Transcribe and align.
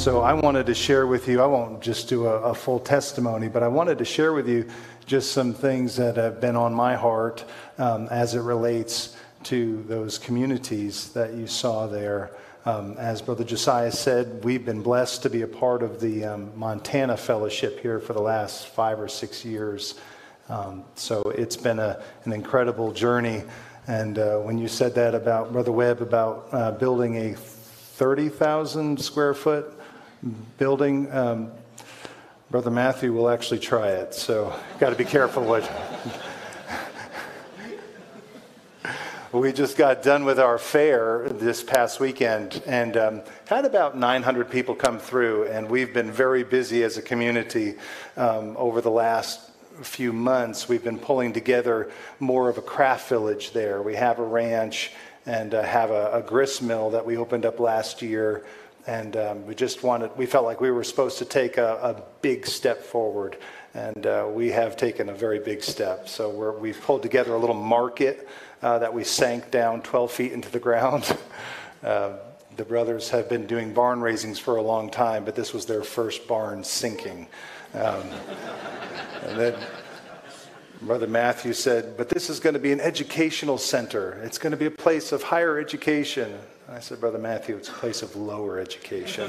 So 0.00 0.22
I 0.22 0.32
wanted 0.32 0.64
to 0.64 0.74
share 0.74 1.06
with 1.06 1.28
you, 1.28 1.42
I 1.42 1.46
won't 1.46 1.82
just 1.82 2.08
do 2.08 2.26
a, 2.26 2.40
a, 2.40 2.54
full 2.54 2.80
testimony, 2.80 3.48
but 3.48 3.62
I 3.62 3.68
wanted 3.68 3.98
to 3.98 4.04
share 4.06 4.32
with 4.32 4.48
you 4.48 4.66
just 5.04 5.32
some 5.32 5.52
things 5.52 5.94
that 5.96 6.16
have 6.16 6.40
been 6.40 6.56
on 6.56 6.72
my 6.72 6.96
heart 6.96 7.44
um, 7.76 8.08
as 8.10 8.34
it 8.34 8.40
relates 8.40 9.14
to 9.42 9.82
those 9.88 10.16
communities 10.16 11.10
that 11.10 11.34
you 11.34 11.46
saw 11.46 11.86
there. 11.86 12.30
Um, 12.64 12.96
as 12.96 13.20
Brother 13.20 13.44
Josiah 13.44 13.92
said, 13.92 14.42
we've 14.42 14.64
been 14.64 14.80
blessed 14.80 15.22
to 15.24 15.28
be 15.28 15.42
a 15.42 15.46
part 15.46 15.82
of 15.82 16.00
the 16.00 16.24
um, 16.24 16.58
Montana 16.58 17.18
Fellowship 17.18 17.80
here 17.80 18.00
for 18.00 18.14
the 18.14 18.22
last 18.22 18.68
five 18.68 18.98
or 18.98 19.08
six 19.08 19.44
years. 19.44 19.96
Um, 20.48 20.82
so 20.94 21.20
it's 21.36 21.58
been 21.58 21.78
a, 21.78 22.02
an 22.24 22.32
incredible 22.32 22.92
journey. 22.92 23.42
And 23.86 24.18
uh, 24.18 24.38
when 24.38 24.56
you 24.56 24.66
said 24.66 24.94
that 24.94 25.14
about 25.14 25.52
Brother 25.52 25.72
Webb, 25.72 26.00
about 26.00 26.48
uh, 26.52 26.72
building 26.72 27.16
a 27.18 27.34
30,000 27.34 28.98
square 28.98 29.34
foot 29.34 29.76
building, 30.58 31.10
um, 31.12 31.50
Brother 32.50 32.70
Matthew 32.70 33.12
will 33.12 33.30
actually 33.30 33.60
try 33.60 33.88
it. 33.88 34.14
So 34.14 34.54
got 34.78 34.90
to 34.90 34.96
be 34.96 35.04
careful 35.04 35.44
what. 35.44 35.62
we 39.32 39.52
just 39.52 39.76
got 39.76 40.02
done 40.02 40.24
with 40.24 40.40
our 40.40 40.58
fair 40.58 41.28
this 41.28 41.62
past 41.62 42.00
weekend 42.00 42.60
and 42.66 42.96
um, 42.96 43.22
had 43.46 43.64
about 43.64 43.96
900 43.96 44.50
people 44.50 44.74
come 44.74 44.98
through 44.98 45.46
and 45.46 45.70
we've 45.70 45.94
been 45.94 46.10
very 46.10 46.42
busy 46.42 46.82
as 46.82 46.96
a 46.96 47.02
community 47.02 47.76
um, 48.16 48.56
over 48.56 48.80
the 48.80 48.90
last 48.90 49.50
few 49.82 50.12
months 50.12 50.68
we've 50.68 50.82
been 50.82 50.98
pulling 50.98 51.32
together 51.32 51.88
more 52.18 52.48
of 52.48 52.58
a 52.58 52.62
craft 52.62 53.08
village 53.08 53.52
there 53.52 53.80
we 53.82 53.94
have 53.94 54.18
a 54.18 54.22
ranch 54.22 54.90
and 55.26 55.54
uh, 55.54 55.62
have 55.62 55.92
a, 55.92 56.10
a, 56.12 56.22
grist 56.22 56.60
mill 56.60 56.90
that 56.90 57.06
we 57.06 57.16
opened 57.16 57.46
up 57.46 57.60
last 57.60 58.02
year 58.02 58.44
and 58.86 59.16
um, 59.16 59.46
we 59.46 59.54
just 59.54 59.82
wanted 59.82 60.10
we 60.16 60.26
felt 60.26 60.44
like 60.44 60.60
we 60.60 60.70
were 60.70 60.84
supposed 60.84 61.18
to 61.18 61.24
take 61.24 61.58
a, 61.58 61.74
a 61.82 62.02
big 62.22 62.46
step 62.46 62.82
forward 62.82 63.36
and 63.74 64.06
uh, 64.06 64.26
we 64.30 64.50
have 64.50 64.76
taken 64.76 65.08
a 65.08 65.14
very 65.14 65.38
big 65.38 65.62
step 65.62 66.08
so 66.08 66.52
we 66.58 66.72
have 66.72 66.80
pulled 66.82 67.02
together 67.02 67.34
a 67.34 67.38
little 67.38 67.54
market 67.54 68.28
uh, 68.62 68.78
that 68.78 68.92
we 68.92 69.04
sank 69.04 69.50
down 69.50 69.82
12 69.82 70.12
feet 70.12 70.32
into 70.32 70.50
the 70.50 70.60
ground. 70.60 71.16
Uh, 71.82 72.18
the 72.56 72.64
brothers 72.66 73.08
have 73.08 73.26
been 73.26 73.46
doing 73.46 73.72
barn 73.72 74.02
raisings 74.02 74.38
for 74.38 74.56
a 74.56 74.62
long 74.62 74.90
time, 74.90 75.24
but 75.24 75.34
this 75.34 75.54
was 75.54 75.64
their 75.64 75.82
first 75.82 76.28
barn 76.28 76.62
sinking. 76.62 77.26
Um, 77.72 78.02
and 79.22 79.40
then 79.40 79.54
Brother 80.82 81.06
Matthew 81.06 81.54
said, 81.54 81.96
But 81.96 82.10
this 82.10 82.28
is 82.28 82.38
going 82.38 82.52
to 82.52 82.60
be 82.60 82.72
an 82.72 82.80
educational 82.80 83.56
center. 83.56 84.20
It's 84.24 84.36
going 84.36 84.50
to 84.50 84.58
be 84.58 84.66
a 84.66 84.70
place 84.70 85.10
of 85.12 85.22
higher 85.22 85.58
education. 85.58 86.38
I 86.72 86.78
said, 86.78 87.00
Brother 87.00 87.18
Matthew, 87.18 87.56
it's 87.56 87.68
a 87.68 87.72
place 87.72 88.00
of 88.00 88.14
lower 88.14 88.60
education. 88.60 89.28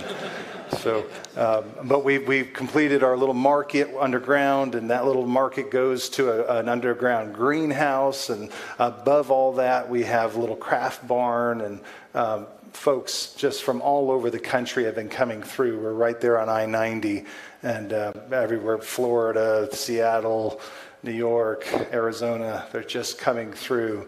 so, 0.77 1.07
um, 1.35 1.65
but 1.85 2.03
we, 2.03 2.19
we've 2.19 2.53
completed 2.53 3.01
our 3.01 3.17
little 3.17 3.33
market 3.33 3.89
underground, 3.99 4.75
and 4.75 4.91
that 4.91 5.05
little 5.05 5.25
market 5.25 5.71
goes 5.71 6.07
to 6.09 6.29
a, 6.29 6.59
an 6.59 6.69
underground 6.69 7.33
greenhouse. 7.33 8.29
And 8.29 8.51
above 8.77 9.31
all 9.31 9.53
that, 9.53 9.89
we 9.89 10.03
have 10.03 10.35
a 10.35 10.39
little 10.39 10.55
craft 10.55 11.07
barn, 11.07 11.61
and 11.61 11.81
um, 12.13 12.45
folks 12.73 13.33
just 13.33 13.63
from 13.63 13.81
all 13.81 14.11
over 14.11 14.29
the 14.29 14.39
country 14.39 14.83
have 14.83 14.95
been 14.95 15.09
coming 15.09 15.41
through. 15.41 15.79
We're 15.79 15.93
right 15.93 16.21
there 16.21 16.39
on 16.39 16.47
I 16.47 16.67
90 16.67 17.25
and 17.63 17.91
uh, 17.91 18.13
everywhere 18.31 18.77
Florida, 18.77 19.67
Seattle, 19.71 20.61
New 21.01 21.11
York, 21.11 21.67
Arizona, 21.91 22.67
they're 22.71 22.83
just 22.83 23.17
coming 23.17 23.51
through. 23.51 24.07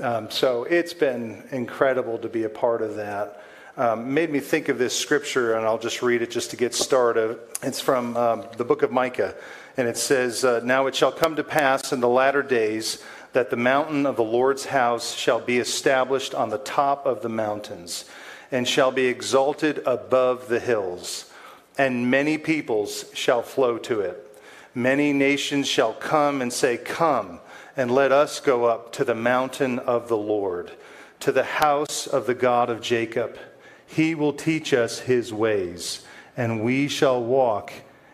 Um, 0.00 0.30
so 0.30 0.64
it's 0.64 0.94
been 0.94 1.42
incredible 1.50 2.16
to 2.18 2.28
be 2.28 2.44
a 2.44 2.48
part 2.48 2.80
of 2.80 2.96
that. 2.96 3.42
Um, 3.76 4.14
made 4.14 4.30
me 4.30 4.40
think 4.40 4.68
of 4.68 4.78
this 4.78 4.98
scripture, 4.98 5.54
and 5.54 5.66
I'll 5.66 5.78
just 5.78 6.02
read 6.02 6.22
it 6.22 6.30
just 6.30 6.50
to 6.50 6.56
get 6.56 6.74
started. 6.74 7.38
It's 7.62 7.80
from 7.80 8.16
um, 8.16 8.44
the 8.56 8.64
book 8.64 8.82
of 8.82 8.90
Micah, 8.90 9.34
and 9.76 9.86
it 9.86 9.98
says, 9.98 10.44
uh, 10.44 10.60
Now 10.64 10.86
it 10.86 10.94
shall 10.94 11.12
come 11.12 11.36
to 11.36 11.44
pass 11.44 11.92
in 11.92 12.00
the 12.00 12.08
latter 12.08 12.42
days 12.42 13.02
that 13.34 13.50
the 13.50 13.56
mountain 13.56 14.06
of 14.06 14.16
the 14.16 14.24
Lord's 14.24 14.66
house 14.66 15.14
shall 15.14 15.40
be 15.40 15.58
established 15.58 16.34
on 16.34 16.48
the 16.48 16.58
top 16.58 17.04
of 17.06 17.22
the 17.22 17.28
mountains, 17.28 18.06
and 18.50 18.66
shall 18.66 18.92
be 18.92 19.06
exalted 19.06 19.82
above 19.84 20.48
the 20.48 20.60
hills, 20.60 21.30
and 21.76 22.10
many 22.10 22.38
peoples 22.38 23.10
shall 23.14 23.42
flow 23.42 23.76
to 23.78 24.00
it. 24.00 24.38
Many 24.74 25.12
nations 25.12 25.68
shall 25.68 25.92
come 25.92 26.40
and 26.40 26.50
say, 26.52 26.78
Come 26.78 27.40
and 27.76 27.90
let 27.90 28.12
us 28.12 28.40
go 28.40 28.64
up 28.64 28.92
to 28.92 29.04
the 29.04 29.14
mountain 29.14 29.78
of 29.78 30.08
the 30.08 30.16
Lord, 30.16 30.72
to 31.20 31.32
the 31.32 31.44
house 31.44 32.06
of 32.06 32.26
the 32.26 32.34
God 32.34 32.70
of 32.70 32.80
Jacob. 32.80 33.38
He 33.86 34.14
will 34.14 34.32
teach 34.32 34.72
us 34.74 35.00
his 35.00 35.32
ways, 35.32 36.04
and 36.36 36.62
we 36.62 36.88
shall 36.88 37.22
walk 37.22 37.72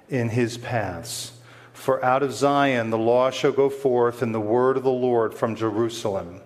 in 0.09 0.31
his 0.31 0.59
paths. 0.59 1.33
For 1.73 2.05
out 2.05 2.23
of 2.23 2.33
Zion 2.33 2.91
the 2.91 2.99
law 2.99 3.31
shall 3.31 3.53
go 3.53 3.71
forth, 3.71 4.23
and 4.23 4.35
the 4.35 4.41
word 4.41 4.77
of 4.77 4.83
the 4.83 4.91
Lord 4.91 5.35
from 5.35 5.57
Jerusalem. 5.57 6.41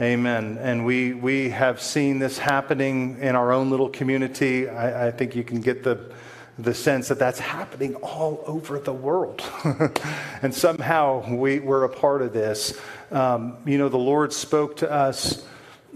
Amen. 0.00 0.58
And 0.60 0.84
we, 0.84 1.14
we 1.14 1.48
have 1.50 1.80
seen 1.80 2.18
this 2.18 2.36
happening 2.36 3.18
in 3.20 3.34
our 3.34 3.50
own 3.52 3.70
little 3.70 3.88
community. 3.88 4.68
I, 4.68 5.08
I 5.08 5.10
think 5.10 5.34
you 5.34 5.42
can 5.42 5.62
get 5.62 5.82
the 5.82 6.12
the 6.58 6.72
sense 6.72 7.08
that 7.08 7.18
that's 7.18 7.38
happening 7.38 7.94
all 7.96 8.42
over 8.46 8.78
the 8.78 8.92
world. 8.92 9.42
and 10.42 10.54
somehow 10.54 11.34
we, 11.34 11.58
we're 11.58 11.84
a 11.84 11.88
part 11.88 12.22
of 12.22 12.32
this. 12.32 12.78
Um, 13.10 13.58
you 13.66 13.78
know, 13.78 13.88
the 13.88 13.98
Lord 13.98 14.32
spoke 14.32 14.76
to 14.78 14.90
us, 14.90 15.46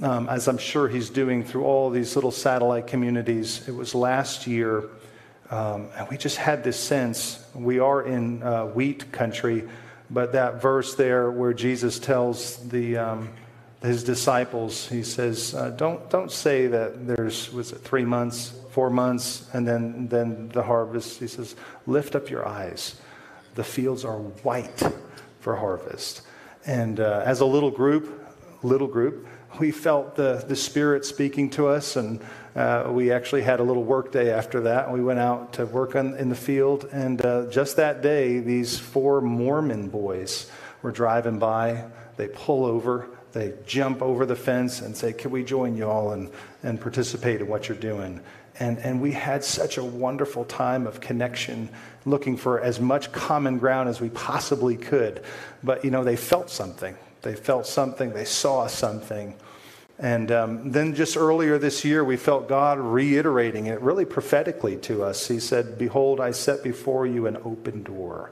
um, 0.02 0.28
as 0.28 0.48
I'm 0.48 0.58
sure 0.58 0.88
He's 0.88 1.08
doing 1.08 1.44
through 1.44 1.64
all 1.64 1.90
these 1.90 2.14
little 2.14 2.30
satellite 2.30 2.86
communities. 2.86 3.66
It 3.68 3.74
was 3.74 3.94
last 3.94 4.46
year, 4.46 4.84
um, 5.50 5.88
and 5.96 6.08
we 6.08 6.16
just 6.16 6.36
had 6.36 6.62
this 6.62 6.78
sense 6.78 7.44
we 7.54 7.78
are 7.78 8.02
in 8.02 8.42
uh, 8.42 8.66
wheat 8.66 9.10
country, 9.12 9.68
but 10.10 10.32
that 10.32 10.60
verse 10.60 10.94
there 10.94 11.30
where 11.30 11.54
Jesus 11.54 11.98
tells 11.98 12.56
the 12.68 12.98
um, 12.98 13.30
his 13.82 14.04
disciples, 14.04 14.88
he 14.88 15.02
says, 15.02 15.54
uh, 15.54 15.70
don't, 15.70 16.10
don't 16.10 16.30
say 16.30 16.66
that 16.66 17.06
there's, 17.06 17.50
was 17.52 17.72
it 17.72 17.78
three 17.78 18.04
months, 18.04 18.52
four 18.70 18.90
months, 18.90 19.48
and 19.52 19.66
then, 19.66 20.08
then 20.08 20.48
the 20.50 20.62
harvest. 20.62 21.20
He 21.20 21.26
says, 21.26 21.56
lift 21.86 22.14
up 22.14 22.30
your 22.30 22.46
eyes. 22.46 23.00
The 23.54 23.64
fields 23.64 24.04
are 24.04 24.18
white 24.18 24.82
for 25.40 25.56
harvest. 25.56 26.22
And 26.66 27.00
uh, 27.00 27.22
as 27.24 27.40
a 27.40 27.46
little 27.46 27.70
group, 27.70 28.28
little 28.62 28.86
group, 28.86 29.26
we 29.58 29.72
felt 29.72 30.14
the, 30.14 30.44
the 30.46 30.54
Spirit 30.54 31.04
speaking 31.04 31.50
to 31.50 31.66
us, 31.66 31.96
and 31.96 32.20
uh, 32.54 32.88
we 32.90 33.10
actually 33.10 33.42
had 33.42 33.58
a 33.58 33.62
little 33.62 33.82
work 33.82 34.12
day 34.12 34.30
after 34.30 34.60
that. 34.62 34.92
We 34.92 35.02
went 35.02 35.18
out 35.18 35.54
to 35.54 35.66
work 35.66 35.96
on, 35.96 36.16
in 36.16 36.28
the 36.28 36.36
field, 36.36 36.88
and 36.92 37.24
uh, 37.24 37.46
just 37.46 37.76
that 37.76 38.02
day, 38.02 38.38
these 38.38 38.78
four 38.78 39.20
Mormon 39.20 39.88
boys 39.88 40.50
were 40.82 40.92
driving 40.92 41.38
by. 41.38 41.86
They 42.16 42.28
pull 42.28 42.64
over 42.64 43.08
they 43.32 43.54
jump 43.64 44.02
over 44.02 44.26
the 44.26 44.36
fence 44.36 44.80
and 44.80 44.96
say, 44.96 45.12
Can 45.12 45.30
we 45.30 45.44
join 45.44 45.76
you 45.76 45.88
all 45.88 46.12
and, 46.12 46.30
and 46.62 46.80
participate 46.80 47.40
in 47.40 47.48
what 47.48 47.68
you're 47.68 47.78
doing? 47.78 48.20
And, 48.60 48.78
and 48.78 49.00
we 49.00 49.12
had 49.12 49.42
such 49.42 49.78
a 49.78 49.84
wonderful 49.84 50.44
time 50.44 50.86
of 50.86 51.00
connection, 51.00 51.70
looking 52.04 52.36
for 52.36 52.60
as 52.60 52.78
much 52.78 53.10
common 53.10 53.58
ground 53.58 53.88
as 53.88 54.00
we 54.00 54.10
possibly 54.10 54.76
could. 54.76 55.24
But, 55.64 55.82
you 55.82 55.90
know, 55.90 56.04
they 56.04 56.16
felt 56.16 56.50
something. 56.50 56.94
They 57.22 57.34
felt 57.34 57.66
something. 57.66 58.12
They 58.12 58.26
saw 58.26 58.66
something. 58.66 59.34
And 59.98 60.30
um, 60.30 60.72
then 60.72 60.94
just 60.94 61.16
earlier 61.16 61.58
this 61.58 61.84
year, 61.84 62.04
we 62.04 62.18
felt 62.18 62.48
God 62.48 62.78
reiterating 62.78 63.66
it 63.66 63.80
really 63.80 64.04
prophetically 64.04 64.76
to 64.78 65.04
us. 65.04 65.26
He 65.26 65.40
said, 65.40 65.78
Behold, 65.78 66.20
I 66.20 66.30
set 66.30 66.62
before 66.62 67.06
you 67.06 67.26
an 67.26 67.38
open 67.44 67.82
door. 67.82 68.30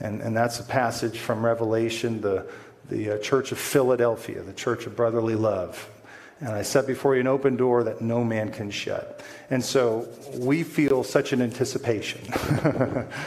And, 0.00 0.20
and 0.20 0.36
that's 0.36 0.60
a 0.60 0.64
passage 0.64 1.18
from 1.18 1.44
Revelation, 1.44 2.20
the, 2.20 2.46
the 2.90 3.12
uh, 3.12 3.18
Church 3.18 3.52
of 3.52 3.58
Philadelphia, 3.58 4.42
the 4.42 4.52
Church 4.52 4.86
of 4.86 4.96
Brotherly 4.96 5.34
Love. 5.34 5.88
And 6.40 6.50
I 6.50 6.60
set 6.60 6.86
before 6.86 7.14
you 7.14 7.22
an 7.22 7.26
open 7.26 7.56
door 7.56 7.82
that 7.84 8.02
no 8.02 8.22
man 8.22 8.50
can 8.50 8.70
shut. 8.70 9.22
And 9.48 9.64
so 9.64 10.06
we 10.34 10.64
feel 10.64 11.02
such 11.02 11.32
an 11.32 11.40
anticipation. 11.40 12.20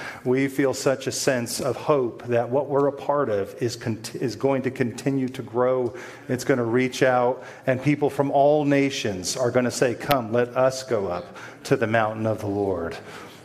we 0.25 0.47
feel 0.47 0.75
such 0.75 1.07
a 1.07 1.11
sense 1.11 1.59
of 1.59 1.75
hope 1.75 2.23
that 2.27 2.49
what 2.49 2.67
we're 2.67 2.87
a 2.87 2.91
part 2.91 3.29
of 3.29 3.55
is, 3.63 3.77
is 4.13 4.35
going 4.35 4.61
to 4.61 4.71
continue 4.71 5.27
to 5.29 5.41
grow. 5.41 5.95
It's 6.27 6.43
going 6.43 6.59
to 6.59 6.63
reach 6.63 7.01
out, 7.01 7.43
and 7.65 7.81
people 7.81 8.11
from 8.11 8.29
all 8.29 8.63
nations 8.63 9.35
are 9.35 9.49
going 9.49 9.65
to 9.65 9.71
say, 9.71 9.95
Come, 9.95 10.31
let 10.31 10.49
us 10.49 10.83
go 10.83 11.07
up 11.07 11.35
to 11.63 11.75
the 11.75 11.87
mountain 11.87 12.27
of 12.27 12.41
the 12.41 12.47
Lord. 12.47 12.95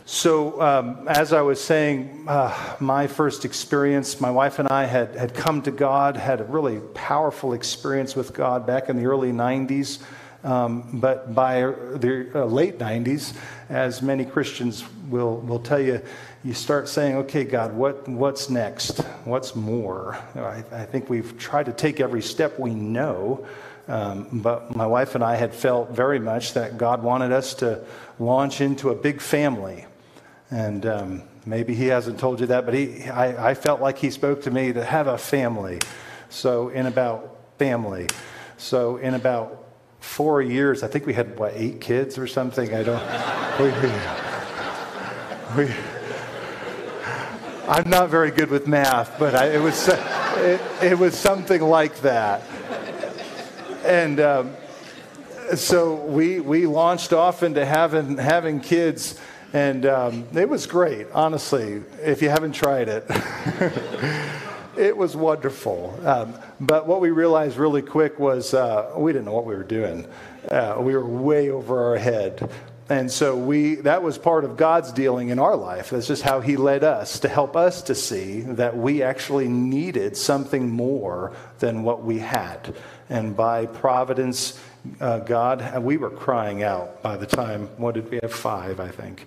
So, 0.06 0.60
um, 0.60 1.08
as 1.08 1.32
I 1.32 1.40
was 1.40 1.62
saying, 1.62 2.26
uh, 2.28 2.76
my 2.78 3.06
first 3.06 3.46
experience, 3.46 4.20
my 4.20 4.30
wife 4.30 4.58
and 4.58 4.68
I 4.68 4.84
had, 4.84 5.16
had 5.16 5.32
come 5.32 5.62
to 5.62 5.70
God, 5.70 6.16
had 6.16 6.42
a 6.42 6.44
really 6.44 6.80
powerful 6.92 7.54
experience 7.54 8.14
with 8.14 8.34
God 8.34 8.66
back 8.66 8.90
in 8.90 8.96
the 8.96 9.06
early 9.06 9.32
90s. 9.32 10.02
Um, 10.44 11.00
but 11.00 11.34
by 11.34 11.60
the 11.62 12.30
uh, 12.34 12.44
late 12.44 12.78
90s, 12.78 13.34
as 13.70 14.02
many 14.02 14.26
Christians 14.26 14.84
will, 15.08 15.38
will 15.38 15.58
tell 15.58 15.80
you, 15.80 16.02
you 16.44 16.52
start 16.52 16.86
saying, 16.90 17.16
okay, 17.16 17.44
God, 17.44 17.72
what, 17.72 18.06
what's 18.06 18.50
next? 18.50 18.98
What's 19.24 19.56
more? 19.56 20.18
I, 20.34 20.62
I 20.70 20.84
think 20.84 21.08
we've 21.08 21.38
tried 21.38 21.64
to 21.64 21.72
take 21.72 21.98
every 21.98 22.20
step 22.20 22.58
we 22.58 22.74
know 22.74 23.46
Um, 23.86 24.28
but 24.32 24.74
my 24.74 24.86
wife 24.86 25.14
and 25.14 25.22
I 25.22 25.36
had 25.36 25.54
felt 25.54 25.90
very 25.90 26.18
much 26.18 26.54
that 26.54 26.78
God 26.78 27.02
wanted 27.02 27.32
us 27.32 27.54
to 27.54 27.84
launch 28.18 28.60
into 28.60 28.90
a 28.90 28.94
big 28.94 29.20
family. 29.20 29.86
And 30.54 30.86
um, 30.86 31.22
maybe 31.44 31.74
he 31.74 31.88
hasn't 31.88 32.20
told 32.20 32.38
you 32.38 32.46
that, 32.46 32.64
but 32.64 32.74
he, 32.74 33.02
I, 33.06 33.50
I 33.50 33.54
felt 33.54 33.80
like 33.80 33.98
he 33.98 34.08
spoke 34.08 34.42
to 34.42 34.52
me 34.52 34.72
to 34.72 34.84
have 34.84 35.08
a 35.08 35.18
family. 35.18 35.80
So, 36.28 36.68
in 36.68 36.86
about 36.86 37.40
family. 37.58 38.06
So, 38.56 38.98
in 38.98 39.14
about 39.14 39.64
four 39.98 40.40
years, 40.40 40.84
I 40.84 40.86
think 40.86 41.06
we 41.06 41.12
had, 41.12 41.36
what, 41.40 41.54
eight 41.56 41.80
kids 41.80 42.18
or 42.18 42.28
something? 42.28 42.72
I 42.72 42.84
don't. 42.84 43.02
we, 45.56 45.64
we, 45.64 45.74
I'm 47.66 47.90
not 47.90 48.10
very 48.10 48.30
good 48.30 48.48
with 48.48 48.68
math, 48.68 49.18
but 49.18 49.34
I, 49.34 49.54
it, 49.54 49.60
was, 49.60 49.88
it, 49.88 50.60
it, 50.80 50.96
was 50.96 51.18
something 51.18 51.62
like 51.62 52.00
that. 52.02 52.42
And 53.84 54.20
um, 54.20 54.56
so 55.56 55.96
we, 55.96 56.38
we 56.38 56.66
launched 56.66 57.12
off 57.12 57.42
into 57.42 57.66
having, 57.66 58.18
having 58.18 58.60
kids, 58.60 59.18
and 59.54 59.86
um, 59.86 60.26
it 60.34 60.48
was 60.48 60.66
great, 60.66 61.06
honestly, 61.12 61.80
if 62.02 62.20
you 62.20 62.28
haven't 62.28 62.52
tried 62.52 62.88
it. 62.88 63.06
it 64.76 64.96
was 64.96 65.14
wonderful. 65.14 65.96
Um, 66.04 66.34
but 66.60 66.88
what 66.88 67.00
we 67.00 67.10
realized 67.10 67.56
really 67.56 67.80
quick 67.80 68.18
was 68.18 68.52
uh, 68.52 68.92
we 68.96 69.12
didn't 69.12 69.26
know 69.26 69.32
what 69.34 69.46
we 69.46 69.54
were 69.54 69.62
doing. 69.62 70.08
Uh, 70.50 70.78
we 70.80 70.94
were 70.94 71.06
way 71.06 71.50
over 71.50 71.84
our 71.84 71.96
head. 71.96 72.50
And 72.88 73.10
so 73.10 73.36
we 73.36 73.76
that 73.76 74.02
was 74.02 74.18
part 74.18 74.44
of 74.44 74.58
God's 74.58 74.92
dealing 74.92 75.30
in 75.30 75.38
our 75.38 75.56
life. 75.56 75.90
That's 75.90 76.06
just 76.06 76.22
how 76.22 76.40
he 76.40 76.56
led 76.56 76.84
us 76.84 77.20
to 77.20 77.28
help 77.28 77.56
us 77.56 77.80
to 77.82 77.94
see 77.94 78.40
that 78.42 78.76
we 78.76 79.02
actually 79.02 79.48
needed 79.48 80.16
something 80.16 80.68
more 80.68 81.32
than 81.60 81.82
what 81.82 82.04
we 82.04 82.18
had. 82.18 82.74
And 83.08 83.34
by 83.34 83.66
providence, 83.66 84.60
uh, 85.00 85.20
God, 85.20 85.82
we 85.82 85.96
were 85.96 86.10
crying 86.10 86.62
out 86.62 87.02
by 87.02 87.16
the 87.16 87.26
time, 87.26 87.68
what 87.76 87.94
did 87.94 88.10
we 88.10 88.18
have? 88.22 88.32
Five, 88.32 88.80
I 88.80 88.88
think. 88.88 89.26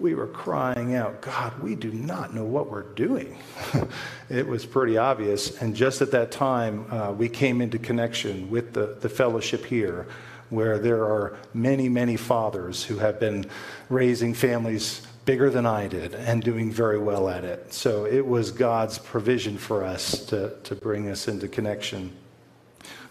We 0.00 0.14
were 0.14 0.26
crying 0.26 0.96
out, 0.96 1.20
God, 1.20 1.58
we 1.62 1.76
do 1.76 1.92
not 1.92 2.34
know 2.34 2.44
what 2.44 2.70
we're 2.70 2.82
doing. 2.94 3.38
it 4.28 4.46
was 4.46 4.66
pretty 4.66 4.96
obvious. 4.96 5.60
And 5.62 5.74
just 5.74 6.02
at 6.02 6.10
that 6.10 6.32
time, 6.32 6.90
uh, 6.90 7.12
we 7.12 7.28
came 7.28 7.60
into 7.60 7.78
connection 7.78 8.50
with 8.50 8.72
the, 8.72 8.96
the 9.00 9.08
fellowship 9.08 9.64
here 9.64 10.06
where 10.50 10.78
there 10.78 11.04
are 11.04 11.36
many, 11.52 11.88
many 11.88 12.16
fathers 12.16 12.84
who 12.84 12.98
have 12.98 13.20
been 13.20 13.46
raising 13.88 14.34
families 14.34 15.02
bigger 15.24 15.48
than 15.48 15.64
I 15.64 15.88
did 15.88 16.14
and 16.14 16.42
doing 16.42 16.70
very 16.70 16.98
well 16.98 17.28
at 17.28 17.44
it. 17.44 17.72
So 17.72 18.04
it 18.04 18.26
was 18.26 18.50
God's 18.50 18.98
provision 18.98 19.56
for 19.56 19.84
us 19.84 20.26
to, 20.26 20.54
to 20.64 20.74
bring 20.74 21.08
us 21.08 21.28
into 21.28 21.48
connection. 21.48 22.12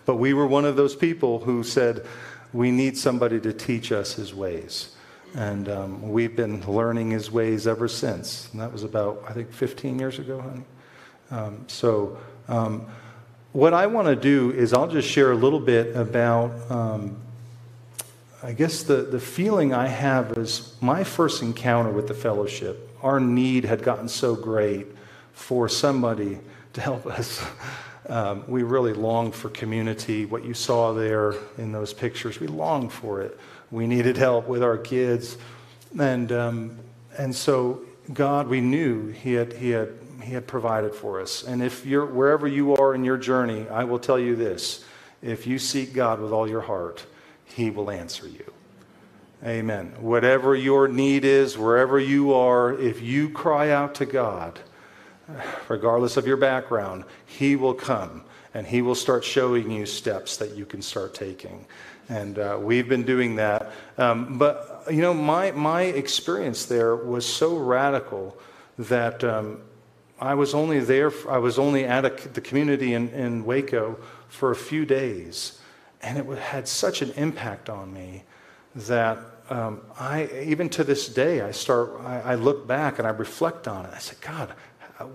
But 0.06 0.16
we 0.16 0.34
were 0.34 0.48
one 0.48 0.66
of 0.66 0.76
those 0.76 0.96
people 0.96 1.40
who 1.40 1.64
said, 1.64 2.06
we 2.52 2.72
need 2.72 2.98
somebody 2.98 3.40
to 3.42 3.54
teach 3.54 3.92
us 3.92 4.14
his 4.14 4.34
ways. 4.34 4.96
And 5.36 5.68
um, 5.70 6.12
we've 6.12 6.36
been 6.36 6.62
learning 6.70 7.12
his 7.12 7.32
ways 7.32 7.66
ever 7.66 7.88
since. 7.88 8.50
And 8.52 8.62
that 8.62 8.72
was 8.72 8.84
about, 8.84 9.24
I 9.28 9.34
think, 9.34 9.52
15 9.52 9.98
years 9.98 10.20
ago, 10.20 10.42
honey. 10.42 10.64
Um, 11.32 11.66
so, 11.68 12.18
um, 12.48 12.86
what 13.54 13.74
I 13.74 13.88
want 13.88 14.08
to 14.08 14.16
do 14.16 14.52
is 14.52 14.74
I'll 14.74 14.88
just 14.88 15.08
share 15.08 15.32
a 15.32 15.36
little 15.36 15.60
bit 15.60 15.96
about 15.96 16.52
um, 16.72 17.18
I 18.46 18.52
guess 18.52 18.84
the, 18.84 18.98
the 18.98 19.22
feeling 19.22 19.74
I 19.74 19.88
have 19.88 20.38
is 20.38 20.76
my 20.82 21.06
first 21.06 21.42
encounter 21.42 21.90
with 21.90 22.10
the 22.10 22.14
fellowship, 22.14 22.90
our 23.02 23.18
need 23.18 23.64
had 23.64 23.84
gotten 23.84 24.10
so 24.10 24.36
great 24.36 24.88
for 25.32 25.70
somebody 25.70 26.40
to 26.74 26.82
help 26.82 27.06
us. 27.08 27.42
Um, 28.10 28.44
we 28.48 28.64
really 28.64 28.94
longed 28.94 29.34
for 29.34 29.50
community. 29.50 30.26
What 30.26 30.44
you 30.44 30.54
saw 30.54 30.94
there 30.94 31.36
in 31.58 31.72
those 31.72 31.94
pictures, 31.94 32.40
we 32.40 32.48
longed 32.48 32.92
for 32.92 33.22
it. 33.22 33.40
We 33.72 33.88
needed 33.88 34.18
help 34.18 34.48
with 34.48 34.62
our 34.62 34.78
kids. 34.78 35.38
And, 35.98 36.32
um, 36.32 36.80
and 37.18 37.34
so, 37.34 37.82
God, 38.14 38.48
we 38.48 38.62
knew 38.62 39.08
He 39.08 39.34
had, 39.34 39.54
he, 39.54 39.70
had, 39.70 39.94
he 40.22 40.34
had 40.34 40.48
provided 40.48 40.94
for 40.94 41.22
us. 41.22 41.44
And 41.44 41.64
if 41.64 41.86
you're, 41.86 42.06
wherever 42.06 42.48
you 42.48 42.76
are 42.76 42.94
in 42.94 43.04
your 43.04 43.18
journey, 43.18 43.68
I 43.70 43.86
will 43.86 44.00
tell 44.00 44.20
you 44.20 44.36
this 44.36 44.84
if 45.22 45.48
you 45.48 45.58
seek 45.58 45.94
God 45.94 46.20
with 46.20 46.34
all 46.34 46.50
your 46.50 46.62
heart, 46.62 47.06
he 47.46 47.70
will 47.70 47.90
answer 47.90 48.28
you. 48.28 48.52
Amen. 49.46 49.94
Whatever 50.00 50.56
your 50.56 50.88
need 50.88 51.26
is, 51.26 51.58
wherever 51.58 52.00
you 52.00 52.34
are, 52.34 52.74
if 52.74 53.02
you 53.02 53.30
cry 53.30 53.72
out 53.72 53.96
to 53.96 54.06
God, 54.06 54.60
regardless 55.68 56.18
of 56.18 56.28
your 56.28 56.38
background, 56.38 57.06
He 57.26 57.56
will 57.56 57.74
come 57.74 58.24
and 58.54 58.68
He 58.68 58.82
will 58.82 58.96
start 58.96 59.24
showing 59.24 59.72
you 59.72 59.86
steps 59.86 60.38
that 60.38 60.56
you 60.56 60.66
can 60.66 60.82
start 60.82 61.14
taking. 61.14 61.66
And 62.10 62.38
uh, 62.38 62.58
we've 62.62 62.88
been 62.88 63.04
doing 63.04 63.36
that. 63.38 63.72
Um, 63.98 64.38
but, 64.38 64.84
you 64.92 65.02
know, 65.02 65.14
my, 65.14 65.52
my 65.52 65.84
experience 65.84 66.66
there 66.66 66.96
was 66.96 67.26
so 67.26 67.58
radical 67.58 68.38
that 68.78 69.24
um, 69.24 69.62
I 70.20 70.36
was 70.36 70.54
only 70.54 70.80
there, 70.80 71.12
I 71.30 71.38
was 71.38 71.58
only 71.58 71.86
at 71.86 72.06
a, 72.06 72.30
the 72.30 72.42
community 72.42 72.94
in, 72.94 73.10
in 73.10 73.46
Waco 73.46 73.98
for 74.28 74.52
a 74.52 74.56
few 74.56 74.86
days. 74.86 75.60
And 76.02 76.18
it 76.18 76.26
had 76.38 76.68
such 76.68 77.02
an 77.02 77.12
impact 77.12 77.70
on 77.70 77.94
me 77.94 78.24
that 78.76 79.20
um, 79.50 79.82
I, 80.00 80.30
even 80.46 80.70
to 80.70 80.84
this 80.84 81.08
day, 81.08 81.42
I 81.42 81.52
start, 81.52 82.00
I, 82.02 82.22
I, 82.22 82.36
look 82.36 82.66
back 82.66 82.98
and 82.98 83.08
I 83.08 83.12
reflect 83.12 83.68
on 83.68 83.86
it. 83.86 83.92
I 83.94 84.00
said, 84.00 84.20
God, 84.22 84.54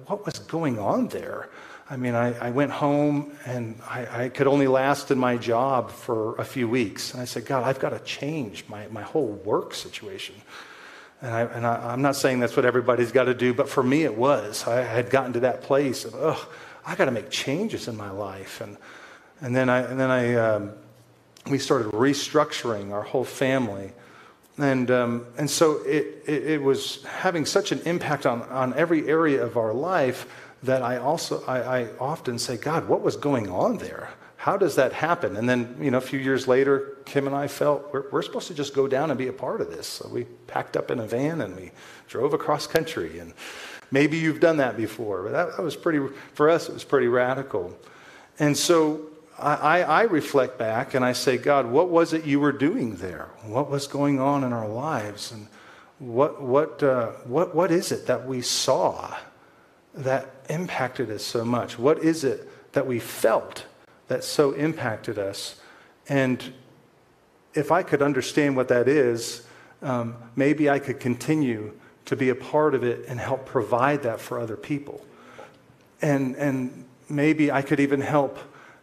what 0.06 0.24
was 0.24 0.38
going 0.38 0.78
on 0.78 1.08
there? 1.08 1.48
I 1.90 1.96
mean, 1.96 2.14
I, 2.14 2.38
I 2.38 2.50
went 2.50 2.70
home 2.70 3.32
and 3.46 3.80
I, 3.88 4.24
I, 4.24 4.28
could 4.28 4.46
only 4.46 4.66
last 4.66 5.10
in 5.10 5.18
my 5.18 5.38
job 5.38 5.90
for 5.90 6.36
a 6.36 6.44
few 6.44 6.68
weeks. 6.68 7.14
And 7.14 7.22
I 7.22 7.24
said, 7.24 7.46
God, 7.46 7.64
I've 7.64 7.78
got 7.78 7.90
to 7.90 7.98
change 8.00 8.66
my, 8.68 8.86
my 8.88 9.00
whole 9.00 9.28
work 9.28 9.72
situation. 9.72 10.34
And, 11.22 11.32
I, 11.32 11.40
and 11.42 11.66
I, 11.66 11.94
am 11.94 12.02
not 12.02 12.14
saying 12.14 12.40
that's 12.40 12.56
what 12.56 12.66
everybody's 12.66 13.10
got 13.10 13.24
to 13.24 13.34
do, 13.34 13.54
but 13.54 13.70
for 13.70 13.82
me 13.82 14.04
it 14.04 14.14
was. 14.14 14.66
I 14.66 14.82
had 14.82 15.08
gotten 15.08 15.32
to 15.32 15.40
that 15.40 15.62
place 15.62 16.04
of, 16.04 16.14
oh, 16.14 16.48
I 16.84 16.94
got 16.94 17.06
to 17.06 17.10
make 17.10 17.30
changes 17.30 17.88
in 17.88 17.96
my 17.96 18.10
life. 18.10 18.60
And 18.60 18.76
and 19.40 19.54
then 19.54 19.68
I, 19.68 19.78
and 19.80 19.98
then 19.98 20.10
I, 20.10 20.34
um, 20.34 20.72
we 21.48 21.58
started 21.58 21.92
restructuring 21.92 22.92
our 22.92 23.02
whole 23.02 23.24
family. 23.24 23.92
And, 24.58 24.90
um, 24.90 25.26
and 25.36 25.48
so 25.48 25.78
it, 25.84 26.24
it, 26.26 26.46
it, 26.46 26.62
was 26.62 27.04
having 27.04 27.46
such 27.46 27.70
an 27.70 27.80
impact 27.84 28.26
on, 28.26 28.42
on 28.42 28.74
every 28.74 29.08
area 29.08 29.44
of 29.44 29.56
our 29.56 29.72
life 29.72 30.26
that 30.64 30.82
I 30.82 30.96
also, 30.96 31.44
I, 31.46 31.82
I 31.82 31.88
often 32.00 32.38
say, 32.38 32.56
God, 32.56 32.88
what 32.88 33.00
was 33.00 33.16
going 33.16 33.48
on 33.48 33.78
there? 33.78 34.10
How 34.36 34.56
does 34.56 34.74
that 34.76 34.92
happen? 34.92 35.36
And 35.36 35.48
then, 35.48 35.76
you 35.80 35.90
know, 35.90 35.98
a 35.98 36.00
few 36.00 36.18
years 36.18 36.48
later, 36.48 36.96
Kim 37.04 37.26
and 37.26 37.36
I 37.36 37.46
felt 37.46 37.92
we're, 37.92 38.10
we're 38.10 38.22
supposed 38.22 38.48
to 38.48 38.54
just 38.54 38.74
go 38.74 38.88
down 38.88 39.10
and 39.10 39.18
be 39.18 39.28
a 39.28 39.32
part 39.32 39.60
of 39.60 39.70
this. 39.70 39.86
So 39.86 40.08
we 40.08 40.24
packed 40.46 40.76
up 40.76 40.90
in 40.90 40.98
a 40.98 41.06
van 41.06 41.40
and 41.40 41.54
we 41.54 41.70
drove 42.08 42.34
across 42.34 42.66
country. 42.66 43.20
And 43.20 43.34
maybe 43.92 44.16
you've 44.16 44.40
done 44.40 44.56
that 44.56 44.76
before, 44.76 45.22
but 45.22 45.32
that, 45.32 45.56
that 45.56 45.62
was 45.62 45.76
pretty, 45.76 46.00
for 46.34 46.50
us, 46.50 46.68
it 46.68 46.72
was 46.72 46.84
pretty 46.84 47.08
radical. 47.08 47.76
And 48.40 48.56
so 48.56 49.02
I, 49.38 49.82
I, 49.82 50.02
reflect 50.02 50.58
back 50.58 50.94
and 50.94 51.04
I 51.04 51.12
say, 51.12 51.38
God, 51.38 51.66
what 51.66 51.88
was 51.88 52.12
it 52.12 52.24
you 52.24 52.40
were 52.40 52.52
doing 52.52 52.96
there? 52.96 53.28
What 53.44 53.70
was 53.70 53.86
going 53.86 54.18
on 54.18 54.42
in 54.42 54.52
our 54.52 54.68
lives? 54.68 55.30
And 55.30 55.46
what, 55.98 56.42
what, 56.42 56.82
uh, 56.82 57.10
what, 57.24 57.54
what 57.54 57.70
is 57.70 57.92
it 57.92 58.06
that 58.06 58.26
we 58.26 58.42
saw 58.42 59.16
that 59.94 60.28
impacted 60.48 61.10
us 61.10 61.24
so 61.24 61.44
much? 61.44 61.78
What 61.78 62.00
is 62.00 62.24
it 62.24 62.48
that 62.72 62.86
we 62.86 62.98
felt 62.98 63.66
that 64.08 64.24
so 64.24 64.52
impacted 64.52 65.18
us? 65.18 65.60
And 66.08 66.52
if 67.54 67.70
I 67.70 67.82
could 67.82 68.02
understand 68.02 68.56
what 68.56 68.68
that 68.68 68.88
is, 68.88 69.46
um, 69.82 70.16
maybe 70.34 70.68
I 70.68 70.80
could 70.80 70.98
continue 70.98 71.78
to 72.06 72.16
be 72.16 72.30
a 72.30 72.34
part 72.34 72.74
of 72.74 72.82
it 72.82 73.04
and 73.06 73.20
help 73.20 73.46
provide 73.46 74.02
that 74.02 74.20
for 74.20 74.40
other 74.40 74.56
people. 74.56 75.04
And, 76.00 76.34
and 76.36 76.86
maybe 77.08 77.52
I 77.52 77.62
could 77.62 77.80
even 77.80 78.00
help 78.00 78.38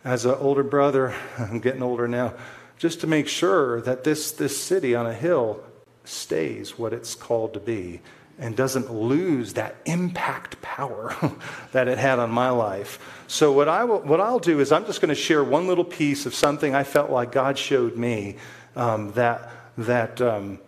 as 0.05 0.23
an 0.23 0.35
older 0.35 0.63
brother, 0.63 1.13
I'm 1.37 1.59
getting 1.59 1.81
older 1.81 2.07
now, 2.07 2.33
just 2.77 3.01
to 3.01 3.07
make 3.07 3.27
sure 3.27 3.81
that 3.81 4.05
this, 4.05 4.31
this 4.31 4.61
city 4.61 4.95
on 4.95 5.05
a 5.05 5.13
hill 5.13 5.61
stays 6.05 6.77
what 6.77 6.93
it's 6.93 7.15
called 7.15 7.53
to 7.55 7.59
be 7.59 7.99
and 8.37 8.55
doesn't 8.55 8.93
lose 8.93 9.53
that 9.53 9.75
impact 9.85 10.61
power 10.61 11.15
that 11.71 11.87
it 11.87 11.97
had 11.97 12.19
on 12.19 12.29
my 12.29 12.49
life. 12.49 12.99
So, 13.27 13.51
what, 13.51 13.67
I 13.67 13.85
will, 13.85 13.99
what 13.99 14.19
I'll 14.21 14.39
do 14.39 14.59
is 14.59 14.71
I'm 14.71 14.85
just 14.85 15.01
going 15.01 15.09
to 15.09 15.15
share 15.15 15.43
one 15.43 15.67
little 15.67 15.85
piece 15.85 16.25
of 16.25 16.35
something 16.35 16.75
I 16.75 16.83
felt 16.83 17.09
like 17.09 17.31
God 17.31 17.57
showed 17.57 17.95
me 17.95 18.35
um, 18.75 19.13
that, 19.13 19.49
that 19.77 20.21
um, 20.21 20.59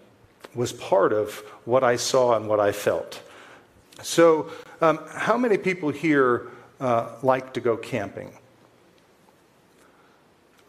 was 0.55 0.71
part 0.71 1.11
of 1.13 1.35
what 1.65 1.83
I 1.83 1.97
saw 1.97 2.37
and 2.37 2.47
what 2.47 2.59
I 2.59 2.71
felt. 2.71 3.21
So, 4.01 4.49
um, 4.79 4.99
how 5.09 5.37
many 5.37 5.57
people 5.57 5.89
here 5.89 6.47
uh, 6.79 7.15
like 7.21 7.53
to 7.53 7.59
go 7.59 7.75
camping? 7.75 8.31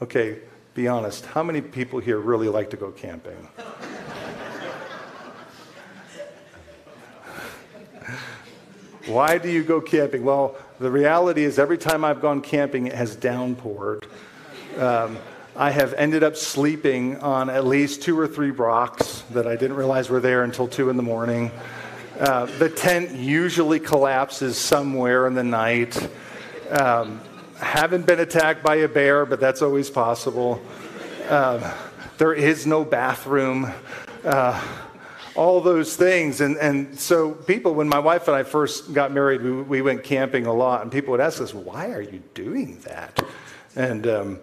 Okay, 0.01 0.39
be 0.75 0.87
honest. 0.87 1.27
How 1.27 1.43
many 1.43 1.61
people 1.61 1.99
here 1.99 2.19
really 2.19 2.49
like 2.49 2.71
to 2.71 2.77
go 2.77 2.93
camping? 2.93 3.49
Why 9.07 9.39
do 9.39 9.51
you 9.51 9.65
go 9.65 9.81
camping? 9.81 10.25
Well, 10.25 10.55
the 10.79 10.91
reality 10.91 11.43
is 11.43 11.59
every 11.59 11.79
time 11.79 12.05
I've 12.05 12.21
gone 12.21 12.43
camping, 12.43 12.87
it 12.87 12.93
has 12.93 13.17
downpoured. 13.17 14.05
Um, 14.77 15.19
I 15.57 15.71
have 15.73 15.95
ended 15.95 16.23
up 16.23 16.37
sleeping 16.37 17.17
on 17.17 17.51
at 17.51 17.67
least 17.67 18.03
two 18.03 18.17
or 18.17 18.29
three 18.29 18.53
rocks 18.53 19.25
that 19.31 19.49
I 19.49 19.57
didn't 19.57 19.77
realize 19.77 20.11
were 20.11 20.21
there 20.21 20.45
until 20.45 20.69
two 20.69 20.91
in 20.91 20.97
the 20.97 21.03
morning. 21.03 21.51
Uh, 22.21 22.47
the 22.59 22.69
tent 22.69 23.11
usually 23.17 23.81
collapses 23.81 24.57
somewhere 24.57 25.27
in 25.27 25.35
the 25.35 25.43
night. 25.43 26.09
Um, 26.71 27.21
haven't 27.61 28.07
been 28.07 28.21
attacked 28.21 28.63
by 28.63 28.77
a 28.77 28.89
bear, 28.89 29.27
but 29.27 29.41
that's 29.41 29.63
always 29.63 29.91
possible. 29.91 30.61
Uh, 31.29 31.75
there 32.19 32.33
is 32.33 32.67
no 32.67 32.85
bathroom. 32.85 33.73
Uh, 34.25 34.61
all 35.39 35.61
those 35.61 35.95
things. 35.95 36.41
And, 36.41 36.57
and 36.57 36.99
so, 36.99 37.31
people, 37.31 37.73
when 37.73 37.89
my 37.89 38.01
wife 38.01 38.27
and 38.27 38.37
I 38.37 38.43
first 38.43 38.93
got 38.93 39.13
married, 39.13 39.41
we, 39.41 39.53
we 39.53 39.83
went 39.83 40.03
camping 40.03 40.47
a 40.47 40.53
lot, 40.53 40.83
and 40.83 40.91
people 40.91 41.13
would 41.13 41.21
ask 41.21 41.41
us, 41.41 41.55
Why 41.55 41.93
are 41.93 42.03
you 42.03 42.21
doing 42.35 42.81
that? 42.81 43.23
And 43.77 44.07
um, 44.09 44.41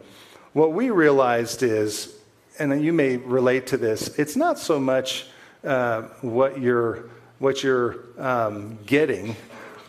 what 0.53 0.72
we 0.72 0.89
realized 0.89 1.63
is, 1.63 2.17
and 2.57 2.81
you 2.81 2.93
may 2.93 3.17
relate 3.17 3.67
to 3.67 3.77
this, 3.77 4.07
it's 4.17 4.38
not 4.38 4.57
so 4.57 4.79
much 4.79 5.27
uh, 5.65 6.03
what 6.22 6.62
you're, 6.62 7.10
what 7.39 7.62
you're 7.62 7.98
um, 8.17 8.79
getting, 8.86 9.36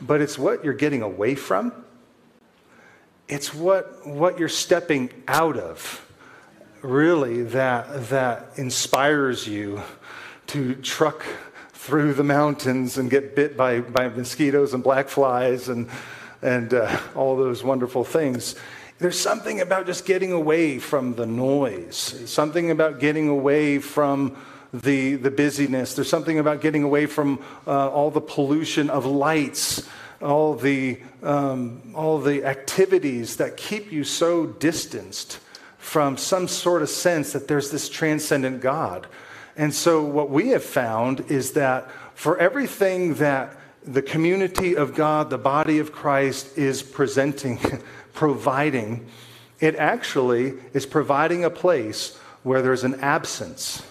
but 0.00 0.20
it's 0.20 0.36
what 0.36 0.64
you're 0.64 0.74
getting 0.74 1.02
away 1.02 1.36
from. 1.36 1.72
It's 3.28 3.52
what, 3.52 4.06
what 4.06 4.38
you're 4.38 4.48
stepping 4.48 5.10
out 5.26 5.56
of, 5.56 6.06
really, 6.80 7.42
that, 7.42 8.08
that 8.10 8.52
inspires 8.56 9.48
you 9.48 9.82
to 10.48 10.76
truck 10.76 11.26
through 11.72 12.14
the 12.14 12.22
mountains 12.22 12.98
and 12.98 13.10
get 13.10 13.34
bit 13.34 13.56
by, 13.56 13.80
by 13.80 14.08
mosquitoes 14.08 14.74
and 14.74 14.84
black 14.84 15.08
flies 15.08 15.68
and, 15.68 15.88
and 16.40 16.72
uh, 16.72 17.00
all 17.16 17.36
those 17.36 17.64
wonderful 17.64 18.04
things. 18.04 18.54
There's 18.98 19.18
something 19.18 19.60
about 19.60 19.86
just 19.86 20.06
getting 20.06 20.30
away 20.30 20.78
from 20.78 21.14
the 21.16 21.26
noise, 21.26 21.96
something 22.30 22.70
about 22.70 23.00
getting 23.00 23.28
away 23.28 23.80
from 23.80 24.36
the, 24.72 25.16
the 25.16 25.30
busyness. 25.32 25.94
There's 25.94 26.08
something 26.08 26.38
about 26.38 26.60
getting 26.60 26.84
away 26.84 27.06
from 27.06 27.42
uh, 27.66 27.90
all 27.90 28.10
the 28.12 28.20
pollution 28.20 28.88
of 28.88 29.04
lights, 29.04 29.86
all 30.22 30.54
the, 30.54 30.98
um, 31.26 31.92
all 31.94 32.20
the 32.20 32.44
activities 32.44 33.36
that 33.36 33.56
keep 33.56 33.90
you 33.90 34.04
so 34.04 34.46
distanced 34.46 35.40
from 35.76 36.16
some 36.16 36.46
sort 36.46 36.82
of 36.82 36.88
sense 36.88 37.32
that 37.32 37.48
there's 37.48 37.70
this 37.70 37.88
transcendent 37.88 38.60
God. 38.60 39.06
And 39.56 39.74
so, 39.74 40.02
what 40.02 40.30
we 40.30 40.48
have 40.48 40.62
found 40.64 41.30
is 41.30 41.52
that 41.52 41.90
for 42.14 42.38
everything 42.38 43.14
that 43.14 43.56
the 43.84 44.02
community 44.02 44.76
of 44.76 44.94
God, 44.94 45.30
the 45.30 45.38
body 45.38 45.78
of 45.78 45.92
Christ, 45.92 46.56
is 46.56 46.82
presenting 46.82 47.58
providing, 48.12 49.06
it 49.58 49.74
actually 49.76 50.54
is 50.74 50.86
providing 50.86 51.44
a 51.44 51.50
place 51.50 52.16
where 52.42 52.62
there's 52.62 52.84
an 52.84 53.00
absence, 53.00 53.82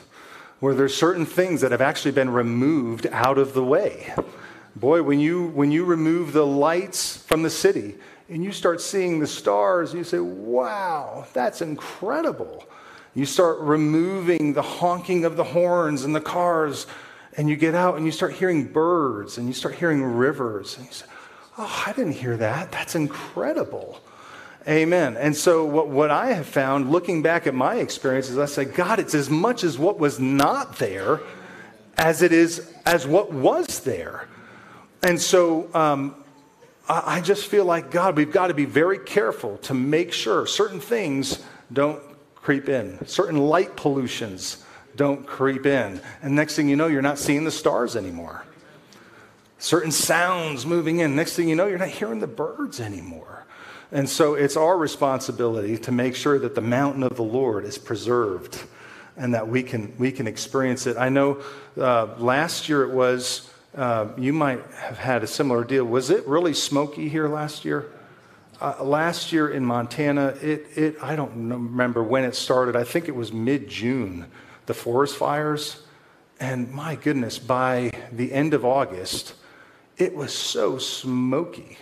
where 0.60 0.74
there's 0.74 0.96
certain 0.96 1.26
things 1.26 1.62
that 1.62 1.72
have 1.72 1.82
actually 1.82 2.12
been 2.12 2.30
removed 2.30 3.08
out 3.12 3.38
of 3.38 3.54
the 3.54 3.64
way. 3.64 4.14
Boy, 4.76 5.04
when 5.04 5.20
you, 5.20 5.48
when 5.48 5.72
you 5.72 5.86
remove 5.86 6.34
the 6.34 6.46
lights 6.46 7.18
from 7.18 7.44
the 7.44 7.50
city 7.50 7.96
and 8.30 8.44
you 8.44 8.52
start 8.52 8.82
seeing 8.82 9.20
the 9.20 9.28
stars, 9.28 9.92
and 9.92 10.00
you 10.00 10.04
say, 10.04 10.20
wow, 10.20 11.26
that's 11.34 11.62
incredible. 11.62 12.66
You 13.14 13.26
start 13.26 13.60
removing 13.60 14.54
the 14.54 14.62
honking 14.62 15.24
of 15.24 15.38
the 15.38 15.44
horns 15.46 16.04
and 16.04 16.14
the 16.14 16.22
cars, 16.22 16.88
and 17.38 17.50
you 17.50 17.56
get 17.56 17.74
out 17.74 17.96
and 17.96 18.06
you 18.06 18.12
start 18.12 18.34
hearing 18.34 18.66
birds 18.66 19.38
and 19.38 19.48
you 19.48 19.54
start 19.54 19.76
hearing 19.76 20.04
rivers. 20.04 20.78
And 20.78 20.88
you 20.88 20.92
say, 20.92 21.06
oh, 21.58 21.84
I 21.88 21.94
didn't 21.94 22.14
hear 22.14 22.36
that. 22.36 22.72
That's 22.72 22.96
incredible. 22.96 24.02
Amen. 24.68 25.16
And 25.16 25.36
so, 25.36 25.64
what, 25.64 25.90
what 25.90 26.10
I 26.10 26.34
have 26.34 26.48
found 26.48 26.92
looking 26.92 27.22
back 27.22 27.46
at 27.46 27.54
my 27.54 27.76
experiences, 27.76 28.38
I 28.38 28.46
say, 28.46 28.66
God, 28.66 29.00
it's 29.00 29.14
as 29.14 29.30
much 29.30 29.64
as 29.64 29.78
what 29.78 30.00
was 30.00 30.20
not 30.20 30.80
there 30.80 31.22
as 31.98 32.22
it 32.22 32.34
is 32.34 32.74
as 32.86 33.06
what 33.06 33.32
was 33.32 33.82
there. 33.82 34.28
And 35.06 35.22
so, 35.22 35.70
um, 35.76 36.16
I, 36.90 37.18
I 37.18 37.22
just 37.22 37.46
feel 37.46 37.64
like, 37.64 37.92
God, 37.92 38.18
we've 38.18 38.32
got 38.32 38.48
to 38.48 38.56
be 38.56 38.66
very 38.66 38.98
careful 38.98 39.60
to 39.60 39.76
make 39.76 40.12
sure 40.12 40.48
certain 40.48 40.80
things 40.80 41.44
don't 41.72 42.02
creep 42.34 42.70
in, 42.70 43.06
certain 43.06 43.38
light 43.38 43.76
pollutions 43.76 44.66
don't 44.96 45.28
creep 45.28 45.68
in. 45.68 46.02
And 46.24 46.36
next 46.36 46.56
thing 46.56 46.68
you 46.68 46.76
know, 46.76 46.88
you're 46.88 47.04
not 47.04 47.20
seeing 47.20 47.44
the 47.44 47.52
stars 47.52 47.96
anymore. 47.96 48.46
Certain 49.60 49.92
sounds 49.92 50.66
moving 50.66 51.02
in. 51.02 51.16
Next 51.16 51.36
thing 51.36 51.50
you 51.50 51.56
know, 51.56 51.68
you're 51.68 51.78
not 51.78 51.90
hearing 51.90 52.20
the 52.20 52.26
birds 52.26 52.80
anymore. 52.80 53.46
And 53.92 54.10
so 54.10 54.34
it's 54.34 54.58
our 54.58 54.76
responsibility 54.76 55.78
to 55.78 55.92
make 55.92 56.16
sure 56.16 56.40
that 56.40 56.56
the 56.56 56.62
mountain 56.62 57.04
of 57.04 57.16
the 57.16 57.24
Lord 57.24 57.66
is 57.66 57.78
preserved 57.78 58.60
and 59.16 59.36
that 59.36 59.48
we 59.48 59.62
can, 59.62 59.94
we 60.00 60.12
can 60.12 60.26
experience 60.26 60.88
it. 60.88 60.98
I 60.98 61.10
know 61.10 61.44
uh, 61.78 62.16
last 62.18 62.68
year 62.68 62.82
it 62.82 62.92
was, 62.92 63.52
uh, 63.76 64.08
you 64.18 64.32
might 64.32 64.66
have 64.72 64.98
had 64.98 65.24
a 65.24 65.28
similar 65.28 65.64
deal. 65.64 65.84
Was 65.84 66.10
it 66.10 66.26
really 66.28 66.54
smoky 66.54 67.10
here 67.10 67.28
last 67.28 67.66
year? 67.66 67.92
Uh, 68.62 68.82
last 68.82 69.34
year 69.34 69.50
in 69.50 69.66
Montana, 69.66 70.28
it, 70.42 70.66
it, 70.76 70.96
I 71.02 71.18
don't 71.18 71.50
remember 71.50 72.02
when 72.02 72.24
it 72.24 72.36
started. 72.36 72.78
I 72.78 72.86
think 72.86 73.10
it 73.10 73.16
was 73.16 73.34
mid 73.34 73.68
June, 73.68 74.28
the 74.66 74.74
forest 74.74 75.18
fires. 75.18 75.82
And 76.40 76.72
my 76.72 76.96
goodness, 76.96 77.38
by 77.38 77.92
the 78.12 78.32
end 78.32 78.54
of 78.54 78.64
August, 78.64 79.34
it 79.98 80.16
was 80.16 80.34
so 80.34 80.78
smoky. 80.78 81.78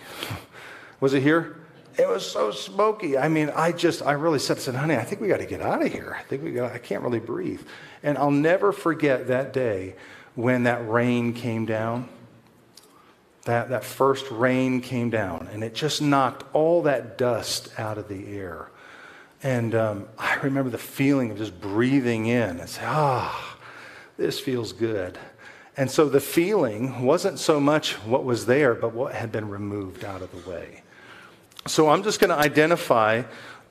was 1.00 1.14
it 1.14 1.22
here? 1.22 1.60
It 1.96 2.08
was 2.08 2.28
so 2.28 2.50
smoky. 2.50 3.16
I 3.16 3.28
mean, 3.28 3.52
I 3.54 3.70
just, 3.70 4.02
I 4.02 4.12
really 4.12 4.40
said, 4.40 4.56
I 4.56 4.60
said, 4.60 4.74
honey, 4.74 4.96
I 4.96 5.04
think 5.04 5.20
we 5.20 5.28
got 5.28 5.38
to 5.38 5.46
get 5.46 5.60
out 5.60 5.80
of 5.80 5.92
here. 5.92 6.16
I 6.18 6.24
think 6.24 6.42
we 6.42 6.50
got, 6.50 6.72
I 6.72 6.78
can't 6.78 7.04
really 7.04 7.20
breathe. 7.20 7.62
And 8.02 8.18
I'll 8.18 8.32
never 8.32 8.72
forget 8.72 9.28
that 9.28 9.52
day 9.52 9.94
when 10.34 10.64
that 10.64 10.88
rain 10.88 11.32
came 11.32 11.66
down. 11.66 12.08
That, 13.44 13.68
that 13.68 13.84
first 13.84 14.30
rain 14.30 14.80
came 14.80 15.10
down, 15.10 15.48
and 15.52 15.62
it 15.62 15.74
just 15.74 16.00
knocked 16.00 16.44
all 16.54 16.82
that 16.82 17.18
dust 17.18 17.68
out 17.78 17.98
of 17.98 18.08
the 18.08 18.26
air. 18.34 18.70
And 19.42 19.74
um, 19.74 20.08
I 20.18 20.36
remember 20.36 20.70
the 20.70 20.78
feeling 20.78 21.30
of 21.30 21.36
just 21.36 21.60
breathing 21.60 22.26
in 22.26 22.58
and 22.58 22.68
say, 22.68 22.82
ah, 22.84 23.58
this 24.16 24.40
feels 24.40 24.72
good. 24.72 25.18
And 25.76 25.90
so 25.90 26.08
the 26.08 26.20
feeling 26.20 27.02
wasn't 27.02 27.38
so 27.38 27.60
much 27.60 27.92
what 28.06 28.24
was 28.24 28.46
there, 28.46 28.74
but 28.74 28.94
what 28.94 29.12
had 29.12 29.30
been 29.30 29.48
removed 29.48 30.04
out 30.04 30.22
of 30.22 30.30
the 30.30 30.50
way. 30.50 30.82
So 31.66 31.90
I'm 31.90 32.02
just 32.02 32.20
going 32.20 32.30
to 32.30 32.36
identify 32.36 33.24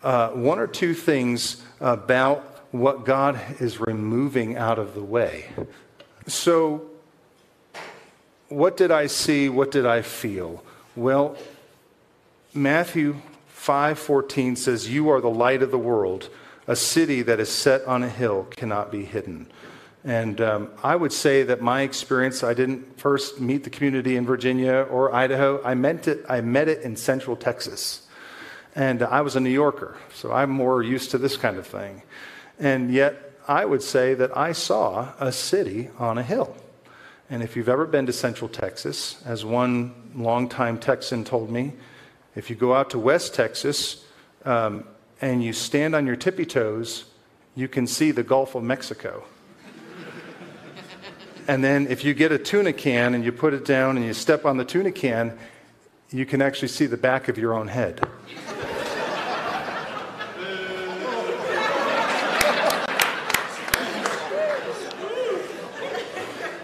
uh, 0.04 0.30
one 0.30 0.60
or 0.60 0.68
two 0.68 0.94
things 0.94 1.64
about 1.80 2.66
what 2.72 3.06
God 3.06 3.40
is 3.60 3.80
removing 3.80 4.58
out 4.58 4.80
of 4.80 4.94
the 4.94 5.04
way. 5.04 5.46
So, 6.28 6.84
what 8.50 8.78
did 8.78 8.92
I 8.92 9.08
see? 9.08 9.50
What 9.50 9.72
did 9.72 9.86
I 9.86 10.02
feel? 10.02 10.64
Well, 10.96 11.36
Matthew 12.54 13.18
5:14 13.50 14.56
says, 14.56 14.90
"You 14.90 15.10
are 15.10 15.20
the 15.20 15.30
light 15.30 15.62
of 15.62 15.72
the 15.72 15.78
world. 15.78 16.30
A 16.68 16.76
city 16.76 17.22
that 17.24 17.40
is 17.40 17.50
set 17.50 17.84
on 17.86 18.04
a 18.04 18.10
hill 18.10 18.48
cannot 18.52 18.92
be 18.92 19.06
hidden." 19.06 19.48
And 20.06 20.42
um, 20.42 20.70
I 20.84 20.96
would 20.96 21.14
say 21.14 21.44
that 21.44 21.62
my 21.62 21.82
experience, 21.82 22.44
I 22.44 22.54
didn't 22.54 23.00
first 23.00 23.40
meet 23.40 23.64
the 23.64 23.70
community 23.70 24.18
in 24.18 24.26
Virginia 24.26 24.86
or 24.90 25.14
Idaho. 25.14 25.62
I 25.64 25.76
met 25.76 26.08
it, 26.08 26.26
I 26.28 26.42
met 26.42 26.68
it 26.68 26.82
in 26.82 26.96
Central 26.98 27.36
Texas. 27.38 28.02
And 28.76 29.04
I 29.04 29.22
was 29.22 29.36
a 29.36 29.40
New 29.40 29.52
Yorker, 29.52 29.96
so 30.14 30.32
I'm 30.32 30.50
more 30.50 30.82
used 30.82 31.12
to 31.12 31.18
this 31.18 31.38
kind 31.38 31.58
of 31.58 31.68
thing. 31.68 32.02
And 32.60 32.92
yet, 32.92 33.23
I 33.48 33.66
would 33.66 33.82
say 33.82 34.14
that 34.14 34.36
I 34.38 34.52
saw 34.54 35.14
a 35.20 35.32
city 35.32 35.90
on 36.00 36.18
a 36.18 36.24
hill. 36.24 36.56
And 37.30 37.42
if 37.42 37.56
you've 37.56 37.70
ever 37.70 37.86
been 37.86 38.06
to 38.06 38.14
Central 38.14 38.50
Texas, 38.50 39.22
as 39.26 39.44
one 39.44 40.12
longtime 40.16 40.78
Texan 40.80 41.24
told 41.24 41.50
me, 41.50 41.74
if 42.36 42.50
you 42.50 42.56
go 42.56 42.74
out 42.74 42.90
to 42.92 43.00
West 43.00 43.34
Texas 43.34 44.06
um, 44.46 44.88
and 45.22 45.44
you 45.44 45.54
stand 45.54 45.96
on 45.96 46.06
your 46.06 46.16
tippy 46.16 46.46
toes, 46.46 47.06
you 47.56 47.68
can 47.68 47.88
see 47.88 48.12
the 48.12 48.24
Gulf 48.24 48.56
of 48.56 48.64
Mexico. 48.64 49.24
And 51.46 51.62
then 51.62 51.88
if 51.88 52.06
you 52.06 52.14
get 52.14 52.32
a 52.32 52.38
tuna 52.38 52.72
can 52.72 53.14
and 53.14 53.26
you 53.26 53.34
put 53.34 53.54
it 53.54 53.66
down 53.66 53.98
and 53.98 54.06
you 54.06 54.14
step 54.14 54.46
on 54.46 54.56
the 54.56 54.64
tuna 54.64 54.94
can, 54.94 55.38
you 56.10 56.26
can 56.26 56.42
actually 56.42 56.70
see 56.70 56.86
the 56.86 56.96
back 56.96 57.28
of 57.28 57.38
your 57.38 57.54
own 57.54 57.68
head. 57.68 58.00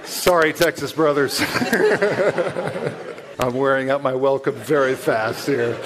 Sorry, 0.10 0.54
Texas 0.54 0.92
brothers. 0.92 1.40
I'm 3.40 3.54
wearing 3.54 3.92
out 3.92 4.02
my 4.02 4.16
welcome 4.16 4.56
very 4.56 4.96
fast 4.96 5.46
here. 5.46 5.80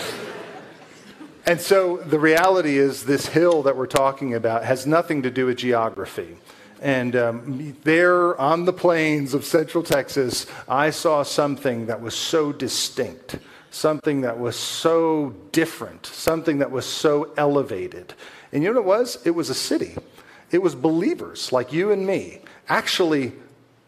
And 1.45 1.59
so 1.59 1.97
the 1.97 2.17
reality 2.17 2.77
is, 2.77 3.03
this 3.03 3.27
hill 3.27 3.63
that 3.63 3.75
we're 3.75 3.85
talking 3.85 4.33
about 4.33 4.63
has 4.63 4.87
nothing 4.87 5.23
to 5.23 5.29
do 5.29 5.47
with 5.47 5.57
geography. 5.57 6.37
And 6.81 7.17
um, 7.17 7.77
there 7.83 8.39
on 8.39 8.63
the 8.63 8.71
plains 8.71 9.33
of 9.33 9.43
central 9.43 9.83
Texas, 9.83 10.47
I 10.69 10.91
saw 10.91 11.23
something 11.23 11.87
that 11.87 11.99
was 11.99 12.15
so 12.15 12.53
distinct, 12.53 13.39
something 13.71 14.21
that 14.21 14.39
was 14.39 14.55
so 14.55 15.35
different, 15.51 16.05
something 16.05 16.59
that 16.59 16.71
was 16.71 16.85
so 16.85 17.33
elevated. 17.35 18.13
And 18.53 18.63
you 18.63 18.69
know 18.69 18.79
what 18.79 18.97
it 18.97 18.99
was? 18.99 19.17
It 19.25 19.31
was 19.31 19.49
a 19.49 19.55
city. 19.55 19.97
It 20.49 20.61
was 20.61 20.75
believers 20.75 21.51
like 21.51 21.73
you 21.73 21.91
and 21.91 22.07
me, 22.07 22.39
actually 22.69 23.33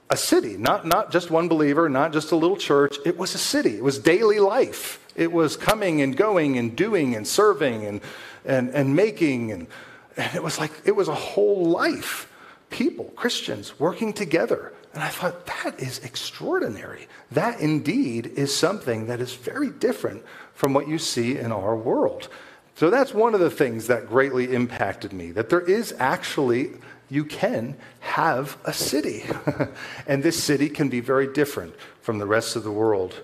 a 0.10 0.18
city, 0.18 0.56
not, 0.58 0.86
not 0.86 1.12
just 1.12 1.32
one 1.32 1.48
believer, 1.48 1.90
not 1.90 2.14
just 2.14 2.32
a 2.32 2.36
little 2.36 2.58
church. 2.58 2.98
It 3.06 3.18
was 3.18 3.34
a 3.34 3.40
city. 3.40 3.76
It 3.78 3.84
was 3.84 3.98
daily 3.98 4.40
life. 4.40 5.00
It 5.16 5.32
was 5.32 5.58
coming 5.58 6.02
and 6.02 6.16
going 6.16 6.58
and 6.58 6.76
doing 6.76 7.16
and 7.16 7.28
serving 7.28 7.86
and, 7.86 8.02
and, 8.44 8.70
and 8.70 8.96
making. 8.96 9.52
And, 9.52 9.68
and 10.16 10.36
it 10.36 10.44
was 10.44 10.60
like, 10.60 10.72
it 10.86 10.96
was 10.96 11.08
a 11.08 11.16
whole 11.16 11.66
life. 11.66 12.32
People, 12.70 13.06
Christians, 13.16 13.80
working 13.80 14.14
together. 14.14 14.74
And 14.94 15.04
I 15.04 15.10
thought, 15.10 15.46
that 15.48 15.80
is 15.80 16.00
extraordinary. 16.00 17.08
That 17.32 17.60
indeed 17.60 18.28
is 18.28 18.56
something 18.56 19.08
that 19.08 19.20
is 19.20 19.34
very 19.34 19.70
different 19.70 20.24
from 20.54 20.74
what 20.74 20.88
you 20.88 20.98
see 20.98 21.38
in 21.38 21.52
our 21.52 21.76
world. 21.76 22.30
So 22.76 22.90
that's 22.90 23.14
one 23.14 23.34
of 23.34 23.40
the 23.40 23.50
things 23.50 23.88
that 23.88 24.08
greatly 24.08 24.54
impacted 24.54 25.14
me 25.14 25.32
that 25.32 25.50
there 25.50 25.62
is 25.62 25.94
actually 25.98 26.72
you 27.10 27.26
can 27.26 27.76
have 28.00 28.58
a 28.66 28.74
city. 28.74 29.24
and 30.08 30.24
this 30.24 30.42
city 30.42 30.70
can 30.70 30.90
be 30.90 31.00
very 31.00 31.32
different 31.32 31.76
from 32.02 32.20
the 32.20 32.26
rest 32.26 32.56
of 32.56 32.64
the 32.64 32.72
world. 32.72 33.24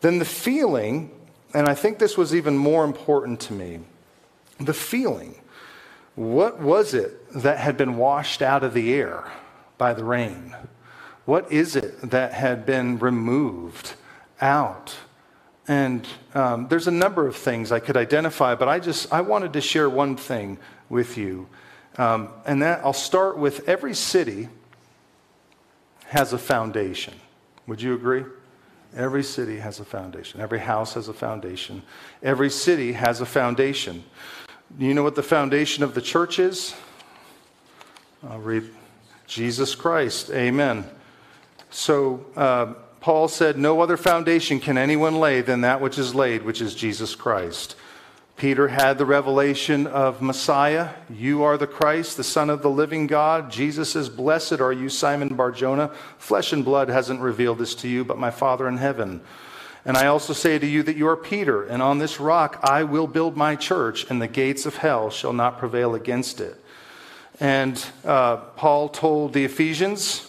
Then 0.00 0.18
the 0.18 0.24
feeling, 0.24 1.10
and 1.54 1.68
I 1.68 1.74
think 1.74 1.98
this 1.98 2.16
was 2.16 2.34
even 2.34 2.56
more 2.56 2.84
important 2.84 3.40
to 3.40 3.52
me 3.52 3.80
the 4.58 4.74
feeling. 4.74 5.34
What 6.14 6.60
was 6.60 6.94
it 6.94 7.30
that 7.42 7.58
had 7.58 7.76
been 7.76 7.98
washed 7.98 8.40
out 8.40 8.64
of 8.64 8.72
the 8.72 8.94
air 8.94 9.30
by 9.76 9.92
the 9.92 10.04
rain? 10.04 10.56
What 11.26 11.52
is 11.52 11.76
it 11.76 12.10
that 12.10 12.32
had 12.32 12.64
been 12.64 12.98
removed 12.98 13.94
out? 14.40 14.94
And 15.68 16.06
um, 16.32 16.68
there's 16.68 16.86
a 16.86 16.92
number 16.92 17.26
of 17.26 17.36
things 17.36 17.72
I 17.72 17.80
could 17.80 17.96
identify, 17.96 18.54
but 18.54 18.68
I 18.68 18.78
just 18.78 19.12
I 19.12 19.20
wanted 19.20 19.52
to 19.54 19.60
share 19.60 19.90
one 19.90 20.16
thing 20.16 20.58
with 20.88 21.18
you 21.18 21.48
um, 21.98 22.28
and 22.44 22.62
that 22.62 22.84
I'll 22.84 22.92
start 22.92 23.38
with 23.38 23.68
every 23.68 23.94
city 23.94 24.48
has 26.06 26.32
a 26.32 26.38
foundation. 26.38 27.14
Would 27.66 27.82
you 27.82 27.94
agree? 27.94 28.24
Every 28.94 29.22
city 29.22 29.58
has 29.58 29.80
a 29.80 29.84
foundation. 29.84 30.40
Every 30.40 30.60
house 30.60 30.94
has 30.94 31.08
a 31.08 31.12
foundation. 31.12 31.82
Every 32.22 32.48
city 32.48 32.92
has 32.92 33.20
a 33.20 33.26
foundation. 33.26 34.04
Do 34.78 34.86
you 34.86 34.94
know 34.94 35.02
what 35.02 35.14
the 35.14 35.22
foundation 35.22 35.84
of 35.84 35.94
the 35.94 36.00
church 36.00 36.38
is? 36.38 36.74
I'll 38.28 38.38
read 38.38 38.64
Jesus 39.26 39.74
Christ. 39.74 40.30
Amen. 40.30 40.84
So, 41.70 42.24
uh, 42.36 42.74
Paul 43.00 43.28
said, 43.28 43.58
No 43.58 43.80
other 43.80 43.96
foundation 43.96 44.60
can 44.60 44.78
anyone 44.78 45.20
lay 45.20 45.40
than 45.42 45.60
that 45.60 45.80
which 45.80 45.98
is 45.98 46.14
laid, 46.14 46.42
which 46.42 46.60
is 46.60 46.74
Jesus 46.74 47.14
Christ. 47.14 47.76
Peter 48.36 48.68
had 48.68 48.98
the 48.98 49.06
revelation 49.06 49.86
of 49.86 50.20
Messiah. 50.20 50.90
You 51.08 51.42
are 51.42 51.56
the 51.56 51.66
Christ, 51.66 52.18
the 52.18 52.24
Son 52.24 52.50
of 52.50 52.60
the 52.60 52.68
living 52.68 53.06
God. 53.06 53.50
Jesus 53.50 53.92
says, 53.92 54.10
Blessed 54.10 54.60
are 54.60 54.74
you, 54.74 54.90
Simon 54.90 55.34
Barjona. 55.34 55.88
Flesh 56.18 56.52
and 56.52 56.62
blood 56.62 56.90
hasn't 56.90 57.20
revealed 57.20 57.56
this 57.56 57.74
to 57.76 57.88
you, 57.88 58.04
but 58.04 58.18
my 58.18 58.30
Father 58.30 58.68
in 58.68 58.76
heaven. 58.76 59.22
And 59.86 59.96
I 59.96 60.08
also 60.08 60.34
say 60.34 60.58
to 60.58 60.66
you 60.66 60.82
that 60.82 60.96
you 60.96 61.08
are 61.08 61.16
Peter, 61.16 61.64
and 61.64 61.80
on 61.80 61.96
this 61.98 62.20
rock 62.20 62.60
I 62.62 62.82
will 62.82 63.06
build 63.06 63.38
my 63.38 63.56
church, 63.56 64.04
and 64.10 64.20
the 64.20 64.28
gates 64.28 64.66
of 64.66 64.76
hell 64.76 65.08
shall 65.08 65.32
not 65.32 65.58
prevail 65.58 65.94
against 65.94 66.40
it. 66.40 66.62
And 67.40 67.82
uh, 68.04 68.36
Paul 68.36 68.90
told 68.90 69.32
the 69.32 69.46
Ephesians, 69.46 70.25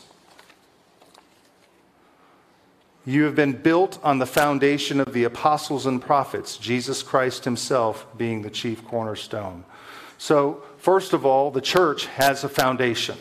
you 3.08 3.24
have 3.24 3.36
been 3.36 3.54
built 3.54 3.98
on 4.04 4.20
the 4.20 4.26
foundation 4.26 5.00
of 5.00 5.14
the 5.14 5.24
apostles 5.24 5.86
and 5.86 6.02
prophets, 6.02 6.58
Jesus 6.58 7.02
Christ 7.02 7.46
himself 7.46 8.06
being 8.18 8.42
the 8.42 8.50
chief 8.50 8.86
cornerstone. 8.86 9.64
So, 10.18 10.62
first 10.78 11.14
of 11.14 11.26
all, 11.26 11.50
the 11.50 11.62
church 11.62 12.08
has 12.08 12.44
a 12.44 12.50
foundation. 12.50 13.18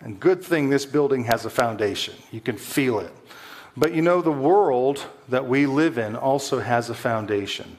And 0.00 0.20
good 0.20 0.44
thing 0.44 0.68
this 0.68 0.84
building 0.84 1.24
has 1.24 1.46
a 1.46 1.50
foundation. 1.50 2.14
You 2.30 2.42
can 2.42 2.58
feel 2.58 2.98
it. 2.98 3.10
But 3.74 3.94
you 3.94 4.02
know, 4.02 4.20
the 4.20 4.30
world 4.30 5.02
that 5.30 5.48
we 5.48 5.64
live 5.64 5.96
in 5.96 6.14
also 6.14 6.60
has 6.60 6.90
a 6.90 6.94
foundation. 6.94 7.78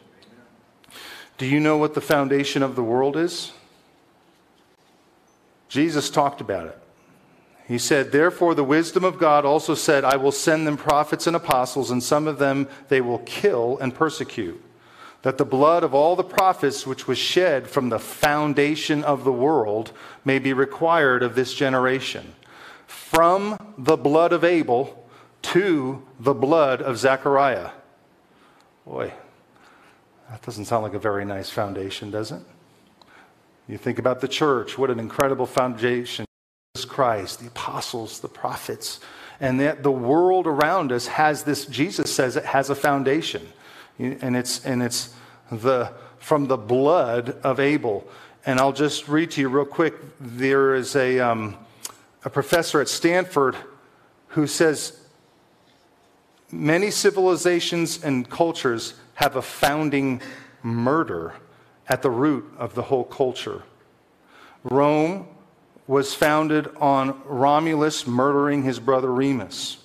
Do 1.38 1.46
you 1.46 1.60
know 1.60 1.78
what 1.78 1.94
the 1.94 2.02
foundation 2.02 2.64
of 2.64 2.76
the 2.76 2.84
world 2.84 3.16
is? 3.16 3.52
Jesus 5.68 6.10
talked 6.10 6.42
about 6.42 6.66
it. 6.66 6.80
He 7.70 7.78
said, 7.78 8.12
Therefore, 8.12 8.56
the 8.56 8.64
wisdom 8.64 9.04
of 9.04 9.20
God 9.20 9.46
also 9.46 9.76
said, 9.76 10.04
I 10.04 10.16
will 10.16 10.32
send 10.32 10.66
them 10.66 10.76
prophets 10.76 11.28
and 11.28 11.36
apostles, 11.36 11.92
and 11.92 12.02
some 12.02 12.28
of 12.28 12.40
them 12.40 12.68
they 12.88 13.00
will 13.00 13.20
kill 13.20 13.78
and 13.78 13.94
persecute. 13.94 14.60
That 15.22 15.38
the 15.38 15.46
blood 15.46 15.84
of 15.84 15.94
all 15.94 16.16
the 16.16 16.24
prophets 16.24 16.88
which 16.88 17.08
was 17.08 17.20
shed 17.20 17.68
from 17.68 17.90
the 17.90 18.00
foundation 18.00 19.04
of 19.04 19.24
the 19.24 19.32
world 19.32 19.92
may 20.26 20.40
be 20.40 20.52
required 20.52 21.22
of 21.22 21.36
this 21.36 21.54
generation. 21.54 22.34
From 22.88 23.56
the 23.78 23.98
blood 23.98 24.34
of 24.34 24.44
Abel 24.44 25.08
to 25.44 26.02
the 26.20 26.34
blood 26.34 26.82
of 26.82 26.98
Zechariah. 26.98 27.70
Boy, 28.84 29.14
that 30.32 30.42
doesn't 30.42 30.66
sound 30.66 30.82
like 30.82 30.96
a 30.96 31.00
very 31.00 31.24
nice 31.24 31.52
foundation, 31.52 32.10
does 32.10 32.32
it? 32.32 32.42
You 33.68 33.78
think 33.78 34.00
about 34.00 34.22
the 34.22 34.28
church, 34.28 34.76
what 34.76 34.90
an 34.90 35.00
incredible 35.00 35.46
foundation 35.46 36.26
Christ, 36.86 37.40
the 37.40 37.48
apostles, 37.48 38.20
the 38.20 38.28
prophets, 38.28 39.00
and 39.40 39.60
that 39.60 39.84
the 39.84 39.92
world 39.92 40.48
around 40.48 40.92
us 40.92 41.08
has 41.08 41.44
this, 41.44 41.66
Jesus 41.66 42.14
says 42.14 42.36
it 42.36 42.46
has 42.46 42.70
a 42.70 42.76
foundation. 42.76 43.48
And 43.98 44.36
it's, 44.36 44.66
and 44.66 44.82
it's 44.82 45.14
the, 45.52 45.92
from 46.20 46.48
the 46.48 46.58
blood 46.58 47.38
of 47.44 47.60
Abel. 47.60 48.08
And 48.46 48.60
I'll 48.60 48.74
just 48.74 49.08
read 49.08 49.32
to 49.32 49.42
you 49.42 49.50
real 49.50 49.66
quick. 49.66 49.94
There 50.20 50.76
is 50.76 50.96
a, 50.96 51.20
um, 51.20 51.58
a 52.24 52.30
professor 52.30 52.80
at 52.82 52.88
Stanford 52.88 53.56
who 54.30 54.48
says 54.48 55.00
many 56.52 56.92
civilizations 56.92 58.04
and 58.04 58.30
cultures 58.30 58.94
have 59.16 59.36
a 59.36 59.42
founding 59.42 60.22
murder 60.64 61.34
at 61.88 62.02
the 62.02 62.10
root 62.10 62.46
of 62.58 62.76
the 62.76 62.84
whole 62.84 63.04
culture. 63.04 63.64
Rome 64.64 65.28
was 65.90 66.14
founded 66.14 66.70
on 66.78 67.20
Romulus 67.26 68.06
murdering 68.06 68.62
his 68.62 68.80
brother 68.80 69.12
Remus. 69.12 69.78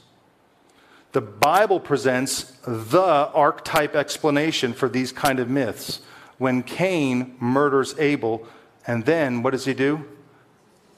The 1.12 1.22
Bible 1.22 1.80
presents 1.80 2.52
the 2.66 3.30
archetype 3.32 3.96
explanation 3.96 4.74
for 4.74 4.90
these 4.90 5.12
kind 5.12 5.40
of 5.40 5.48
myths. 5.48 6.02
When 6.36 6.62
Cain 6.62 7.36
murders 7.40 7.94
Abel, 7.98 8.46
and 8.86 9.06
then 9.06 9.42
what 9.42 9.52
does 9.52 9.64
he 9.64 9.72
do? 9.72 10.04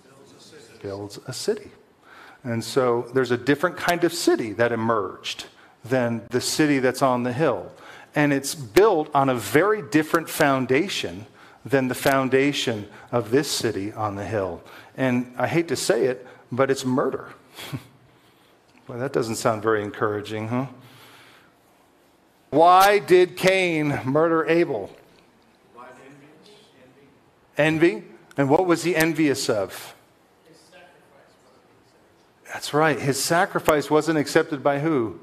Builds 0.03 0.33
a 0.37 0.41
city. 0.41 0.79
Builds 0.83 1.21
a 1.29 1.33
city. 1.33 1.71
And 2.43 2.65
so 2.65 3.09
there's 3.15 3.31
a 3.31 3.37
different 3.37 3.77
kind 3.77 4.03
of 4.03 4.13
city 4.13 4.55
that 4.55 4.73
emerged 4.73 5.47
than 5.85 6.27
the 6.31 6.41
city 6.41 6.81
that's 6.81 7.01
on 7.01 7.23
the 7.23 7.33
hill. 7.33 7.71
And 8.17 8.33
it's 8.33 8.57
built 8.57 9.09
on 9.15 9.29
a 9.29 9.37
very 9.37 9.83
different 9.83 10.29
foundation 10.29 11.27
than 11.67 11.89
the 11.89 11.95
foundation 11.95 12.89
of 13.11 13.31
this 13.33 13.51
city 13.51 13.93
on 13.93 14.15
the 14.15 14.25
hill. 14.25 14.63
And 14.97 15.35
I 15.37 15.47
hate 15.47 15.69
to 15.69 15.77
say 15.77 16.05
it, 16.05 16.27
but 16.51 16.71
it's 16.71 16.85
murder. 16.85 17.29
well, 18.89 18.99
that 18.99 19.13
doesn't 19.13 19.37
sound 19.37 19.63
very 19.63 19.83
encouraging, 19.83 20.49
huh? 20.49 20.67
Why 22.51 22.99
did 23.01 23.37
Cain 23.37 24.01
murder 24.05 24.47
Abel? 24.47 24.91
Envy. 27.59 28.05
And 28.37 28.51
what 28.51 28.67
was 28.67 28.85
he 28.85 28.95
envious 28.95 29.49
of? 29.49 29.95
That's 32.53 32.73
right. 32.73 32.99
His 32.99 33.23
sacrifice 33.23 33.91
wasn't 33.91 34.19
accepted 34.19 34.63
by 34.63 34.79
who? 34.79 35.21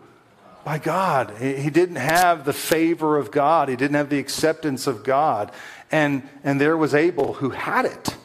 By 0.64 0.78
God. 0.78 1.38
He 1.40 1.70
didn't 1.70 1.96
have 1.96 2.46
the 2.46 2.54
favor 2.54 3.18
of 3.18 3.32
God, 3.32 3.70
he 3.70 3.76
didn't 3.76 3.96
have 3.96 4.10
the 4.10 4.20
acceptance 4.20 4.88
of 4.88 5.04
God. 5.04 5.52
And, 5.92 6.28
and 6.44 6.60
there 6.60 6.78
was 6.78 6.94
Abel 6.94 7.34
who 7.34 7.52
had 7.52 7.86
it. 7.86 8.16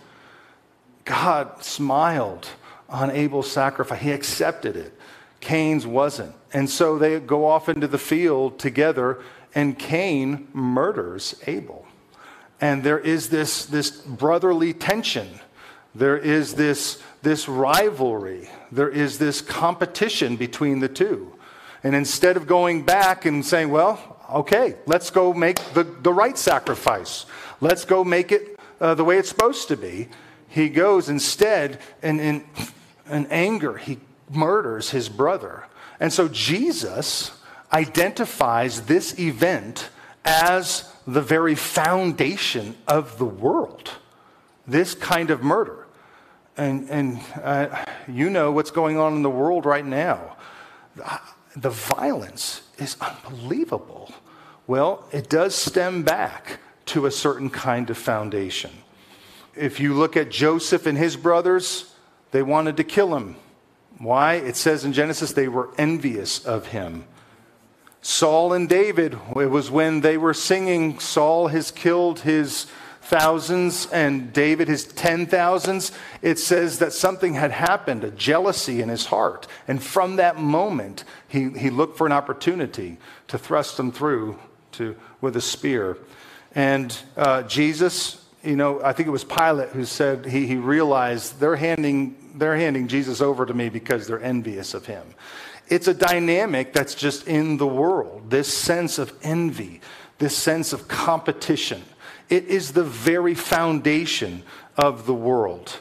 God 1.08 1.64
smiled 1.64 2.46
on 2.86 3.10
Abel's 3.10 3.50
sacrifice. 3.50 4.02
He 4.02 4.12
accepted 4.12 4.76
it. 4.76 4.92
Cain's 5.40 5.86
wasn't. 5.86 6.34
And 6.52 6.68
so 6.68 6.98
they 6.98 7.18
go 7.18 7.46
off 7.46 7.70
into 7.70 7.88
the 7.88 7.98
field 7.98 8.58
together, 8.58 9.18
and 9.54 9.78
Cain 9.78 10.48
murders 10.52 11.34
Abel. 11.46 11.86
And 12.60 12.84
there 12.84 12.98
is 12.98 13.30
this, 13.30 13.64
this 13.64 13.90
brotherly 13.90 14.74
tension. 14.74 15.40
There 15.94 16.18
is 16.18 16.54
this, 16.56 17.02
this 17.22 17.48
rivalry. 17.48 18.50
There 18.70 18.90
is 18.90 19.18
this 19.18 19.40
competition 19.40 20.36
between 20.36 20.80
the 20.80 20.88
two. 20.88 21.32
And 21.82 21.94
instead 21.94 22.36
of 22.36 22.46
going 22.46 22.82
back 22.82 23.24
and 23.24 23.46
saying, 23.46 23.70
well, 23.70 24.20
okay, 24.30 24.76
let's 24.84 25.08
go 25.08 25.32
make 25.32 25.56
the, 25.72 25.84
the 25.84 26.12
right 26.12 26.36
sacrifice, 26.36 27.24
let's 27.62 27.86
go 27.86 28.04
make 28.04 28.30
it 28.30 28.58
uh, 28.78 28.94
the 28.94 29.04
way 29.04 29.16
it's 29.16 29.28
supposed 29.30 29.68
to 29.68 29.76
be, 29.76 30.08
he 30.48 30.68
goes 30.68 31.08
instead 31.08 31.78
in, 32.02 32.18
in 32.20 33.26
anger, 33.26 33.76
he 33.76 33.98
murders 34.30 34.90
his 34.90 35.08
brother. 35.08 35.64
And 36.00 36.12
so 36.12 36.28
Jesus 36.28 37.32
identifies 37.72 38.82
this 38.82 39.18
event 39.18 39.90
as 40.24 40.92
the 41.06 41.22
very 41.22 41.54
foundation 41.54 42.76
of 42.87 43.18
the 43.18 43.24
world. 43.24 43.90
this 44.68 44.94
kind 44.94 45.30
of 45.30 45.42
murder. 45.42 45.87
And, 46.56 46.88
and 46.90 47.20
uh, 47.42 47.84
you 48.06 48.30
know 48.30 48.52
what's 48.52 48.70
going 48.70 48.98
on 48.98 49.14
in 49.14 49.22
the 49.22 49.30
world 49.30 49.64
right 49.64 49.87
now. 49.87 50.37
The 51.56 51.70
violence 51.70 52.62
is 52.78 52.96
unbelievable. 53.00 54.12
Well, 54.66 55.04
it 55.12 55.28
does 55.28 55.54
stem 55.54 56.02
back 56.02 56.58
to 56.87 57.06
a 57.06 57.11
certain 57.11 57.48
kind 57.48 57.88
of 57.90 57.96
foundation. 57.96 58.70
If 59.58 59.80
you 59.80 59.94
look 59.94 60.16
at 60.16 60.30
Joseph 60.30 60.86
and 60.86 60.96
his 60.96 61.16
brothers, 61.16 61.92
they 62.30 62.42
wanted 62.42 62.76
to 62.76 62.84
kill 62.84 63.16
him. 63.16 63.36
Why? 63.98 64.34
It 64.34 64.56
says 64.56 64.84
in 64.84 64.92
Genesis 64.92 65.32
they 65.32 65.48
were 65.48 65.70
envious 65.76 66.44
of 66.44 66.68
him. 66.68 67.04
Saul 68.00 68.52
and 68.52 68.68
David, 68.68 69.18
it 69.36 69.50
was 69.50 69.70
when 69.70 70.02
they 70.02 70.16
were 70.16 70.34
singing, 70.34 71.00
Saul 71.00 71.48
has 71.48 71.72
killed 71.72 72.20
his 72.20 72.68
thousands 73.02 73.88
and 73.90 74.32
David 74.32 74.68
his 74.68 74.84
ten 74.84 75.26
thousands. 75.26 75.90
It 76.22 76.38
says 76.38 76.78
that 76.78 76.92
something 76.92 77.34
had 77.34 77.50
happened, 77.50 78.04
a 78.04 78.10
jealousy 78.10 78.80
in 78.80 78.88
his 78.88 79.06
heart. 79.06 79.48
And 79.66 79.82
from 79.82 80.16
that 80.16 80.38
moment, 80.38 81.04
he, 81.26 81.50
he 81.50 81.70
looked 81.70 81.98
for 81.98 82.06
an 82.06 82.12
opportunity 82.12 82.98
to 83.26 83.38
thrust 83.38 83.76
them 83.76 83.90
through 83.90 84.38
to, 84.72 84.94
with 85.20 85.36
a 85.36 85.40
spear. 85.40 85.98
And 86.54 86.96
uh, 87.16 87.42
Jesus, 87.42 88.24
you 88.48 88.56
know, 88.56 88.80
I 88.82 88.94
think 88.94 89.06
it 89.06 89.11
was 89.11 89.24
Pilate 89.24 89.68
who 89.70 89.84
said 89.84 90.24
he, 90.24 90.46
he 90.46 90.56
realized 90.56 91.38
they're 91.38 91.56
handing, 91.56 92.16
they're 92.34 92.56
handing 92.56 92.88
Jesus 92.88 93.20
over 93.20 93.44
to 93.44 93.52
me 93.52 93.68
because 93.68 94.06
they're 94.06 94.22
envious 94.22 94.72
of 94.72 94.87
him. 94.87 95.04
It's 95.68 95.87
a 95.87 95.92
dynamic 95.92 96.72
that's 96.72 96.94
just 96.94 97.28
in 97.28 97.58
the 97.58 97.66
world, 97.66 98.30
this 98.30 98.48
sense 98.48 98.98
of 98.98 99.12
envy, 99.22 99.82
this 100.16 100.34
sense 100.34 100.72
of 100.72 100.88
competition. 100.88 101.82
It 102.30 102.46
is 102.46 102.72
the 102.72 102.84
very 102.84 103.34
foundation 103.34 104.44
of 104.78 105.04
the 105.04 105.14
world. 105.14 105.80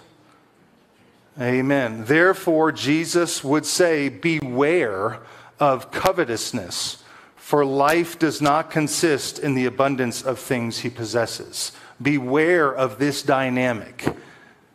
Amen. 1.40 2.04
Therefore, 2.04 2.74
Jesus 2.74 3.46
would 3.46 3.66
say, 3.66 4.10
Beware 4.10 5.20
of 5.58 5.92
covetousness, 5.92 7.02
for 7.48 7.64
life 7.64 8.20
does 8.20 8.42
not 8.42 8.70
consist 8.70 9.40
in 9.40 9.56
the 9.56 9.64
abundance 9.64 10.22
of 10.22 10.38
things 10.38 10.80
he 10.80 10.90
possesses. 10.90 11.72
Beware 12.02 12.76
of 12.76 13.00
this 13.00 13.24
dynamic. 13.24 14.06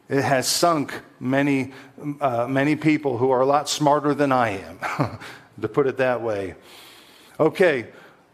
It 0.08 0.22
has 0.22 0.48
sunk 0.48 0.94
many, 1.20 1.74
uh, 2.18 2.46
many 2.48 2.74
people 2.76 3.18
who 3.18 3.30
are 3.30 3.42
a 3.42 3.44
lot 3.44 3.68
smarter 3.68 4.14
than 4.14 4.32
I 4.32 4.61
am, 4.61 5.18
to 5.61 5.68
put 5.68 5.87
it 5.87 5.98
that 5.98 6.22
way. 6.22 6.54
Okay, 7.38 7.88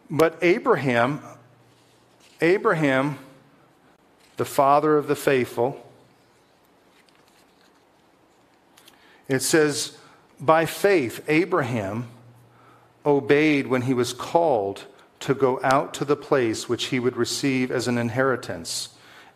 but 0.08 0.38
Abraham, 0.40 1.20
Abraham 2.40 3.18
the 4.36 4.44
father 4.44 4.96
of 4.96 5.08
the 5.08 5.16
faithful. 5.16 5.84
It 9.26 9.42
says, 9.42 9.98
by 10.38 10.64
faith, 10.64 11.24
Abraham 11.26 12.08
obeyed 13.08 13.66
when 13.66 13.82
he 13.82 13.94
was 13.94 14.12
called 14.12 14.84
to 15.20 15.34
go 15.34 15.58
out 15.64 15.94
to 15.94 16.04
the 16.04 16.16
place 16.16 16.68
which 16.68 16.86
he 16.86 17.00
would 17.00 17.16
receive 17.16 17.70
as 17.70 17.88
an 17.88 17.98
inheritance. 17.98 18.90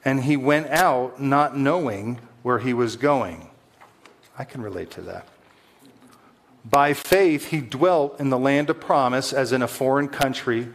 And 0.04 0.24
he 0.24 0.37
went 0.37 0.68
out 0.68 1.20
not 1.20 1.56
knowing 1.56 2.20
where 2.42 2.58
he 2.58 2.72
was 2.72 2.96
going. 2.96 3.48
I 4.38 4.44
can 4.44 4.62
relate 4.62 4.90
to 4.92 5.00
that. 5.02 5.26
By 6.64 6.92
faith, 6.92 7.46
he 7.46 7.61
dwelt 7.61 8.20
in 8.20 8.30
the 8.30 8.38
land 8.38 8.70
of 8.70 8.78
promise 8.78 9.32
as 9.32 9.52
in 9.52 9.62
a 9.62 9.68
foreign 9.68 10.08
country 10.08 10.68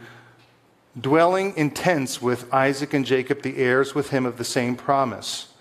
dwelling 1.00 1.54
in 1.56 1.70
tents 1.70 2.20
with 2.20 2.52
Isaac 2.52 2.92
and 2.92 3.06
Jacob, 3.06 3.42
the 3.42 3.56
heirs 3.56 3.94
with 3.94 4.10
him 4.10 4.26
of 4.26 4.36
the 4.36 4.44
same 4.44 4.76
promise. 4.76 5.52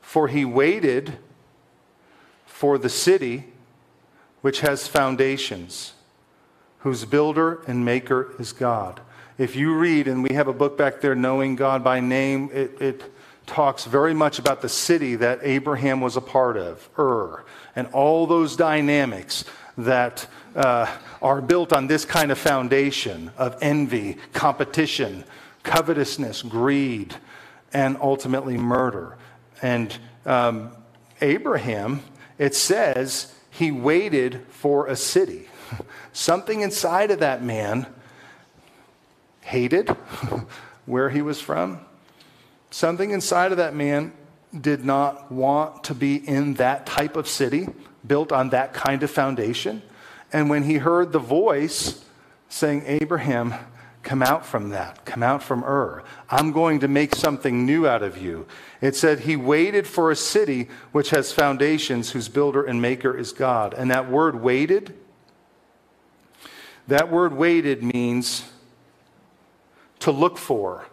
For 0.00 0.28
he 0.28 0.44
waited 0.44 1.18
for 2.46 2.78
the 2.78 2.88
city 2.88 3.44
which 4.42 4.60
has 4.60 4.86
foundations, 4.86 5.94
whose 6.82 7.04
builder 7.04 7.62
and 7.66 7.84
maker 7.84 8.34
is 8.38 8.52
God. 8.52 9.00
If 9.38 9.56
you 9.56 9.74
read, 9.74 10.08
and 10.08 10.22
we 10.22 10.34
have 10.34 10.48
a 10.48 10.52
book 10.52 10.76
back 10.76 11.00
there, 11.00 11.14
Knowing 11.14 11.56
God 11.56 11.82
by 11.82 12.00
Name, 12.00 12.50
it, 12.52 12.80
it 12.80 13.14
talks 13.46 13.84
very 13.84 14.14
much 14.14 14.38
about 14.38 14.62
the 14.62 14.68
city 14.68 15.16
that 15.16 15.40
Abraham 15.42 16.00
was 16.00 16.16
a 16.16 16.20
part 16.20 16.56
of, 16.56 16.88
Ur, 16.98 17.44
and 17.74 17.86
all 17.88 18.26
those 18.26 18.56
dynamics 18.56 19.44
that 19.78 20.26
uh, 20.54 20.86
are 21.22 21.40
built 21.40 21.72
on 21.72 21.86
this 21.86 22.04
kind 22.04 22.30
of 22.30 22.38
foundation 22.38 23.30
of 23.38 23.56
envy, 23.62 24.18
competition, 24.32 25.24
covetousness, 25.62 26.42
greed, 26.42 27.14
and 27.72 27.96
ultimately 28.00 28.58
murder. 28.58 29.16
And 29.62 29.96
um, 30.26 30.72
Abraham, 31.20 32.02
it 32.38 32.54
says, 32.54 33.34
he 33.50 33.70
waited 33.70 34.44
for 34.50 34.88
a 34.88 34.96
city. 34.96 35.48
Something 36.12 36.60
inside 36.60 37.10
of 37.10 37.20
that 37.20 37.42
man 37.42 37.86
hated 39.40 39.88
where 40.86 41.10
he 41.10 41.22
was 41.22 41.40
from. 41.40 41.80
Something 42.70 43.10
inside 43.10 43.52
of 43.52 43.58
that 43.58 43.74
man 43.74 44.12
did 44.58 44.84
not 44.84 45.30
want 45.30 45.84
to 45.84 45.94
be 45.94 46.16
in 46.16 46.54
that 46.54 46.86
type 46.86 47.16
of 47.16 47.28
city 47.28 47.68
built 48.06 48.32
on 48.32 48.50
that 48.50 48.74
kind 48.74 49.02
of 49.02 49.10
foundation. 49.10 49.82
And 50.32 50.48
when 50.48 50.62
he 50.64 50.78
heard 50.78 51.12
the 51.12 51.18
voice 51.18 52.04
saying, 52.48 52.84
Abraham, 52.86 53.54
come 54.02 54.22
out 54.22 54.44
from 54.44 54.70
that, 54.70 55.04
come 55.04 55.22
out 55.22 55.42
from 55.42 55.62
Ur. 55.64 56.02
I'm 56.28 56.52
going 56.52 56.80
to 56.80 56.88
make 56.88 57.14
something 57.14 57.64
new 57.64 57.86
out 57.86 58.02
of 58.02 58.18
you. 58.18 58.46
It 58.80 58.96
said 58.96 59.20
he 59.20 59.36
waited 59.36 59.86
for 59.86 60.10
a 60.10 60.16
city 60.16 60.68
which 60.90 61.10
has 61.10 61.32
foundations, 61.32 62.10
whose 62.10 62.28
builder 62.28 62.64
and 62.64 62.82
maker 62.82 63.16
is 63.16 63.32
God. 63.32 63.74
And 63.74 63.90
that 63.90 64.10
word 64.10 64.36
waited, 64.36 64.94
that 66.88 67.10
word 67.10 67.32
waited 67.32 67.82
means 67.82 68.44
to 70.00 70.10
look 70.10 70.36
for, 70.36 70.86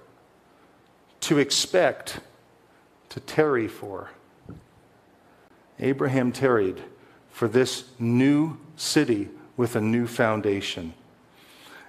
to 1.22 1.40
expect, 1.40 2.20
to 3.10 3.20
tarry 3.20 3.68
for. 3.68 4.12
Abraham 5.80 6.32
tarried 6.32 6.82
for 7.32 7.48
this 7.48 7.86
new 7.98 8.58
city 8.76 9.30
with 9.58 9.76
a 9.76 9.82
new 9.82 10.06
foundation. 10.06 10.94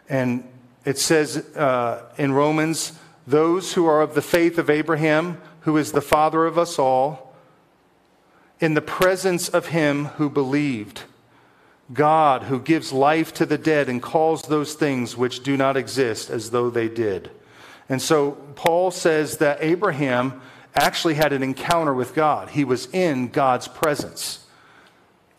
And 0.09 0.45
it 0.85 0.99
says 0.99 1.37
uh, 1.57 2.11
in 2.17 2.33
Romans, 2.33 2.99
those 3.27 3.75
who 3.75 3.87
are 3.87 4.01
of 4.01 4.15
the 4.15 4.23
faith 4.23 4.59
of 4.59 4.71
Abraham, 4.71 5.41
who 5.61 5.77
is 5.77 5.93
the 5.93 6.01
father 6.01 6.47
of 6.47 6.59
us 6.59 6.79
all, 6.79 7.35
in 8.61 8.75
the 8.75 8.81
presence 8.81 9.49
of 9.49 9.67
him 9.67 10.07
who 10.07 10.31
believed, 10.31 11.03
God 11.92 12.44
who 12.44 12.61
gives 12.61 12.92
life 12.92 13.35
to 13.35 13.46
the 13.46 13.59
dead 13.59 13.88
and 13.88 14.00
calls 14.03 14.42
those 14.42 14.74
things 14.74 15.16
which 15.16 15.42
do 15.42 15.57
not 15.57 15.76
exist 15.76 16.31
as 16.31 16.50
though 16.50 16.70
they 16.70 16.88
did. 16.88 17.31
And 17.88 18.00
so 18.00 18.33
Paul 18.55 18.90
says 18.90 19.38
that 19.38 19.59
Abraham 19.61 20.40
actually 20.74 21.14
had 21.14 21.33
an 21.33 21.42
encounter 21.42 21.92
with 21.92 22.14
God. 22.14 22.50
He 22.50 22.64
was 22.64 22.87
in 22.92 23.29
God's 23.29 23.66
presence. 23.66 24.46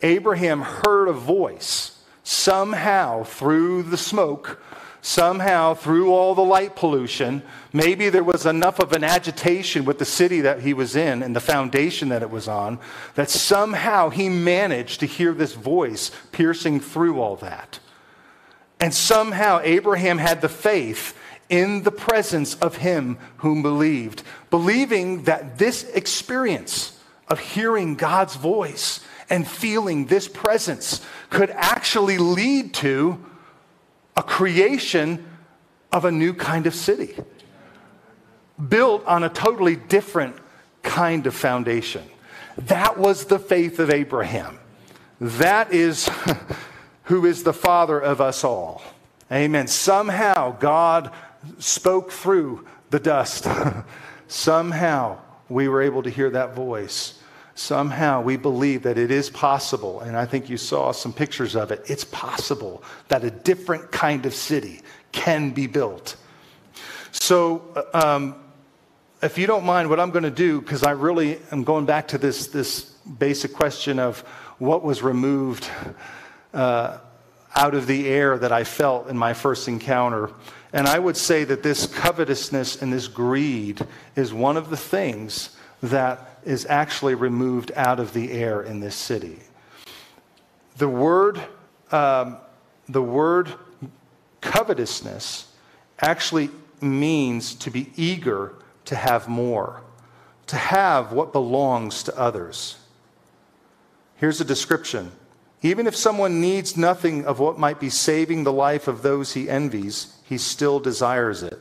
Abraham 0.02 0.60
heard 0.60 1.08
a 1.08 1.12
voice 1.12 1.98
somehow 2.22 3.24
through 3.24 3.84
the 3.84 3.96
smoke, 3.96 4.62
somehow 5.02 5.74
through 5.74 6.12
all 6.12 6.34
the 6.34 6.44
light 6.44 6.76
pollution. 6.76 7.42
Maybe 7.72 8.08
there 8.08 8.24
was 8.24 8.46
enough 8.46 8.78
of 8.78 8.92
an 8.92 9.02
agitation 9.02 9.84
with 9.84 9.98
the 9.98 10.04
city 10.04 10.40
that 10.42 10.60
he 10.60 10.72
was 10.72 10.94
in 10.94 11.22
and 11.22 11.34
the 11.34 11.40
foundation 11.40 12.08
that 12.10 12.22
it 12.22 12.30
was 12.30 12.46
on 12.48 12.78
that 13.16 13.28
somehow 13.28 14.08
he 14.10 14.28
managed 14.28 15.00
to 15.00 15.06
hear 15.06 15.34
this 15.34 15.54
voice 15.54 16.12
piercing 16.30 16.78
through 16.80 17.20
all 17.20 17.34
that. 17.36 17.80
And 18.78 18.94
somehow 18.94 19.60
Abraham 19.64 20.18
had 20.18 20.40
the 20.40 20.48
faith 20.48 21.18
in 21.48 21.82
the 21.82 21.92
presence 21.92 22.54
of 22.54 22.76
him 22.76 23.18
whom 23.38 23.60
believed, 23.60 24.22
believing 24.50 25.24
that 25.24 25.58
this 25.58 25.82
experience 25.90 26.98
of 27.26 27.40
hearing 27.40 27.96
God's 27.96 28.36
voice 28.36 29.00
and 29.28 29.46
feeling 29.46 30.06
this 30.06 30.28
presence 30.28 31.04
could 31.28 31.50
actually 31.50 32.18
lead 32.18 32.72
to 32.74 33.18
a 34.16 34.22
creation 34.22 35.24
of 35.90 36.04
a 36.04 36.10
new 36.10 36.34
kind 36.34 36.66
of 36.66 36.74
city 36.74 37.14
built 38.68 39.04
on 39.06 39.24
a 39.24 39.28
totally 39.28 39.76
different 39.76 40.36
kind 40.82 41.26
of 41.26 41.34
foundation. 41.34 42.04
That 42.58 42.98
was 42.98 43.26
the 43.26 43.38
faith 43.38 43.78
of 43.78 43.90
Abraham. 43.90 44.58
That 45.20 45.72
is 45.72 46.10
who 47.04 47.26
is 47.26 47.42
the 47.42 47.52
father 47.52 47.98
of 47.98 48.20
us 48.20 48.44
all. 48.44 48.82
Amen. 49.30 49.66
Somehow 49.66 50.56
God 50.58 51.12
spoke 51.58 52.12
through 52.12 52.66
the 52.90 53.00
dust. 53.00 53.46
Somehow 54.28 55.18
we 55.48 55.68
were 55.68 55.82
able 55.82 56.02
to 56.02 56.10
hear 56.10 56.30
that 56.30 56.54
voice 56.54 57.18
somehow 57.54 58.22
we 58.22 58.36
believe 58.36 58.82
that 58.82 58.98
it 58.98 59.10
is 59.10 59.30
possible, 59.30 60.00
and 60.00 60.16
I 60.16 60.26
think 60.26 60.48
you 60.48 60.56
saw 60.56 60.92
some 60.92 61.12
pictures 61.12 61.54
of 61.54 61.70
it. 61.70 61.82
It's 61.86 62.04
possible 62.04 62.82
that 63.08 63.24
a 63.24 63.30
different 63.30 63.92
kind 63.92 64.26
of 64.26 64.34
city 64.34 64.80
can 65.12 65.50
be 65.50 65.66
built. 65.66 66.16
So, 67.12 67.62
uh, 67.76 68.16
um, 68.16 68.36
if 69.22 69.38
you 69.38 69.46
don't 69.46 69.64
mind, 69.64 69.88
what 69.88 70.00
I'm 70.00 70.10
going 70.10 70.24
to 70.24 70.30
do, 70.30 70.60
because 70.60 70.82
I 70.82 70.92
really 70.92 71.38
am 71.52 71.62
going 71.62 71.86
back 71.86 72.08
to 72.08 72.18
this, 72.18 72.48
this 72.48 72.82
basic 73.18 73.52
question 73.52 73.98
of 73.98 74.20
what 74.58 74.82
was 74.82 75.02
removed 75.02 75.68
uh, 76.54 76.98
out 77.54 77.74
of 77.74 77.86
the 77.86 78.08
air 78.08 78.38
that 78.38 78.50
I 78.50 78.64
felt 78.64 79.08
in 79.08 79.16
my 79.16 79.34
first 79.34 79.68
encounter. 79.68 80.30
And 80.72 80.88
I 80.88 80.98
would 80.98 81.16
say 81.16 81.44
that 81.44 81.62
this 81.62 81.86
covetousness 81.86 82.80
and 82.80 82.92
this 82.92 83.08
greed 83.08 83.80
is 84.16 84.32
one 84.32 84.56
of 84.56 84.70
the 84.70 84.76
things 84.76 85.56
that 85.82 86.31
is 86.44 86.66
actually 86.66 87.14
removed 87.14 87.72
out 87.76 88.00
of 88.00 88.12
the 88.12 88.32
air 88.32 88.62
in 88.62 88.80
this 88.80 88.94
city. 88.94 89.38
The 90.76 90.88
word, 90.88 91.40
um, 91.90 92.38
the 92.88 93.02
word 93.02 93.52
covetousness 94.40 95.52
actually 96.00 96.50
means 96.80 97.54
to 97.54 97.70
be 97.70 97.90
eager 97.96 98.54
to 98.86 98.96
have 98.96 99.28
more, 99.28 99.82
to 100.48 100.56
have 100.56 101.12
what 101.12 101.32
belongs 101.32 102.02
to 102.04 102.18
others. 102.18 102.76
Here's 104.16 104.40
a 104.40 104.44
description. 104.44 105.12
Even 105.62 105.86
if 105.86 105.94
someone 105.94 106.40
needs 106.40 106.76
nothing 106.76 107.24
of 107.24 107.38
what 107.38 107.58
might 107.58 107.78
be 107.78 107.88
saving 107.88 108.42
the 108.42 108.52
life 108.52 108.88
of 108.88 109.02
those 109.02 109.34
he 109.34 109.48
envies, 109.48 110.16
he 110.24 110.36
still 110.36 110.80
desires 110.80 111.42
it. 111.42 111.60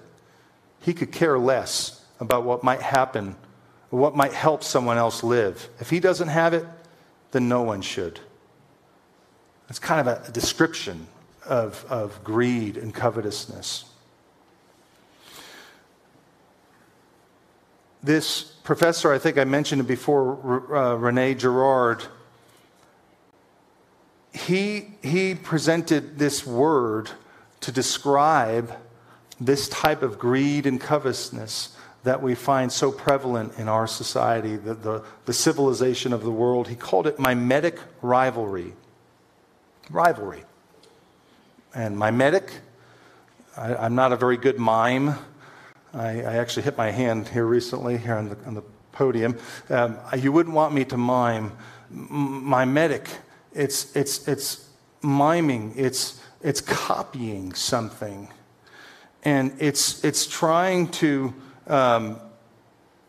He 0.80 0.94
could 0.94 1.12
care 1.12 1.38
less 1.38 2.04
about 2.20 2.44
what 2.44 2.64
might 2.64 2.82
happen, 2.82 3.36
what 3.92 4.16
might 4.16 4.34
help 4.34 4.64
someone 4.64 4.98
else 4.98 5.24
live. 5.24 5.70
If 5.80 5.90
he 5.90 6.00
doesn't 6.00 6.30
have 6.30 6.54
it, 6.54 6.66
then 7.32 7.48
no 7.48 7.62
one 7.62 7.82
should. 7.82 8.20
It's 9.70 9.80
kind 9.80 10.08
of 10.08 10.28
a 10.28 10.32
description 10.32 11.08
of, 11.46 11.86
of 11.90 12.24
greed 12.24 12.78
and 12.78 12.94
covetousness. 12.94 13.86
This 18.04 18.44
professor, 18.64 19.12
I 19.12 19.20
think 19.20 19.38
I 19.38 19.44
mentioned 19.44 19.82
it 19.82 19.88
before, 19.88 20.76
uh, 20.76 20.96
Rene 20.96 21.36
Girard, 21.36 22.04
he, 24.34 24.96
he 25.04 25.36
presented 25.36 26.18
this 26.18 26.48
word 26.48 27.12
to 27.60 27.72
describe 27.72 28.74
this 29.40 29.68
type 29.70 30.02
of 30.02 30.18
greed 30.18 30.66
and 30.66 30.80
covetousness 30.80 31.76
that 32.04 32.22
we 32.22 32.34
find 32.34 32.72
so 32.72 32.92
prevalent 32.92 33.54
in 33.58 33.68
our 33.68 33.86
society, 33.86 34.56
the, 34.56 34.74
the, 34.74 35.04
the 35.26 35.34
civilization 35.34 36.14
of 36.14 36.24
the 36.24 36.32
world. 36.32 36.68
He 36.68 36.76
called 36.76 37.06
it 37.06 37.20
mimetic 37.20 37.80
rivalry. 38.02 38.74
Rivalry. 39.90 40.44
And 41.76 41.98
mimetic, 41.98 42.52
I, 43.56 43.76
I'm 43.76 43.96
not 43.96 44.12
a 44.12 44.16
very 44.16 44.38
good 44.38 44.58
mime. 44.58 45.16
I, 45.94 46.22
I, 46.22 46.36
actually 46.38 46.64
hit 46.64 46.78
my 46.78 46.90
hand 46.90 47.28
here 47.28 47.46
recently, 47.46 47.98
here 47.98 48.16
on 48.16 48.30
the, 48.30 48.38
on 48.46 48.56
the 48.56 48.64
podium. 48.94 49.38
Um, 49.70 49.98
you 50.18 50.32
wouldn't 50.32 50.56
want 50.56 50.74
me 50.74 50.86
to 50.86 50.98
mime. 50.98 51.52
M- 51.92 52.46
mimetic, 52.46 53.08
it's, 53.54 53.96
it's, 53.96 54.28
it's 54.28 54.70
miming, 55.04 55.74
it's, 55.76 56.22
it's 56.42 56.62
copying 56.62 57.54
something. 57.54 58.30
And 59.24 59.54
it's, 59.60 60.04
it's 60.04 60.26
trying 60.26 60.88
to 60.90 61.34
um, 61.68 62.20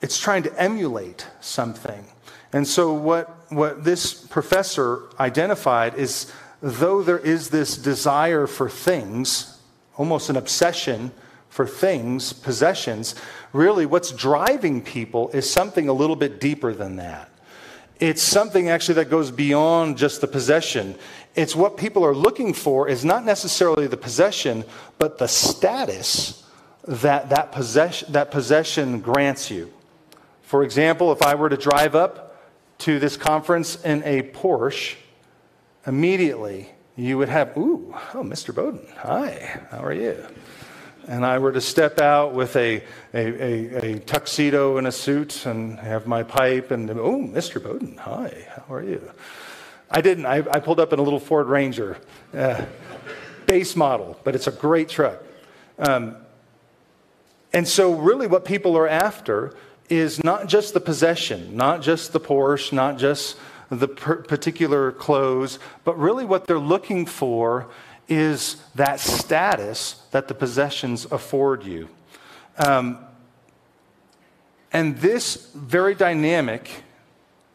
it's 0.01 0.19
trying 0.19 0.43
to 0.43 0.61
emulate 0.61 1.27
something. 1.41 2.05
And 2.53 2.67
so 2.67 2.93
what, 2.93 3.51
what 3.51 3.85
this 3.85 4.12
professor 4.12 5.05
identified 5.19 5.95
is 5.95 6.31
though 6.61 7.03
there 7.03 7.19
is 7.19 7.51
this 7.51 7.77
desire 7.77 8.47
for 8.47 8.69
things, 8.69 9.59
almost 9.97 10.29
an 10.31 10.37
obsession 10.37 11.12
for 11.49 11.67
things, 11.67 12.33
possessions, 12.33 13.15
really 13.53 13.85
what's 13.85 14.11
driving 14.12 14.83
people 14.83 15.29
is 15.31 15.49
something 15.51 15.88
a 15.88 15.93
little 15.93 16.17
bit 16.17 16.41
deeper 16.41 16.73
than 16.73 16.97
that. 16.97 17.29
It's 18.01 18.23
something 18.23 18.69
actually 18.69 18.95
that 18.95 19.11
goes 19.11 19.31
beyond 19.31 19.97
just 19.97 20.21
the 20.21 20.27
possession. 20.27 20.97
It's 21.35 21.55
what 21.55 21.77
people 21.77 22.05
are 22.05 22.15
looking 22.15 22.53
for 22.53 22.88
is 22.88 23.05
not 23.05 23.25
necessarily 23.25 23.87
the 23.87 23.97
possession, 23.97 24.65
but 24.99 25.19
the 25.19 25.29
status 25.29 26.42
that 26.87 27.31
that 27.31 27.53
possession, 27.53 28.12
that 28.12 28.31
possession 28.31 29.01
grants 29.01 29.51
you. 29.51 29.73
For 30.42 30.64
example, 30.64 31.12
if 31.12 31.23
I 31.23 31.35
were 31.35 31.49
to 31.49 31.57
drive 31.57 31.95
up 31.95 32.40
to 32.79 32.99
this 32.99 33.16
conference 33.16 33.83
in 33.85 34.03
a 34.05 34.23
Porsche, 34.23 34.97
immediately 35.87 36.71
you 36.97 37.18
would 37.18 37.29
have, 37.29 37.57
ooh, 37.57 37.95
oh, 38.14 38.23
Mr. 38.23 38.55
Bowden, 38.55 38.87
hi, 38.99 39.62
how 39.71 39.85
are 39.85 39.95
you? 39.95 40.27
and 41.09 41.25
I 41.25 41.38
were 41.38 41.53
to 41.53 41.61
step 41.61 42.01
out 42.01 42.33
with 42.33 42.55
a, 42.57 42.83
a, 43.12 43.16
a, 43.16 43.85
a, 43.85 43.99
tuxedo 44.01 44.77
and 44.77 44.87
a 44.87 44.92
suit 44.92 45.47
and 45.47 45.79
have 45.81 46.07
my 46.07 46.23
pipe 46.23 46.71
and, 46.71 46.88
oh, 46.90 47.18
Mr. 47.18 47.62
Bowden, 47.62 47.97
hi, 47.97 48.47
how 48.55 48.75
are 48.75 48.83
you? 48.83 49.11
I 49.90 50.01
didn't. 50.01 50.27
I, 50.27 50.37
I 50.37 50.61
pulled 50.61 50.81
up 50.81 50.92
in 50.92 50.99
a 50.99 51.03
little 51.03 51.21
Ford 51.21 51.49
Ranger, 51.49 51.99
uh, 52.33 52.64
base 53.47 53.77
model, 53.77 54.18
but 54.25 54.35
it's 54.35 54.47
a 54.47 54.53
great 54.53 54.88
truck. 54.88 55.23
Um, 55.79 56.16
and 57.53 57.69
so, 57.69 57.95
really, 57.95 58.27
what 58.27 58.45
people 58.45 58.77
are 58.77 58.88
after 58.88 59.55
is 59.88 60.25
not 60.25 60.47
just 60.47 60.73
the 60.73 60.81
possession, 60.81 61.55
not 61.57 61.83
just 61.83 62.12
the 62.12 62.21
Porsche, 62.21 62.73
not 62.73 62.99
just 62.99 63.37
the 63.69 63.88
particular 63.88 64.93
clothes, 64.93 65.59
but 65.85 65.99
really 65.99 66.25
what 66.25 66.47
they're 66.47 66.59
looking 66.59 67.07
for 67.07 67.69
is 68.09 68.57
that 68.75 69.01
status 69.01 70.03
that 70.11 70.29
the 70.29 70.35
possessions 70.35 71.07
afford 71.11 71.65
you. 71.65 71.88
Um, 72.59 72.99
and 74.73 74.97
this 74.99 75.51
very 75.55 75.95
dynamic, 75.95 76.83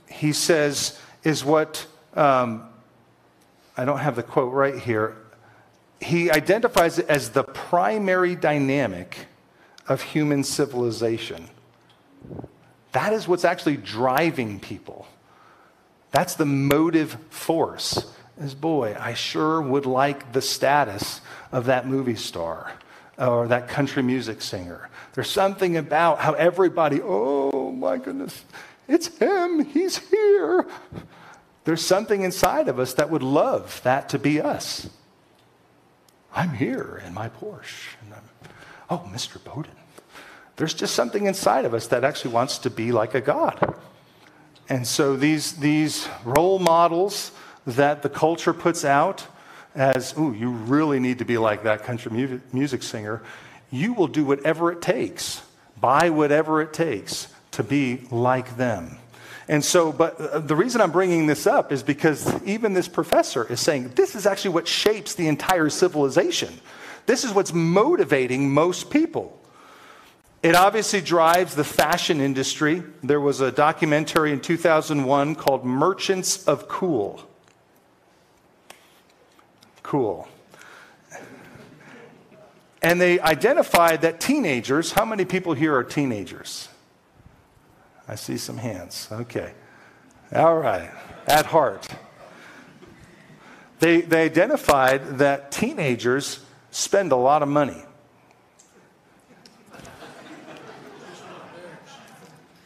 he 0.09 0.33
says, 0.33 0.99
is 1.23 1.43
what 1.43 1.85
um, 2.15 2.67
I 3.75 3.85
don't 3.85 3.99
have 3.99 4.15
the 4.15 4.23
quote 4.23 4.53
right 4.53 4.77
here. 4.77 5.17
He 5.99 6.29
identifies 6.31 6.99
it 6.99 7.07
as 7.09 7.31
the 7.31 7.43
primary 7.43 8.35
dynamic 8.35 9.27
of 9.87 10.01
human 10.01 10.43
civilization. 10.43 11.47
That 12.91 13.13
is 13.13 13.27
what's 13.27 13.45
actually 13.45 13.77
driving 13.77 14.59
people. 14.59 15.07
That's 16.11 16.35
the 16.35 16.45
motive 16.45 17.17
force 17.29 18.05
is 18.39 18.53
boy, 18.53 18.95
I 18.99 19.13
sure 19.13 19.61
would 19.61 19.85
like 19.85 20.31
the 20.33 20.41
status 20.41 21.21
of 21.51 21.65
that 21.65 21.87
movie 21.87 22.15
star 22.15 22.71
or 23.17 23.47
that 23.47 23.67
country 23.67 24.03
music 24.03 24.41
singer. 24.41 24.89
There's 25.13 25.29
something 25.29 25.77
about 25.77 26.19
how 26.19 26.33
everybody, 26.33 27.01
oh 27.03 27.71
my 27.71 27.97
goodness, 27.97 28.43
it's 28.87 29.07
him, 29.17 29.65
he's 29.65 29.97
here. 29.97 30.67
There's 31.65 31.83
something 31.83 32.21
inside 32.21 32.67
of 32.67 32.79
us 32.79 32.93
that 32.93 33.09
would 33.09 33.23
love 33.23 33.81
that 33.83 34.09
to 34.09 34.19
be 34.19 34.39
us. 34.39 34.87
I'm 36.33 36.53
here 36.53 37.01
in 37.05 37.13
my 37.13 37.29
Porsche. 37.29 37.95
And 38.03 38.13
I'm, 38.13 38.49
oh, 38.89 39.09
Mr. 39.11 39.43
Bowden. 39.43 39.71
There's 40.57 40.73
just 40.73 40.93
something 40.93 41.25
inside 41.25 41.65
of 41.65 41.73
us 41.73 41.87
that 41.87 42.03
actually 42.03 42.33
wants 42.33 42.57
to 42.59 42.69
be 42.69 42.91
like 42.91 43.15
a 43.15 43.21
God. 43.21 43.75
And 44.69 44.85
so 44.85 45.15
these, 45.15 45.53
these 45.53 46.09
role 46.25 46.59
models, 46.59 47.31
that 47.67 48.01
the 48.01 48.09
culture 48.09 48.53
puts 48.53 48.85
out 48.85 49.27
as, 49.75 50.17
ooh, 50.17 50.33
you 50.33 50.49
really 50.49 50.99
need 50.99 51.19
to 51.19 51.25
be 51.25 51.37
like 51.37 51.63
that 51.63 51.83
country 51.83 52.11
mu- 52.11 52.39
music 52.51 52.81
singer, 52.81 53.21
you 53.69 53.93
will 53.93 54.07
do 54.07 54.25
whatever 54.25 54.71
it 54.71 54.81
takes, 54.81 55.43
buy 55.79 56.09
whatever 56.09 56.61
it 56.61 56.73
takes 56.73 57.27
to 57.51 57.63
be 57.63 58.07
like 58.09 58.57
them. 58.57 58.97
And 59.49 59.63
so, 59.63 59.91
but 59.91 60.19
uh, 60.19 60.39
the 60.39 60.55
reason 60.55 60.81
I'm 60.81 60.91
bringing 60.91 61.27
this 61.27 61.45
up 61.45 61.71
is 61.71 61.83
because 61.83 62.41
even 62.43 62.73
this 62.73 62.87
professor 62.87 63.45
is 63.51 63.59
saying 63.59 63.89
this 63.95 64.15
is 64.15 64.25
actually 64.25 64.51
what 64.51 64.67
shapes 64.67 65.13
the 65.13 65.27
entire 65.27 65.69
civilization. 65.69 66.59
This 67.05 67.23
is 67.23 67.31
what's 67.31 67.53
motivating 67.53 68.53
most 68.53 68.89
people. 68.89 69.39
It 70.43 70.55
obviously 70.55 71.01
drives 71.01 71.55
the 71.55 71.63
fashion 71.63 72.21
industry. 72.21 72.83
There 73.01 73.19
was 73.19 73.41
a 73.41 73.51
documentary 73.51 74.31
in 74.31 74.39
2001 74.39 75.35
called 75.35 75.65
Merchants 75.65 76.47
of 76.47 76.67
Cool. 76.67 77.27
Cool. 79.81 80.27
And 82.81 83.01
they 83.01 83.19
identified 83.19 84.01
that 84.01 84.19
teenagers, 84.19 84.91
how 84.91 85.05
many 85.05 85.25
people 85.25 85.53
here 85.53 85.75
are 85.75 85.83
teenagers? 85.83 86.69
I 88.07 88.15
see 88.15 88.37
some 88.37 88.57
hands. 88.57 89.07
Okay. 89.11 89.53
All 90.33 90.57
right. 90.57 90.91
At 91.25 91.47
heart. 91.47 91.87
They, 93.79 94.01
they 94.01 94.23
identified 94.23 95.17
that 95.17 95.51
teenagers 95.51 96.39
spend 96.71 97.11
a 97.11 97.15
lot 97.15 97.43
of 97.43 97.49
money. 97.49 97.83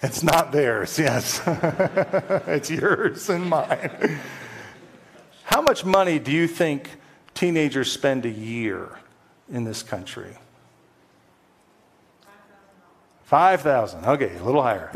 It's 0.03 0.23
not 0.23 0.51
theirs, 0.51 0.97
yes. 0.97 1.41
it's 1.45 2.71
yours 2.71 3.29
and 3.29 3.47
mine. 3.47 4.19
How 5.43 5.61
much 5.61 5.85
money 5.85 6.17
do 6.17 6.31
you 6.31 6.47
think 6.47 6.89
teenagers 7.35 7.91
spend 7.91 8.25
a 8.25 8.29
year 8.29 8.97
in 9.51 9.63
this 9.63 9.83
country? 9.83 10.35
5,000. 13.25 14.05
Okay, 14.05 14.35
a 14.37 14.43
little 14.43 14.63
higher. 14.63 14.91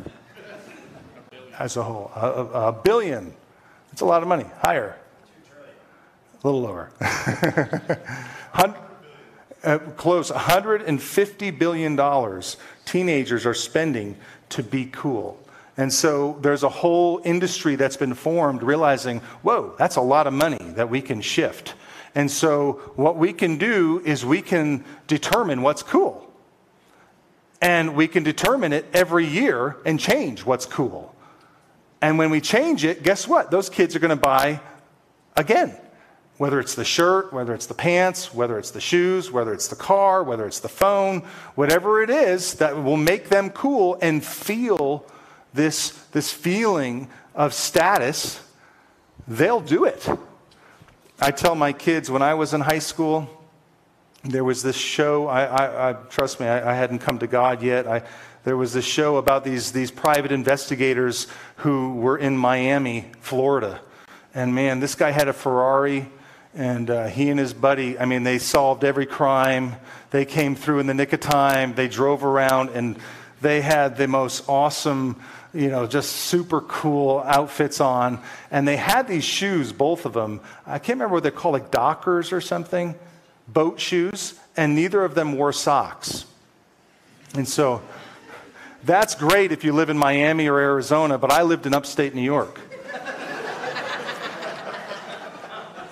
As 1.59 1.77
a 1.77 1.83
whole. 1.83 2.11
A, 2.15 2.27
a, 2.27 2.67
a 2.67 2.71
billion. 2.73 3.33
That's 3.91 4.01
a 4.01 4.05
lot 4.05 4.23
of 4.23 4.27
money. 4.27 4.45
Higher. 4.59 4.97
A 6.43 6.47
little 6.47 6.61
lower. 6.61 6.91
uh, 9.63 9.79
close. 9.97 10.31
$150 10.31 11.59
billion 11.59 12.41
teenagers 12.85 13.45
are 13.45 13.53
spending 13.53 14.17
to 14.49 14.63
be 14.63 14.85
cool. 14.85 15.39
And 15.77 15.91
so 15.91 16.37
there's 16.41 16.63
a 16.63 16.69
whole 16.69 17.21
industry 17.25 17.75
that's 17.75 17.97
been 17.97 18.13
formed 18.13 18.63
realizing, 18.63 19.19
whoa, 19.41 19.75
that's 19.77 19.97
a 19.97 20.01
lot 20.01 20.25
of 20.25 20.33
money 20.33 20.63
that 20.75 20.89
we 20.89 21.01
can 21.01 21.21
shift. 21.21 21.75
And 22.13 22.31
so 22.31 22.93
what 22.95 23.17
we 23.17 23.33
can 23.33 23.57
do 23.57 24.01
is 24.05 24.25
we 24.25 24.41
can 24.41 24.85
determine 25.07 25.61
what's 25.61 25.83
cool. 25.83 26.21
And 27.61 27.95
we 27.95 28.07
can 28.07 28.23
determine 28.23 28.71
it 28.71 28.85
every 28.93 29.25
year 29.25 29.77
and 29.85 29.99
change 29.99 30.45
what's 30.45 30.65
cool. 30.65 31.13
And 32.01 32.17
when 32.17 32.29
we 32.29 32.39
change 32.39 32.85
it, 32.85 33.03
guess 33.03 33.27
what? 33.27 33.51
Those 33.51 33.69
kids 33.69 33.95
are 33.95 33.99
going 33.99 34.09
to 34.09 34.15
buy 34.15 34.61
again. 35.35 35.75
Whether 36.37 36.59
it's 36.59 36.75
the 36.75 36.83
shirt, 36.83 37.31
whether 37.31 37.53
it's 37.53 37.65
the 37.65 37.73
pants, 37.73 38.33
whether 38.33 38.59
it's 38.59 38.71
the 38.71 38.81
shoes, 38.81 39.31
whether 39.31 39.53
it's 39.53 39.69
the 39.69 39.75
car, 39.75 40.21
whether 40.21 40.45
it's 40.45 40.59
the 40.59 40.69
phone, 40.69 41.21
whatever 41.55 42.01
it 42.01 42.09
is 42.09 42.55
that 42.55 42.83
will 42.83 42.97
make 42.97 43.29
them 43.29 43.49
cool 43.49 43.97
and 44.01 44.23
feel 44.23 45.05
this, 45.53 45.91
this 46.11 46.31
feeling 46.31 47.09
of 47.33 47.53
status, 47.53 48.41
they'll 49.27 49.61
do 49.61 49.85
it. 49.85 50.07
I 51.21 51.31
tell 51.31 51.55
my 51.55 51.71
kids 51.71 52.11
when 52.11 52.21
I 52.21 52.33
was 52.33 52.53
in 52.53 52.59
high 52.59 52.79
school, 52.79 53.29
there 54.23 54.43
was 54.43 54.61
this 54.61 54.75
show. 54.75 55.27
I, 55.27 55.45
I, 55.45 55.89
I 55.89 55.93
trust 55.93 56.41
me, 56.41 56.47
I, 56.47 56.71
I, 56.71 56.73
hadn't 56.73 56.99
come 56.99 57.19
to 57.19 57.27
God 57.27 57.61
yet. 57.61 58.05
There 58.43 58.57
was 58.57 58.73
this 58.73 58.85
show 58.85 59.17
about 59.17 59.43
these, 59.43 59.71
these 59.71 59.91
private 59.91 60.31
investigators 60.31 61.27
who 61.57 61.95
were 61.95 62.17
in 62.17 62.37
Miami, 62.37 63.05
Florida. 63.21 63.79
And 64.33 64.53
man, 64.53 64.79
this 64.79 64.95
guy 64.95 65.11
had 65.11 65.27
a 65.27 65.33
Ferrari, 65.33 66.07
and 66.55 66.89
uh, 66.89 67.07
he 67.07 67.29
and 67.29 67.39
his 67.39 67.53
buddy, 67.53 67.99
I 67.99 68.05
mean, 68.05 68.23
they 68.23 68.39
solved 68.39 68.83
every 68.83 69.05
crime. 69.05 69.75
They 70.11 70.25
came 70.25 70.55
through 70.55 70.79
in 70.79 70.87
the 70.87 70.93
nick 70.93 71.13
of 71.13 71.19
time. 71.19 71.75
They 71.75 71.87
drove 71.87 72.23
around, 72.23 72.69
and 72.69 72.97
they 73.41 73.61
had 73.61 73.97
the 73.97 74.07
most 74.07 74.47
awesome 74.47 75.21
you 75.55 75.69
know, 75.69 75.87
just 75.87 76.11
super 76.11 76.59
cool 76.61 77.23
outfits 77.25 77.79
on. 77.79 78.19
And 78.51 78.67
they 78.67 78.75
had 78.75 79.07
these 79.07 79.23
shoes, 79.23 79.71
both 79.71 80.05
of 80.05 80.13
them. 80.13 80.41
I 80.67 80.79
can't 80.79 80.97
remember 80.97 81.13
what 81.13 81.23
they're 81.23 81.31
called, 81.31 81.53
like 81.53 81.71
Dockers 81.71 82.33
or 82.33 82.41
something, 82.41 82.95
boat 83.47 83.79
shoes, 83.79 84.37
and 84.57 84.75
neither 84.75 85.03
of 85.03 85.15
them 85.15 85.37
wore 85.37 85.53
socks. 85.53 86.25
And 87.35 87.47
so 87.47 87.81
that's 88.83 89.15
great 89.15 89.51
if 89.53 89.63
you 89.63 89.71
live 89.71 89.89
in 89.89 89.97
Miami 89.97 90.47
or 90.47 90.59
Arizona, 90.59 91.17
but 91.17 91.31
I 91.31 91.43
lived 91.43 91.65
in 91.65 91.73
upstate 91.73 92.13
New 92.13 92.21
York. 92.21 92.59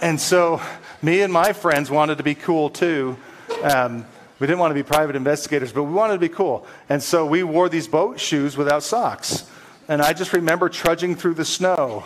And 0.04 0.20
so 0.20 0.62
me 1.02 1.22
and 1.22 1.32
my 1.32 1.54
friends 1.54 1.90
wanted 1.90 2.18
to 2.18 2.26
be 2.26 2.36
cool 2.36 2.70
too. 2.70 3.16
Um, 3.64 4.06
we 4.38 4.48
didn't 4.48 4.60
want 4.60 4.72
to 4.72 4.76
be 4.76 4.84
private 4.84 5.16
investigators, 5.16 5.72
but 5.72 5.84
we 5.84 5.94
wanted 5.94 6.16
to 6.16 6.20
be 6.20 6.28
cool. 6.28 6.68
And 6.90 7.02
so 7.02 7.26
we 7.26 7.44
wore 7.44 7.70
these 7.70 7.88
boat 7.88 8.20
shoes 8.20 8.58
without 8.58 8.84
socks. 8.84 9.50
And 9.88 10.02
I 10.02 10.12
just 10.12 10.34
remember 10.34 10.68
trudging 10.68 11.16
through 11.16 11.36
the 11.36 11.46
snow, 11.46 12.04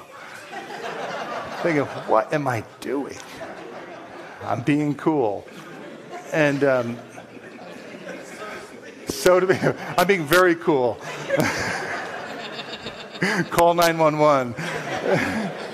thinking, 1.64 1.86
what 2.06 2.32
am 2.32 2.48
I 2.48 2.64
doing? 2.82 3.18
I'm 4.44 4.62
being 4.62 4.94
cool. 4.94 5.48
And 6.32 6.64
um, 6.64 7.00
so 9.08 9.40
to 9.40 9.48
be, 9.48 9.56
I'm 9.98 10.06
being 10.06 10.26
very 10.26 10.54
cool. 10.54 11.00
Call 13.50 13.74
911. 13.74 14.54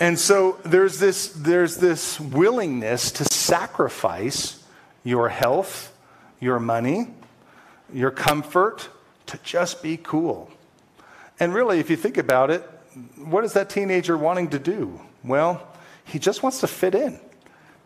and 0.00 0.18
so 0.18 0.58
there's 0.64 0.98
this, 0.98 1.28
there's 1.28 1.76
this 1.76 2.18
willingness 2.18 3.10
to 3.12 3.24
sacrifice 3.24 4.62
your 5.04 5.28
health, 5.28 5.96
your 6.40 6.58
money, 6.58 7.08
your 7.92 8.10
comfort 8.10 8.88
to 9.26 9.38
just 9.42 9.82
be 9.82 9.96
cool. 9.96 10.50
And 11.40 11.54
really, 11.54 11.78
if 11.78 11.90
you 11.90 11.96
think 11.96 12.16
about 12.16 12.50
it, 12.50 12.62
what 13.16 13.44
is 13.44 13.52
that 13.54 13.70
teenager 13.70 14.16
wanting 14.16 14.50
to 14.50 14.58
do? 14.58 15.00
Well, 15.22 15.66
he 16.04 16.18
just 16.18 16.42
wants 16.42 16.60
to 16.60 16.66
fit 16.66 16.94
in, 16.94 17.18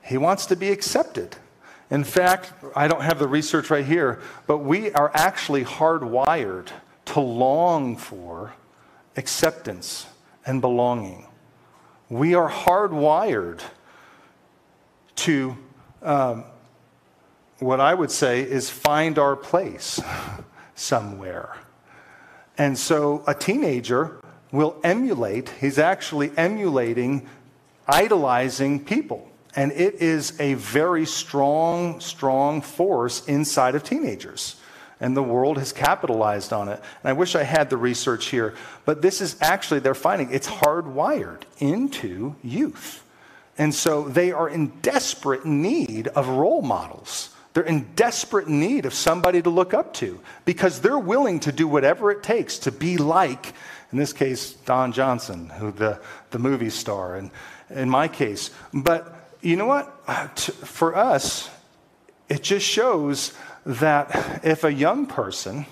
he 0.03 0.18
wants 0.18 0.47
to 0.47 0.57
be 0.57 0.71
accepted. 0.71 1.37
In 1.90 2.05
fact, 2.05 2.53
I 2.77 2.87
don't 2.87 3.01
have 3.01 3.18
the 3.18 3.27
research 3.27 3.71
right 3.71 3.85
here, 3.85 4.21
but 4.47 4.59
we 4.59 4.92
are 4.92 5.11
actually 5.14 5.64
hardwired 5.64 6.68
to 7.07 7.21
long 7.21 7.97
for 7.97 8.53
acceptance 9.16 10.07
and 10.44 10.61
belonging. 10.61 11.28
We 12.11 12.35
are 12.35 12.51
hardwired 12.51 13.61
to 15.16 15.57
um, 16.03 16.44
what 17.59 17.81
I 17.81 17.92
would 17.92 18.11
say 18.11 18.40
is 18.40 18.71
find 18.71 19.18
our 19.18 19.37
place 19.37 20.01
somewhere. 20.75 21.57
And 22.57 22.79
so 22.79 23.25
a 23.27 23.35
teenager 23.35 24.21
will 24.53 24.77
emulate, 24.83 25.51
he's 25.61 25.79
actually 25.79 26.33
emulating, 26.37 27.29
idolizing 27.87 28.85
people. 28.85 29.29
And 29.55 29.73
it 29.73 29.97
is 29.97 30.38
a 30.40 30.55
very 30.55 31.05
strong, 31.05 32.01
strong 32.01 32.61
force 32.62 33.27
inside 33.27 33.75
of 33.75 33.83
teenagers. 33.83 34.57
And 35.01 35.17
the 35.17 35.23
world 35.23 35.59
has 35.59 35.73
capitalized 35.73 36.53
on 36.53 36.69
it. 36.69 36.81
And 37.03 37.11
I 37.11 37.13
wish 37.13 37.37
I 37.37 37.45
had 37.45 37.71
the 37.71 37.77
research 37.77 38.27
here, 38.27 38.55
but 38.85 39.01
this 39.01 39.21
is 39.21 39.37
actually, 39.41 39.81
they're 39.81 39.95
finding 39.95 40.33
it's 40.33 40.49
hardwired 40.49 41.43
into 41.59 42.35
youth. 42.43 43.05
And 43.57 43.75
so 43.75 44.09
they 44.09 44.33
are 44.33 44.49
in 44.49 44.69
desperate 44.83 45.45
need 45.45 46.09
of 46.09 46.29
role 46.29 46.63
models. 46.63 47.31
They're 47.55 47.65
in 47.65 47.89
desperate 47.97 48.49
need 48.49 48.87
of 48.87 48.95
somebody 48.95 49.43
to 49.43 49.51
look 49.51 49.75
up 49.75 49.95
to 49.95 50.21
because 50.45 50.81
they're 50.81 50.99
willing 50.99 51.41
to 51.41 51.53
do 51.53 51.67
whatever 51.67 52.13
it 52.13 52.23
takes 52.23 52.59
to 52.61 52.73
be 52.73 52.99
like, 52.99 53.53
in 53.91 53.99
this 53.99 54.13
case, 54.13 54.53
Don 54.53 54.93
Johnson, 54.93 55.49
who 55.49 55.73
the, 55.73 56.01
the 56.31 56.39
movie 56.39 56.71
star, 56.71 57.17
and 57.17 57.31
in 57.71 57.91
my 57.91 58.07
case. 58.07 58.51
But 58.73 59.13
you 59.41 59.57
know 59.57 59.67
what? 59.67 59.87
For 60.39 60.95
us, 60.95 61.51
it 62.29 62.43
just 62.43 62.67
shows 62.67 63.33
that 63.69 64.41
if 64.43 64.65
a 64.65 64.73
young 64.73 65.07
person 65.07 65.67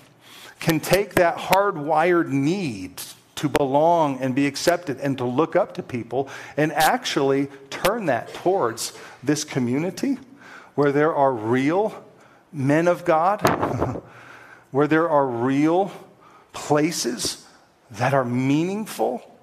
can 0.59 0.79
take 0.79 1.15
that 1.15 1.35
hardwired 1.35 2.29
need 2.29 3.01
to 3.35 3.49
belong 3.49 4.19
and 4.21 4.35
be 4.35 4.45
accepted 4.45 4.99
and 4.99 5.17
to 5.17 5.25
look 5.25 5.55
up 5.55 5.73
to 5.73 5.83
people 5.83 6.29
and 6.55 6.71
actually 6.71 7.47
turn 7.71 8.05
that 8.05 8.31
towards 8.35 8.93
this 9.23 9.43
community, 9.43 10.17
where 10.75 10.91
there 10.91 11.13
are 11.13 11.33
real 11.33 12.05
men 12.53 12.87
of 12.87 13.03
God, 13.03 13.41
where 14.71 14.87
there 14.87 15.09
are 15.09 15.25
real 15.25 15.91
places 16.53 17.47
that 17.91 18.13
are 18.13 18.25
meaningful, 18.25 19.39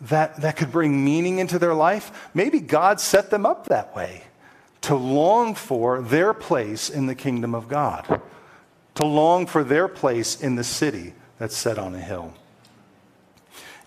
that, 0.00 0.40
that 0.40 0.56
could 0.56 0.72
bring 0.72 1.04
meaning 1.04 1.38
into 1.38 1.58
their 1.60 1.74
life, 1.74 2.30
maybe 2.34 2.58
God 2.58 3.00
set 3.00 3.30
them 3.30 3.46
up 3.46 3.68
that 3.68 3.94
way 3.94 4.24
to 4.82 4.94
long 4.94 5.54
for 5.54 6.02
their 6.02 6.34
place 6.34 6.90
in 6.90 7.06
the 7.06 7.14
kingdom 7.14 7.54
of 7.54 7.68
God, 7.68 8.20
to 8.94 9.04
long 9.04 9.46
for 9.46 9.64
their 9.64 9.88
place 9.88 10.40
in 10.40 10.56
the 10.56 10.64
city 10.64 11.14
that's 11.38 11.56
set 11.56 11.78
on 11.78 11.94
a 11.94 12.00
hill. 12.00 12.34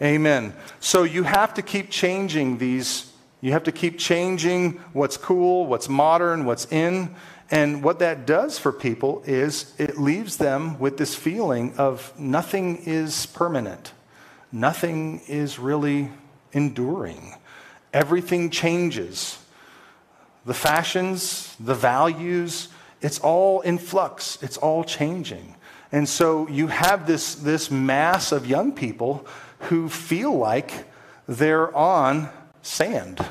Amen. 0.02 0.54
So 0.80 1.04
you 1.04 1.24
have 1.24 1.54
to 1.54 1.62
keep 1.62 1.90
changing 1.90 2.58
these 2.58 3.14
you 3.46 3.52
have 3.52 3.66
to 3.66 3.72
keep 3.72 4.00
changing 4.00 4.80
what's 4.94 5.18
cool, 5.18 5.68
what's 5.68 5.88
modern, 5.88 6.46
what's 6.46 6.66
in. 6.72 7.14
And 7.52 7.84
what 7.84 8.00
that 8.00 8.26
does 8.26 8.58
for 8.58 8.72
people 8.72 9.22
is 9.28 9.72
it 9.78 10.00
leaves 10.00 10.38
them 10.38 10.80
with 10.80 10.98
this 10.98 11.14
feeling 11.14 11.78
of 11.78 12.12
nothing 12.20 12.78
is 12.86 13.28
permanent, 13.28 13.94
nothing 14.52 15.22
is 15.28 15.60
really 15.60 16.10
enduring. 16.54 17.36
Everything 17.94 18.50
changes. 18.50 19.38
The 20.46 20.54
fashions, 20.54 21.56
the 21.60 21.74
values, 21.74 22.70
it's 23.02 23.20
all 23.20 23.62
in 23.62 23.78
flux, 23.78 24.38
it's 24.42 24.58
all 24.58 24.84
changing. 24.84 25.56
And 25.92 26.08
so 26.08 26.48
you 26.48 26.68
have 26.68 27.08
this, 27.08 27.36
this 27.36 27.72
mass 27.72 28.32
of 28.32 28.46
young 28.46 28.72
people 28.72 29.26
who 29.60 29.90
feel 29.90 30.36
like 30.38 30.72
they're 31.28 31.76
on 31.76 32.30
sand. 32.62 33.26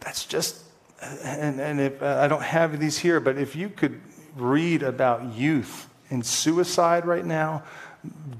That's 0.00 0.24
just, 0.24 0.62
and, 1.00 1.60
and 1.60 1.80
if, 1.80 2.02
I 2.02 2.28
don't 2.28 2.42
have 2.42 2.78
these 2.80 2.98
here, 2.98 3.20
but 3.20 3.38
if 3.38 3.54
you 3.54 3.68
could 3.68 4.00
read 4.36 4.82
about 4.82 5.34
youth 5.34 5.88
and 6.08 6.24
suicide 6.24 7.04
right 7.04 7.24
now, 7.24 7.62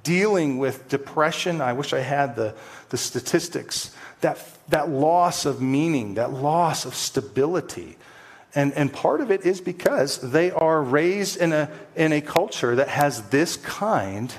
dealing 0.02 0.58
with 0.58 0.88
depression, 0.88 1.60
I 1.60 1.72
wish 1.74 1.92
I 1.92 2.00
had 2.00 2.34
the, 2.34 2.54
the 2.88 2.96
statistics, 2.96 3.94
that, 4.20 4.44
that 4.68 4.88
loss 4.88 5.46
of 5.46 5.60
meaning, 5.60 6.14
that 6.14 6.32
loss 6.32 6.84
of 6.84 6.94
stability. 6.94 7.96
And, 8.54 8.72
and 8.74 8.92
part 8.92 9.20
of 9.20 9.30
it 9.30 9.46
is 9.46 9.60
because 9.60 10.18
they 10.18 10.50
are 10.50 10.82
raised 10.82 11.36
in 11.36 11.52
a, 11.52 11.70
in 11.94 12.12
a 12.12 12.20
culture 12.20 12.74
that 12.76 12.88
has 12.88 13.22
this 13.28 13.56
kind 13.56 14.34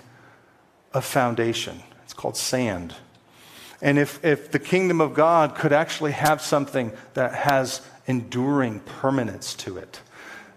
of 0.93 1.05
foundation. 1.05 1.81
It's 2.03 2.13
called 2.13 2.35
sand. 2.35 2.95
And 3.81 3.97
if, 3.97 4.23
if 4.23 4.51
the 4.51 4.59
kingdom 4.59 5.01
of 5.01 5.13
God 5.13 5.55
could 5.55 5.73
actually 5.73 6.11
have 6.11 6.41
something 6.41 6.91
that 7.13 7.33
has 7.33 7.81
enduring 8.05 8.81
permanence 8.81 9.53
to 9.55 9.77
it, 9.77 10.01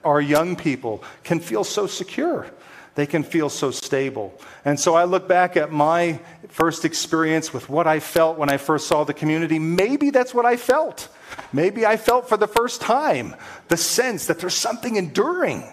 our 0.05 0.21
young 0.21 0.57
people 0.57 1.03
can 1.23 1.41
feel 1.41 1.65
so 1.65 1.87
secure. 1.87 2.47
They 2.95 3.07
can 3.07 3.25
feel 3.25 3.49
so 3.49 3.71
stable. 3.71 4.33
And 4.65 4.79
so 4.79 4.95
I 4.95 5.05
look 5.05 5.27
back 5.27 5.57
at 5.57 5.73
my 5.73 6.21
first 6.49 6.85
experience 6.85 7.53
with 7.53 7.69
what 7.69 7.87
I 7.87 7.99
felt 7.99 8.39
when 8.39 8.49
I 8.49 8.57
first 8.57 8.87
saw 8.87 9.03
the 9.03 9.15
community. 9.15 9.59
Maybe 9.59 10.11
that's 10.11 10.33
what 10.33 10.47
I 10.47 10.57
felt. 10.57 11.09
Maybe 11.53 11.85
I 11.85 11.97
felt 11.97 12.29
for 12.29 12.37
the 12.37 12.47
first 12.47 12.81
time 12.81 13.35
the 13.69 13.77
sense 13.77 14.27
that 14.27 14.39
there's 14.39 14.55
something 14.55 14.95
enduring, 14.95 15.65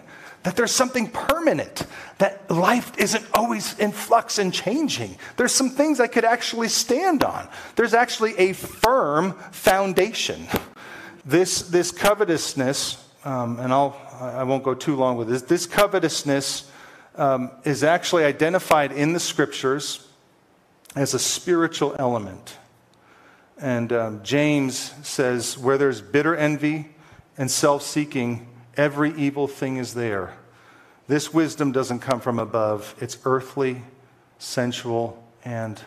that 0.42 0.56
there's 0.56 0.72
something 0.72 1.08
permanent, 1.08 1.86
that 2.18 2.50
life 2.50 2.90
isn't 2.98 3.24
always 3.34 3.78
in 3.78 3.92
flux 3.92 4.38
and 4.38 4.52
changing. 4.52 5.16
There's 5.36 5.52
some 5.52 5.70
things 5.70 6.00
I 6.00 6.08
could 6.08 6.24
actually 6.24 6.68
stand 6.68 7.22
on. 7.22 7.48
There's 7.76 7.94
actually 7.94 8.36
a 8.38 8.52
firm 8.52 9.34
foundation. 9.52 10.48
This, 11.24 11.62
this 11.62 11.92
covetousness, 11.92 13.08
um, 13.24 13.60
and 13.60 13.72
I'll, 13.72 13.96
I 14.20 14.42
won't 14.42 14.64
go 14.64 14.74
too 14.74 14.96
long 14.96 15.16
with 15.16 15.28
this, 15.28 15.42
this 15.42 15.66
covetousness 15.66 16.68
um, 17.16 17.50
is 17.64 17.84
actually 17.84 18.24
identified 18.24 18.92
in 18.92 19.12
the 19.12 19.20
scriptures 19.20 20.06
as 20.94 21.14
a 21.14 21.18
spiritual 21.18 21.94
element. 21.98 22.56
And 23.58 23.92
um, 23.92 24.22
James 24.22 24.92
says, 25.02 25.56
where 25.56 25.78
there's 25.78 26.00
bitter 26.00 26.34
envy 26.34 26.88
and 27.38 27.50
self 27.50 27.82
seeking, 27.82 28.48
every 28.76 29.14
evil 29.14 29.46
thing 29.46 29.76
is 29.76 29.94
there. 29.94 30.34
This 31.08 31.32
wisdom 31.32 31.72
doesn't 31.72 32.00
come 32.00 32.20
from 32.20 32.38
above, 32.38 32.94
it's 33.00 33.18
earthly, 33.24 33.82
sensual, 34.38 35.22
and 35.44 35.80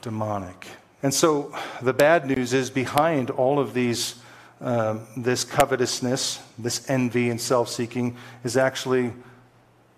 demonic. 0.00 0.66
And 1.02 1.12
so 1.12 1.54
the 1.80 1.92
bad 1.92 2.26
news 2.26 2.52
is 2.52 2.70
behind 2.70 3.30
all 3.30 3.58
of 3.58 3.74
these, 3.74 4.16
um, 4.60 5.06
this 5.16 5.44
covetousness, 5.44 6.40
this 6.58 6.88
envy 6.88 7.30
and 7.30 7.40
self 7.40 7.68
seeking, 7.68 8.16
is 8.44 8.56
actually 8.56 9.12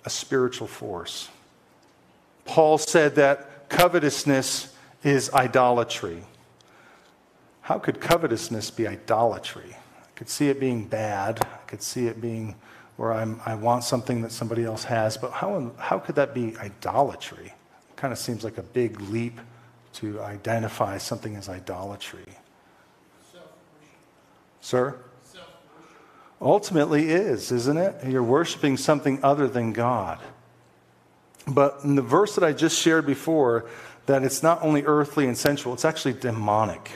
a 0.04 0.10
spiritual 0.10 0.66
force. 0.66 1.28
Paul 2.44 2.78
said 2.78 3.14
that 3.14 3.68
covetousness 3.68 4.74
is 5.02 5.30
idolatry. 5.32 6.22
How 7.62 7.78
could 7.78 8.00
covetousness 8.00 8.70
be 8.70 8.86
idolatry? 8.86 9.74
I 9.74 10.10
could 10.14 10.28
see 10.28 10.48
it 10.48 10.60
being 10.60 10.86
bad. 10.86 11.40
I 11.42 11.66
could 11.66 11.82
see 11.82 12.06
it 12.06 12.20
being 12.20 12.54
where 12.96 13.12
I'm, 13.12 13.40
I 13.44 13.54
want 13.54 13.84
something 13.84 14.22
that 14.22 14.30
somebody 14.30 14.64
else 14.64 14.84
has, 14.84 15.16
but 15.16 15.32
how, 15.32 15.72
how 15.78 15.98
could 15.98 16.14
that 16.14 16.32
be 16.32 16.56
idolatry? 16.58 17.46
It 17.46 17.96
kind 17.96 18.12
of 18.12 18.18
seems 18.18 18.44
like 18.44 18.58
a 18.58 18.62
big 18.62 19.00
leap 19.00 19.40
to 19.94 20.20
identify 20.20 20.98
something 20.98 21.34
as 21.36 21.48
idolatry. 21.48 22.26
Sir? 24.60 24.96
Ultimately 26.40 27.10
is, 27.10 27.52
isn't 27.52 27.76
it? 27.76 28.06
You're 28.06 28.22
worshiping 28.22 28.76
something 28.76 29.20
other 29.22 29.48
than 29.48 29.72
God. 29.72 30.18
But 31.46 31.80
in 31.84 31.94
the 31.94 32.02
verse 32.02 32.34
that 32.34 32.44
I 32.44 32.52
just 32.52 32.80
shared 32.80 33.06
before, 33.06 33.66
that 34.06 34.22
it's 34.22 34.42
not 34.42 34.62
only 34.62 34.82
earthly 34.84 35.26
and 35.26 35.36
sensual, 35.36 35.74
it's 35.74 35.84
actually 35.84 36.14
demonic. 36.14 36.90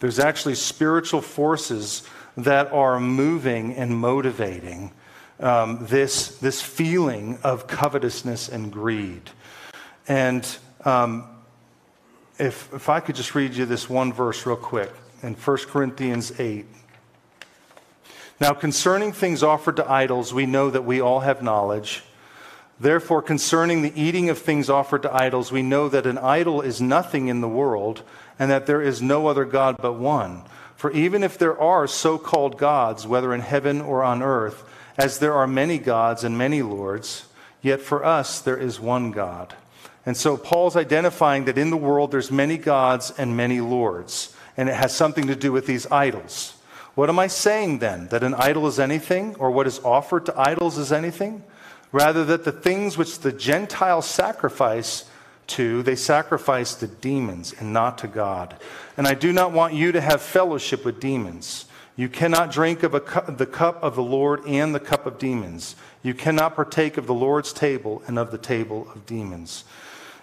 There's 0.00 0.18
actually 0.18 0.54
spiritual 0.54 1.20
forces 1.20 2.02
that 2.36 2.72
are 2.72 3.00
moving 3.00 3.74
and 3.74 3.98
motivating 3.98 4.92
um, 5.40 5.86
this, 5.86 6.38
this 6.38 6.62
feeling 6.62 7.38
of 7.42 7.66
covetousness 7.66 8.48
and 8.48 8.72
greed. 8.72 9.30
And 10.06 10.46
um, 10.84 11.28
if, 12.38 12.72
if 12.72 12.88
I 12.88 13.00
could 13.00 13.16
just 13.16 13.34
read 13.34 13.54
you 13.54 13.66
this 13.66 13.88
one 13.90 14.12
verse 14.12 14.46
real 14.46 14.56
quick 14.56 14.92
in 15.22 15.34
1 15.34 15.56
Corinthians 15.68 16.38
8. 16.38 16.66
Now, 18.40 18.52
concerning 18.52 19.12
things 19.12 19.42
offered 19.42 19.76
to 19.76 19.90
idols, 19.90 20.32
we 20.32 20.46
know 20.46 20.70
that 20.70 20.84
we 20.84 21.00
all 21.00 21.20
have 21.20 21.42
knowledge. 21.42 22.02
Therefore, 22.80 23.20
concerning 23.20 23.82
the 23.82 24.00
eating 24.00 24.30
of 24.30 24.38
things 24.38 24.70
offered 24.70 25.02
to 25.02 25.12
idols, 25.12 25.50
we 25.50 25.62
know 25.62 25.88
that 25.88 26.06
an 26.06 26.18
idol 26.18 26.60
is 26.60 26.80
nothing 26.80 27.26
in 27.26 27.40
the 27.40 27.48
world 27.48 28.02
and 28.38 28.50
that 28.50 28.66
there 28.66 28.80
is 28.80 29.02
no 29.02 29.26
other 29.26 29.44
God 29.44 29.76
but 29.82 29.94
one. 29.94 30.42
For 30.76 30.92
even 30.92 31.24
if 31.24 31.36
there 31.36 31.60
are 31.60 31.88
so 31.88 32.18
called 32.18 32.56
gods, 32.56 33.04
whether 33.04 33.34
in 33.34 33.40
heaven 33.40 33.80
or 33.80 34.04
on 34.04 34.22
earth, 34.22 34.62
as 34.96 35.18
there 35.18 35.34
are 35.34 35.48
many 35.48 35.78
gods 35.78 36.22
and 36.22 36.38
many 36.38 36.62
lords, 36.62 37.26
yet 37.60 37.80
for 37.80 38.04
us 38.04 38.40
there 38.40 38.56
is 38.56 38.78
one 38.78 39.10
God. 39.10 39.54
And 40.06 40.16
so 40.16 40.36
Paul's 40.36 40.76
identifying 40.76 41.46
that 41.46 41.58
in 41.58 41.70
the 41.70 41.76
world 41.76 42.12
there's 42.12 42.30
many 42.30 42.56
gods 42.56 43.12
and 43.18 43.36
many 43.36 43.60
lords, 43.60 44.36
and 44.56 44.68
it 44.68 44.76
has 44.76 44.94
something 44.94 45.26
to 45.26 45.34
do 45.34 45.50
with 45.50 45.66
these 45.66 45.90
idols. 45.90 46.54
What 46.98 47.08
am 47.08 47.20
I 47.20 47.28
saying 47.28 47.78
then? 47.78 48.08
That 48.08 48.24
an 48.24 48.34
idol 48.34 48.66
is 48.66 48.80
anything, 48.80 49.36
or 49.36 49.52
what 49.52 49.68
is 49.68 49.78
offered 49.84 50.26
to 50.26 50.36
idols 50.36 50.78
is 50.78 50.90
anything? 50.90 51.44
Rather, 51.92 52.24
that 52.24 52.42
the 52.42 52.50
things 52.50 52.98
which 52.98 53.20
the 53.20 53.30
Gentiles 53.30 54.04
sacrifice 54.04 55.04
to, 55.46 55.84
they 55.84 55.94
sacrifice 55.94 56.74
to 56.74 56.88
demons 56.88 57.54
and 57.56 57.72
not 57.72 57.98
to 57.98 58.08
God. 58.08 58.56
And 58.96 59.06
I 59.06 59.14
do 59.14 59.32
not 59.32 59.52
want 59.52 59.74
you 59.74 59.92
to 59.92 60.00
have 60.00 60.20
fellowship 60.20 60.84
with 60.84 60.98
demons. 60.98 61.66
You 61.94 62.08
cannot 62.08 62.50
drink 62.50 62.82
of 62.82 62.90
cu- 63.04 63.32
the 63.32 63.46
cup 63.46 63.80
of 63.80 63.94
the 63.94 64.02
Lord 64.02 64.44
and 64.44 64.74
the 64.74 64.80
cup 64.80 65.06
of 65.06 65.20
demons. 65.20 65.76
You 66.02 66.14
cannot 66.14 66.56
partake 66.56 66.96
of 66.96 67.06
the 67.06 67.14
Lord's 67.14 67.52
table 67.52 68.02
and 68.08 68.18
of 68.18 68.32
the 68.32 68.38
table 68.38 68.88
of 68.92 69.06
demons. 69.06 69.62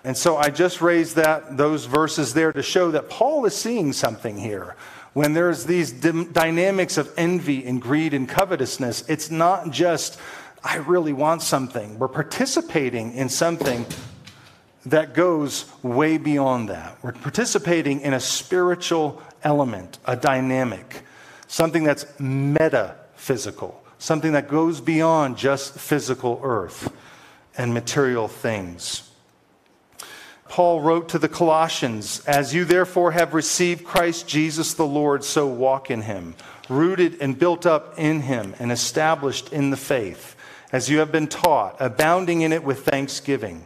And 0.03 0.17
so 0.17 0.35
I 0.35 0.49
just 0.49 0.81
raised 0.81 1.15
that 1.15 1.55
those 1.55 1.85
verses 1.85 2.33
there 2.33 2.51
to 2.51 2.61
show 2.61 2.91
that 2.91 3.09
Paul 3.09 3.45
is 3.45 3.55
seeing 3.55 3.93
something 3.93 4.37
here. 4.37 4.75
When 5.15 5.31
there's 5.31 5.63
these 5.63 5.93
dynamics 5.93 6.97
of 6.97 7.09
envy 7.15 7.65
and 7.65 7.81
greed 7.81 8.13
and 8.13 8.27
covetousness, 8.27 9.07
it's 9.07 9.31
not 9.31 9.71
just 9.71 10.19
I 10.61 10.75
really 10.75 11.13
want 11.13 11.41
something. 11.41 11.97
We're 11.97 12.09
participating 12.09 13.13
in 13.13 13.29
something 13.29 13.85
that 14.87 15.13
goes 15.13 15.71
way 15.81 16.17
beyond 16.17 16.67
that. 16.67 16.97
We're 17.01 17.13
participating 17.13 18.01
in 18.01 18.13
a 18.13 18.19
spiritual 18.19 19.21
element, 19.41 19.99
a 20.03 20.17
dynamic, 20.17 21.03
something 21.47 21.85
that's 21.85 22.05
metaphysical, 22.19 23.81
something 23.99 24.33
that 24.33 24.49
goes 24.49 24.81
beyond 24.81 25.37
just 25.37 25.79
physical 25.79 26.41
earth 26.43 26.91
and 27.57 27.73
material 27.73 28.27
things. 28.27 29.09
Paul 30.47 30.81
wrote 30.81 31.09
to 31.09 31.19
the 31.19 31.27
Colossians, 31.27 32.23
As 32.25 32.53
you 32.53 32.65
therefore 32.65 33.11
have 33.11 33.33
received 33.33 33.83
Christ 33.83 34.27
Jesus 34.27 34.73
the 34.73 34.85
Lord, 34.85 35.23
so 35.23 35.47
walk 35.47 35.89
in 35.89 36.01
him, 36.01 36.35
rooted 36.69 37.17
and 37.19 37.37
built 37.37 37.65
up 37.65 37.97
in 37.97 38.21
him, 38.21 38.53
and 38.59 38.71
established 38.71 39.51
in 39.51 39.71
the 39.71 39.77
faith, 39.77 40.35
as 40.71 40.89
you 40.89 40.99
have 40.99 41.11
been 41.11 41.27
taught, 41.27 41.75
abounding 41.79 42.41
in 42.41 42.53
it 42.53 42.63
with 42.63 42.85
thanksgiving. 42.85 43.65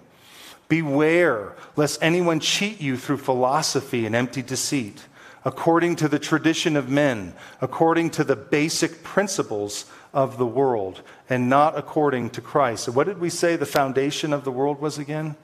Beware 0.67 1.55
lest 1.75 2.01
anyone 2.01 2.39
cheat 2.39 2.79
you 2.79 2.95
through 2.95 3.17
philosophy 3.17 4.05
and 4.05 4.15
empty 4.15 4.41
deceit, 4.41 5.05
according 5.43 5.95
to 5.97 6.07
the 6.07 6.19
tradition 6.19 6.77
of 6.77 6.89
men, 6.89 7.33
according 7.59 8.11
to 8.11 8.23
the 8.23 8.35
basic 8.35 9.03
principles 9.03 9.85
of 10.13 10.37
the 10.37 10.45
world, 10.45 11.01
and 11.29 11.49
not 11.49 11.77
according 11.77 12.29
to 12.29 12.41
Christ. 12.41 12.85
So, 12.85 12.91
what 12.91 13.07
did 13.07 13.19
we 13.19 13.29
say 13.29 13.55
the 13.55 13.65
foundation 13.65 14.31
of 14.31 14.43
the 14.43 14.51
world 14.51 14.79
was 14.79 14.97
again? 14.97 15.35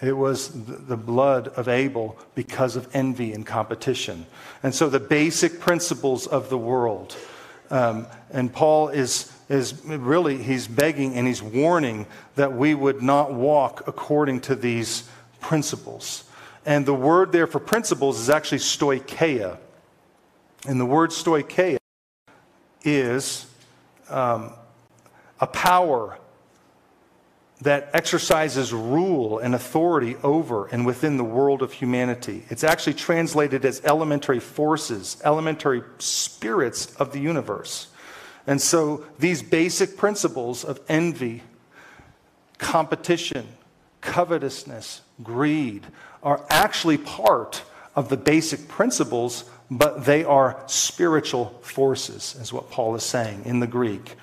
It 0.00 0.16
was 0.16 0.50
the 0.64 0.96
blood 0.96 1.48
of 1.48 1.68
Abel 1.68 2.16
because 2.34 2.76
of 2.76 2.88
envy 2.94 3.32
and 3.32 3.44
competition. 3.44 4.26
And 4.62 4.74
so, 4.74 4.88
the 4.88 5.00
basic 5.00 5.58
principles 5.60 6.26
of 6.26 6.50
the 6.50 6.58
world. 6.58 7.16
Um, 7.70 8.06
and 8.30 8.52
Paul 8.52 8.88
is 8.88 9.32
is 9.48 9.82
really, 9.84 10.42
he's 10.42 10.68
begging 10.68 11.14
and 11.14 11.26
he's 11.26 11.42
warning 11.42 12.06
that 12.34 12.52
we 12.52 12.74
would 12.74 13.02
not 13.02 13.32
walk 13.32 13.84
according 13.86 14.40
to 14.42 14.54
these 14.54 15.08
principles. 15.40 16.24
And 16.66 16.84
the 16.84 16.94
word 16.94 17.32
there 17.32 17.46
for 17.46 17.60
principles 17.60 18.20
is 18.20 18.28
actually 18.28 18.58
stoicheia. 18.58 19.56
And 20.66 20.78
the 20.78 20.84
word 20.84 21.10
stoicheia 21.10 21.78
is 22.84 23.46
um, 24.10 24.52
a 25.40 25.46
power 25.46 26.18
that 27.60 27.90
exercises 27.92 28.72
rule 28.72 29.38
and 29.38 29.54
authority 29.54 30.16
over 30.22 30.66
and 30.66 30.86
within 30.86 31.16
the 31.16 31.24
world 31.24 31.60
of 31.62 31.72
humanity. 31.72 32.44
It's 32.50 32.62
actually 32.62 32.94
translated 32.94 33.64
as 33.64 33.82
elementary 33.84 34.38
forces, 34.38 35.20
elementary 35.24 35.82
spirits 35.98 36.94
of 36.96 37.12
the 37.12 37.18
universe. 37.18 37.88
And 38.46 38.62
so 38.62 39.04
these 39.18 39.42
basic 39.42 39.96
principles 39.96 40.64
of 40.64 40.80
envy, 40.88 41.42
competition, 42.58 43.48
covetousness, 44.00 45.02
greed 45.22 45.86
are 46.22 46.44
actually 46.48 46.98
part 46.98 47.62
of 47.96 48.08
the 48.08 48.16
basic 48.16 48.68
principles 48.68 49.44
but 49.70 50.04
they 50.04 50.24
are 50.24 50.62
spiritual 50.66 51.58
forces, 51.62 52.36
is 52.40 52.52
what 52.52 52.70
Paul 52.70 52.94
is 52.94 53.02
saying 53.02 53.42
in 53.44 53.60
the 53.60 53.66
Greek. 53.66 54.16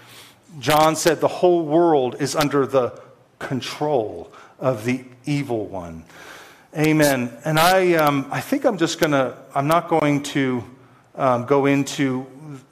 John 0.60 0.96
said 0.96 1.20
the 1.20 1.28
whole 1.28 1.66
world 1.66 2.16
is 2.20 2.36
under 2.36 2.66
the 2.66 3.00
control 3.40 4.32
of 4.60 4.86
the 4.86 5.04
evil 5.26 5.66
one. 5.66 6.04
Amen. 6.78 7.32
And 7.46 7.58
I, 7.58 7.94
um, 7.94 8.28
I 8.32 8.42
think 8.42 8.66
I'm 8.66 8.78
just 8.78 9.00
going 9.00 9.12
to, 9.12 9.38
I'm 9.54 9.68
not 9.68 9.88
going 9.88 10.24
to 10.24 10.64
um, 11.16 11.46
go 11.46 11.66
into, 11.66 12.28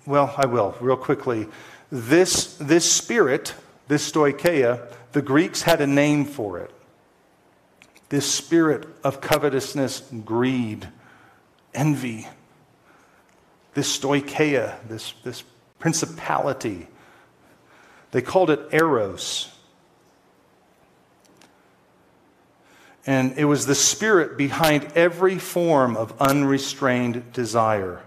well, 0.06 0.34
I 0.38 0.46
will 0.46 0.76
real 0.82 0.98
quickly. 0.98 1.48
This, 1.92 2.56
this 2.56 2.92
spirit, 2.92 3.54
this 3.88 4.12
stoicheia, 4.12 4.92
the 5.14 5.22
Greeks 5.22 5.62
had 5.62 5.80
a 5.80 5.88
name 5.88 6.26
for 6.26 6.60
it. 6.60 6.72
This 8.10 8.30
spirit 8.30 8.88
of 9.04 9.22
covetousness, 9.22 10.02
greed, 10.26 10.88
envy, 11.74 12.28
this 13.74 13.98
stoicheia, 13.98 14.76
this, 14.88 15.14
this 15.24 15.44
principality. 15.80 16.88
They 18.12 18.22
called 18.22 18.50
it 18.50 18.60
eros. 18.72 19.53
And 23.06 23.38
it 23.38 23.46
was 23.46 23.66
the 23.66 23.76
spirit 23.76 24.38
behind 24.38 24.86
every 24.96 25.38
form 25.38 25.98
of 25.98 26.20
unrestrained 26.22 27.34
desire. 27.34 28.02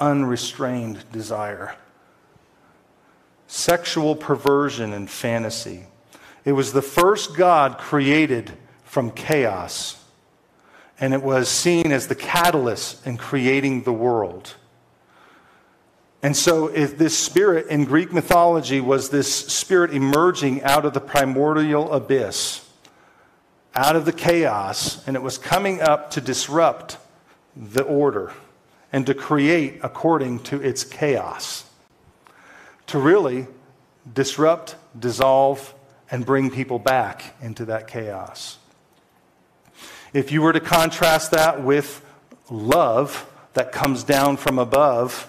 Unrestrained 0.00 1.04
desire. 1.12 1.76
Sexual 3.46 4.16
perversion 4.16 4.92
and 4.92 5.08
fantasy. 5.08 5.84
It 6.44 6.52
was 6.52 6.72
the 6.72 6.82
first 6.82 7.36
God 7.36 7.78
created 7.78 8.52
from 8.84 9.12
chaos. 9.12 10.02
And 10.98 11.14
it 11.14 11.22
was 11.22 11.48
seen 11.48 11.92
as 11.92 12.08
the 12.08 12.14
catalyst 12.14 13.06
in 13.06 13.16
creating 13.16 13.84
the 13.84 13.92
world. 13.92 14.54
And 16.22 16.36
so, 16.36 16.66
if 16.66 16.98
this 16.98 17.16
spirit 17.16 17.68
in 17.68 17.86
Greek 17.86 18.12
mythology 18.12 18.80
was 18.80 19.08
this 19.08 19.34
spirit 19.34 19.94
emerging 19.94 20.62
out 20.62 20.84
of 20.84 20.92
the 20.92 21.00
primordial 21.00 21.90
abyss 21.92 22.69
out 23.74 23.96
of 23.96 24.04
the 24.04 24.12
chaos, 24.12 25.06
and 25.06 25.16
it 25.16 25.22
was 25.22 25.38
coming 25.38 25.80
up 25.80 26.10
to 26.12 26.20
disrupt 26.20 26.98
the 27.56 27.82
order 27.82 28.32
and 28.92 29.06
to 29.06 29.14
create 29.14 29.80
according 29.82 30.40
to 30.40 30.60
its 30.60 30.82
chaos. 30.84 31.64
To 32.88 32.98
really 32.98 33.46
disrupt, 34.12 34.74
dissolve, 34.98 35.74
and 36.10 36.26
bring 36.26 36.50
people 36.50 36.78
back 36.78 37.36
into 37.40 37.66
that 37.66 37.86
chaos. 37.86 38.58
If 40.12 40.32
you 40.32 40.42
were 40.42 40.52
to 40.52 40.60
contrast 40.60 41.30
that 41.30 41.62
with 41.62 42.04
love 42.50 43.30
that 43.54 43.70
comes 43.70 44.02
down 44.02 44.36
from 44.36 44.58
above, 44.58 45.28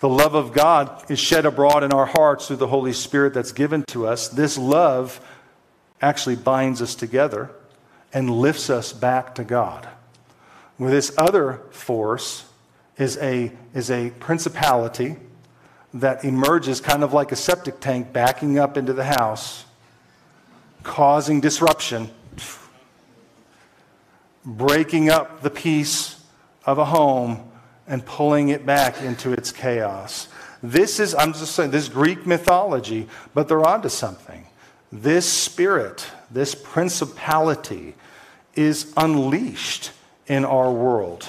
the 0.00 0.08
love 0.08 0.34
of 0.34 0.52
God 0.52 1.08
is 1.08 1.20
shed 1.20 1.46
abroad 1.46 1.84
in 1.84 1.92
our 1.92 2.06
hearts 2.06 2.48
through 2.48 2.56
the 2.56 2.66
Holy 2.66 2.92
Spirit 2.92 3.34
that's 3.34 3.52
given 3.52 3.84
to 3.88 4.08
us. 4.08 4.28
This 4.28 4.58
love 4.58 5.20
actually 6.00 6.36
binds 6.36 6.82
us 6.82 6.96
together 6.96 7.50
and 8.12 8.30
lifts 8.30 8.70
us 8.70 8.92
back 8.92 9.34
to 9.36 9.44
God. 9.44 9.88
Where 10.76 10.90
this 10.90 11.12
other 11.18 11.62
force 11.70 12.44
is 12.96 13.16
a, 13.18 13.52
is 13.74 13.90
a 13.90 14.10
principality 14.18 15.16
that 15.94 16.24
emerges 16.24 16.80
kind 16.80 17.02
of 17.02 17.12
like 17.12 17.32
a 17.32 17.36
septic 17.36 17.80
tank 17.80 18.12
backing 18.12 18.58
up 18.58 18.76
into 18.76 18.92
the 18.92 19.04
house, 19.04 19.64
causing 20.82 21.40
disruption, 21.40 22.10
breaking 24.44 25.10
up 25.10 25.42
the 25.42 25.50
peace 25.50 26.22
of 26.64 26.78
a 26.78 26.84
home 26.84 27.50
and 27.86 28.04
pulling 28.06 28.50
it 28.50 28.64
back 28.64 29.00
into 29.02 29.32
its 29.32 29.50
chaos. 29.50 30.28
This 30.62 31.00
is, 31.00 31.14
I'm 31.14 31.32
just 31.32 31.54
saying, 31.54 31.70
this 31.70 31.88
Greek 31.88 32.26
mythology, 32.26 33.08
but 33.34 33.48
they're 33.48 33.66
onto 33.66 33.88
something. 33.88 34.46
This 34.92 35.26
spirit, 35.26 36.06
this 36.30 36.54
principality, 36.54 37.94
is 38.60 38.92
unleashed 38.96 39.92
in 40.26 40.44
our 40.44 40.72
world. 40.72 41.26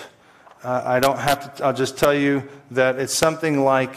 Uh, 0.64 0.82
I 0.86 1.00
don't 1.00 1.18
have 1.18 1.56
to, 1.56 1.66
I'll 1.66 1.74
just 1.74 1.98
tell 1.98 2.14
you 2.14 2.48
that 2.72 3.00
it's 3.00 3.14
something 3.14 3.64
like 3.64 3.96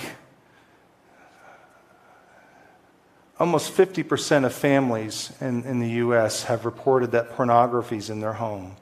almost 3.38 3.74
50% 3.74 4.44
of 4.44 4.54
families 4.54 5.32
in, 5.40 5.64
in 5.64 5.80
the 5.80 5.90
U.S. 5.90 6.44
have 6.44 6.64
reported 6.64 7.12
that 7.12 7.30
pornography 7.30 7.96
is 7.96 8.08
in 8.08 8.20
their 8.20 8.32
home. 8.32 8.76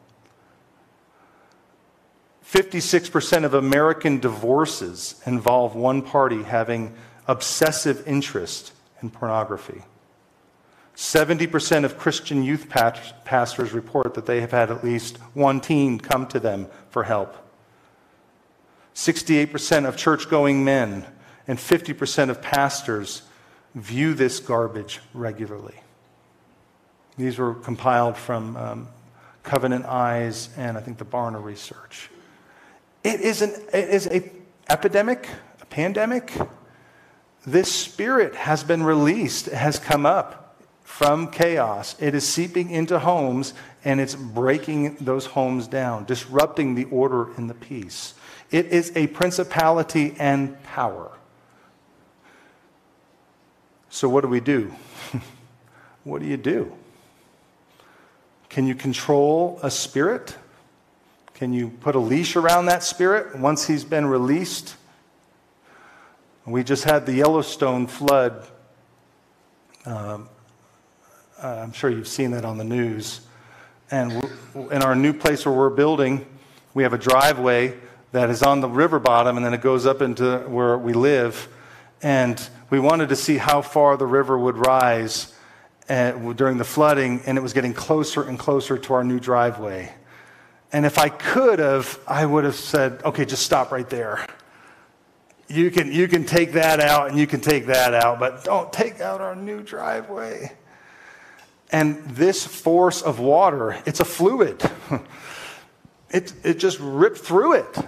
56% 2.47 3.45
of 3.45 3.55
American 3.55 4.21
divorces 4.21 5.21
involve 5.25 5.75
one 5.75 6.03
party 6.03 6.43
having 6.43 6.95
obsessive 7.27 8.07
interest 8.07 8.73
in 9.01 9.11
pornography. 9.11 9.83
70% 10.97 11.85
of 11.85 11.99
Christian 11.99 12.43
youth 12.43 12.69
pastors 12.69 13.73
report 13.73 14.15
that 14.15 14.27
they 14.27 14.41
have 14.41 14.51
had 14.51 14.71
at 14.71 14.85
least 14.85 15.17
one 15.35 15.61
teen 15.61 15.99
come 15.99 16.27
to 16.29 16.39
them 16.39 16.69
for 16.91 17.05
help. 17.05 17.37
68% 18.95 19.87
of 19.87 19.97
church 19.97 20.29
going 20.29 20.65
men 20.65 21.07
and 21.49 21.59
50% 21.59 22.29
of 22.29 22.43
pastors 22.43 23.23
view 23.75 24.13
this 24.13 24.39
garbage 24.39 25.01
regularly. 25.15 25.75
These 27.17 27.39
were 27.39 27.55
compiled 27.55 28.17
from 28.17 28.57
um, 28.57 28.89
Covenant 29.43 29.87
Eyes 29.87 30.51
and 30.57 30.77
I 30.77 30.81
think 30.81 30.99
the 30.99 31.05
Barna 31.05 31.43
research. 31.43 32.11
It 33.03 33.21
is 33.21 33.43
an 33.43 33.51
it 33.73 33.89
is 33.89 34.07
a 34.07 34.31
epidemic, 34.69 35.29
a 35.61 35.67
pandemic. 35.67 36.33
This 37.45 37.73
spirit 37.73 38.37
has 38.37 38.63
been 38.63 38.83
released, 38.83 39.49
it 39.49 39.55
has 39.55 39.79
come 39.79 40.07
up 40.07 40.42
from 40.93 41.31
chaos. 41.31 41.97
It 42.01 42.15
is 42.15 42.29
seeping 42.29 42.69
into 42.69 42.99
homes 42.99 43.55
and 43.83 43.99
it's 43.99 44.15
breaking 44.15 44.97
those 44.97 45.25
homes 45.25 45.67
down, 45.67 46.05
disrupting 46.05 46.75
the 46.75 46.85
order 46.85 47.33
and 47.37 47.49
the 47.49 47.55
peace. 47.55 48.13
It 48.51 48.67
is 48.67 48.93
a 48.95 49.07
principality 49.07 50.15
and 50.19 50.63
power. 50.65 51.11
So, 53.89 54.07
what 54.07 54.21
do 54.21 54.29
we 54.29 54.41
do? 54.41 54.71
what 56.05 56.21
do 56.21 56.29
you 56.29 56.37
do? 56.37 56.71
Can 58.51 58.67
you 58.67 58.75
control 58.75 59.59
a 59.63 59.71
spirit? 59.71 60.37
Can 61.33 61.55
you 61.55 61.71
put 61.71 61.95
a 61.95 62.01
leash 62.01 62.37
around 62.37 62.67
that 62.67 62.85
spirit 62.85 63.39
once 63.39 63.67
he's 63.67 63.83
been 63.83 64.05
released? 64.05 64.77
We 66.45 66.63
just 66.63 66.85
had 66.85 67.07
the 67.07 67.15
Yellowstone 67.15 67.87
flood 67.87 68.47
um, 69.87 70.29
uh, 71.43 71.61
I'm 71.63 71.73
sure 71.73 71.91
you've 71.91 72.09
seen 72.09 72.31
that 72.33 72.45
on 72.45 72.57
the 72.57 72.65
news. 72.65 73.21
And 73.91 74.13
in 74.55 74.83
our 74.83 74.95
new 74.95 75.13
place 75.13 75.45
where 75.45 75.55
we're 75.55 75.71
building, 75.71 76.25
we 76.73 76.85
have 76.85 76.93
a 76.93 76.99
driveway 76.99 77.77
that 78.13 78.31
is 78.31 78.43
on 78.43 78.61
the 78.61 78.69
river 78.69 78.99
bottom 78.99 79.37
and 79.37 79.45
then 79.45 79.53
it 79.53 79.61
goes 79.61 79.85
up 79.85 80.01
into 80.03 80.39
where 80.49 80.79
we 80.79 80.93
live. 80.93 81.49
And 82.01 82.41
we 82.71 82.79
wanted 82.79 83.09
to 83.09 83.17
see 83.17 83.39
how 83.39 83.61
far 83.61 83.97
the 83.97 84.07
river 84.07 84.39
would 84.39 84.57
rise 84.57 85.35
uh, 85.89 86.13
during 86.33 86.59
the 86.59 86.65
flooding, 86.65 87.21
and 87.27 87.37
it 87.37 87.41
was 87.41 87.53
getting 87.53 87.75
closer 87.75 88.23
and 88.23 88.39
closer 88.39 88.79
to 88.79 88.95
our 88.95 89.05
new 89.05 89.21
driveway. 89.21 89.93
And 90.73 90.87
if 90.87 90.97
I 90.99 91.09
could 91.09 91.59
have, 91.59 91.99
I 92.07 92.25
would 92.25 92.45
have 92.45 92.55
said, 92.55 93.03
okay, 93.05 93.25
just 93.25 93.45
stop 93.45 93.73
right 93.73 93.89
there. 93.91 94.27
You 95.49 95.71
can, 95.71 95.93
you 95.93 96.09
can 96.09 96.25
take 96.25 96.53
that 96.53 96.81
out 96.81 97.11
and 97.11 97.19
you 97.19 97.27
can 97.27 97.41
take 97.41 97.67
that 97.67 97.93
out, 97.95 98.19
but 98.19 98.43
don't 98.43 98.73
take 98.73 99.01
out 99.01 99.21
our 99.21 99.37
new 99.37 99.61
driveway. 99.61 100.53
And 101.73 102.05
this 102.11 102.47
force 102.47 103.03
of 103.03 103.19
water, 103.19 103.83
it's 103.87 104.01
a 104.01 104.05
fluid. 104.05 104.63
It, 106.15 106.35
it 106.45 106.59
just 106.59 106.79
ripped 106.79 107.17
through 107.17 107.55
it. 107.55 107.79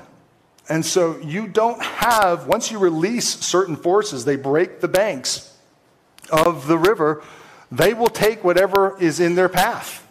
And 0.66 0.82
so 0.82 1.18
you 1.18 1.46
don't 1.46 1.82
have, 1.82 2.46
once 2.46 2.70
you 2.70 2.78
release 2.78 3.28
certain 3.28 3.76
forces, 3.76 4.24
they 4.24 4.36
break 4.36 4.80
the 4.80 4.88
banks 4.88 5.54
of 6.30 6.66
the 6.66 6.78
river, 6.78 7.22
they 7.70 7.92
will 7.92 8.08
take 8.08 8.42
whatever 8.42 8.98
is 8.98 9.20
in 9.20 9.34
their 9.34 9.50
path. 9.50 10.08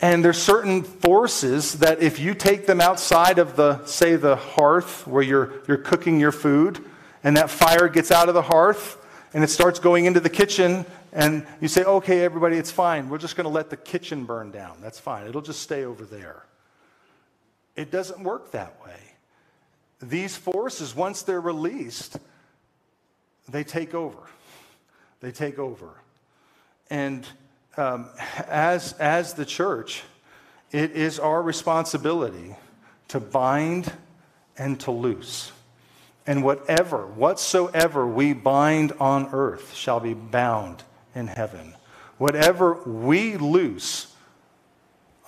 And 0.00 0.24
there's 0.24 0.42
certain 0.42 0.82
forces 0.82 1.74
that 1.74 2.02
if 2.02 2.18
you 2.18 2.34
take 2.34 2.66
them 2.66 2.80
outside 2.80 3.38
of 3.38 3.54
the, 3.54 3.84
say, 3.84 4.16
the 4.16 4.34
hearth 4.34 5.06
where 5.06 5.22
you're, 5.22 5.52
you're 5.68 5.76
cooking 5.76 6.18
your 6.18 6.32
food, 6.32 6.84
and 7.22 7.36
that 7.36 7.48
fire 7.48 7.88
gets 7.88 8.10
out 8.10 8.28
of 8.28 8.34
the 8.34 8.42
hearth 8.42 8.96
and 9.32 9.44
it 9.44 9.50
starts 9.50 9.78
going 9.78 10.06
into 10.06 10.20
the 10.20 10.30
kitchen 10.30 10.84
and 11.12 11.46
you 11.60 11.68
say, 11.68 11.82
okay, 11.82 12.24
everybody, 12.24 12.56
it's 12.56 12.70
fine. 12.70 13.08
We're 13.08 13.18
just 13.18 13.36
going 13.36 13.44
to 13.44 13.50
let 13.50 13.70
the 13.70 13.76
kitchen 13.76 14.24
burn 14.24 14.50
down. 14.50 14.78
That's 14.80 14.98
fine. 14.98 15.26
It'll 15.26 15.42
just 15.42 15.60
stay 15.60 15.84
over 15.84 16.04
there. 16.04 16.44
It 17.76 17.90
doesn't 17.90 18.22
work 18.22 18.52
that 18.52 18.80
way. 18.84 18.98
These 20.00 20.36
forces, 20.36 20.94
once 20.94 21.22
they're 21.22 21.40
released, 21.40 22.18
they 23.48 23.64
take 23.64 23.94
over. 23.94 24.18
They 25.20 25.32
take 25.32 25.58
over. 25.58 25.88
And 26.88 27.26
um, 27.76 28.08
as, 28.48 28.92
as 28.94 29.34
the 29.34 29.44
church, 29.44 30.02
it 30.70 30.92
is 30.92 31.18
our 31.18 31.42
responsibility 31.42 32.56
to 33.08 33.20
bind 33.20 33.92
and 34.56 34.78
to 34.80 34.90
loose. 34.90 35.50
And 36.26 36.44
whatever, 36.44 37.06
whatsoever 37.06 38.06
we 38.06 38.32
bind 38.32 38.92
on 39.00 39.30
earth 39.32 39.74
shall 39.74 40.00
be 40.00 40.14
bound 40.14 40.84
in 41.14 41.26
heaven. 41.26 41.74
Whatever 42.18 42.74
we 42.84 43.36
loose 43.36 44.14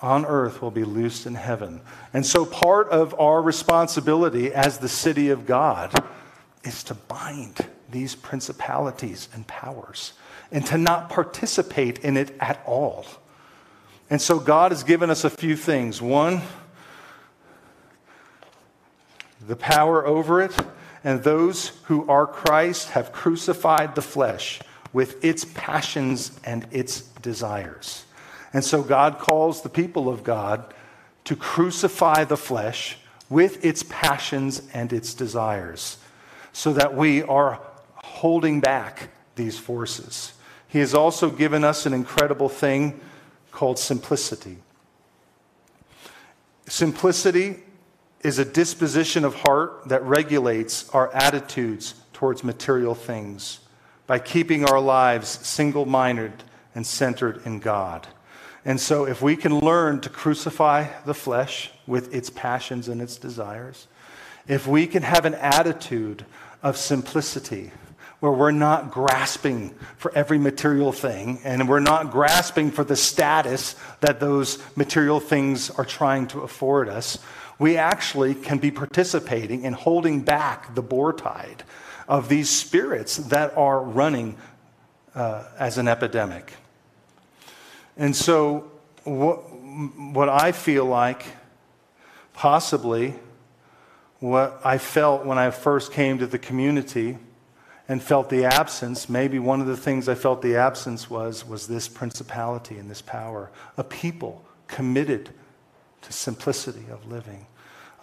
on 0.01 0.25
earth 0.25 0.61
will 0.61 0.71
be 0.71 0.83
loosed 0.83 1.25
in 1.25 1.33
heaven. 1.33 1.81
And 2.13 2.25
so, 2.25 2.45
part 2.45 2.89
of 2.89 3.17
our 3.19 3.41
responsibility 3.41 4.53
as 4.53 4.77
the 4.77 4.89
city 4.89 5.29
of 5.29 5.45
God 5.45 5.93
is 6.63 6.83
to 6.83 6.93
bind 6.93 7.67
these 7.89 8.13
principalities 8.13 9.29
and 9.33 9.47
powers 9.47 10.13
and 10.51 10.65
to 10.67 10.77
not 10.77 11.09
participate 11.09 11.99
in 11.99 12.17
it 12.17 12.35
at 12.39 12.61
all. 12.65 13.05
And 14.09 14.21
so, 14.21 14.39
God 14.39 14.71
has 14.71 14.83
given 14.83 15.09
us 15.09 15.23
a 15.23 15.29
few 15.29 15.55
things. 15.55 16.01
One, 16.01 16.41
the 19.47 19.55
power 19.55 20.05
over 20.05 20.41
it, 20.41 20.55
and 21.03 21.23
those 21.23 21.69
who 21.85 22.07
are 22.09 22.27
Christ 22.27 22.89
have 22.89 23.13
crucified 23.13 23.95
the 23.95 24.01
flesh 24.01 24.61
with 24.93 25.25
its 25.25 25.43
passions 25.43 26.39
and 26.45 26.67
its 26.71 27.01
desires. 27.21 28.05
And 28.53 28.63
so 28.63 28.83
God 28.83 29.17
calls 29.17 29.63
the 29.63 29.69
people 29.69 30.07
of 30.07 30.23
God 30.23 30.73
to 31.25 31.35
crucify 31.35 32.23
the 32.23 32.37
flesh 32.37 32.97
with 33.29 33.65
its 33.65 33.83
passions 33.83 34.61
and 34.73 34.93
its 34.93 35.15
desires 35.15 35.97
so 36.53 36.71
that 36.73 36.95
we 36.95 37.23
are 37.23 37.59
holding 37.95 38.61
back 38.61 39.09
these 39.35 39.57
forces. 39.57 40.33
He 40.67 40.79
has 40.79 40.93
also 40.93 41.31
given 41.31 41.63
us 41.63 41.87
an 41.87 41.93
incredible 41.93 42.49
thing 42.49 42.99
called 43.51 43.79
simplicity. 43.79 44.57
Simplicity 46.67 47.57
is 48.21 48.37
a 48.37 48.45
disposition 48.45 49.25
of 49.25 49.35
heart 49.35 49.87
that 49.89 50.03
regulates 50.03 50.87
our 50.89 51.11
attitudes 51.13 51.95
towards 52.13 52.43
material 52.43 52.95
things 52.95 53.59
by 54.13 54.19
keeping 54.19 54.63
our 54.63 54.79
lives 54.79 55.27
single 55.27 55.87
minded 55.87 56.31
and 56.75 56.85
centered 56.85 57.41
in 57.47 57.57
God. 57.57 58.05
And 58.63 58.79
so, 58.79 59.07
if 59.07 59.23
we 59.23 59.35
can 59.35 59.59
learn 59.59 60.01
to 60.01 60.09
crucify 60.09 60.85
the 61.03 61.15
flesh 61.15 61.71
with 61.87 62.13
its 62.13 62.29
passions 62.29 62.89
and 62.89 63.01
its 63.01 63.17
desires, 63.17 63.87
if 64.47 64.67
we 64.67 64.85
can 64.85 65.01
have 65.01 65.25
an 65.25 65.33
attitude 65.33 66.27
of 66.61 66.77
simplicity, 66.77 67.71
where 68.19 68.31
we're 68.31 68.51
not 68.51 68.91
grasping 68.91 69.73
for 69.97 70.13
every 70.13 70.37
material 70.37 70.91
thing 70.91 71.39
and 71.43 71.67
we're 71.67 71.79
not 71.79 72.11
grasping 72.11 72.69
for 72.69 72.83
the 72.83 72.95
status 72.95 73.75
that 74.01 74.19
those 74.19 74.59
material 74.75 75.19
things 75.19 75.71
are 75.71 75.85
trying 75.85 76.27
to 76.27 76.41
afford 76.41 76.87
us, 76.87 77.17
we 77.57 77.77
actually 77.77 78.35
can 78.35 78.59
be 78.59 78.69
participating 78.69 79.63
in 79.63 79.73
holding 79.73 80.21
back 80.21 80.75
the 80.75 80.83
bore 80.83 81.13
tide 81.13 81.63
of 82.13 82.29
these 82.29 82.47
spirits 82.47 83.17
that 83.17 83.57
are 83.57 83.81
running 83.81 84.37
uh, 85.15 85.45
as 85.57 85.79
an 85.79 85.87
epidemic. 85.87 86.53
And 87.97 88.15
so, 88.15 88.71
what, 89.03 89.37
what 90.13 90.29
I 90.29 90.51
feel 90.51 90.85
like, 90.85 91.25
possibly, 92.33 93.15
what 94.19 94.61
I 94.63 94.77
felt 94.77 95.25
when 95.25 95.39
I 95.39 95.49
first 95.49 95.91
came 95.91 96.19
to 96.19 96.27
the 96.27 96.37
community 96.37 97.17
and 97.89 98.01
felt 98.01 98.29
the 98.29 98.45
absence, 98.45 99.09
maybe 99.09 99.39
one 99.39 99.59
of 99.59 99.65
the 99.65 99.75
things 99.75 100.07
I 100.07 100.13
felt 100.13 100.43
the 100.43 100.55
absence 100.55 101.09
was, 101.09 101.43
was 101.43 101.65
this 101.67 101.87
principality 101.87 102.77
and 102.77 102.91
this 102.91 103.01
power. 103.01 103.49
A 103.75 103.83
people 103.83 104.45
committed 104.67 105.31
to 106.03 106.13
simplicity 106.13 106.85
of 106.91 107.11
living. 107.11 107.47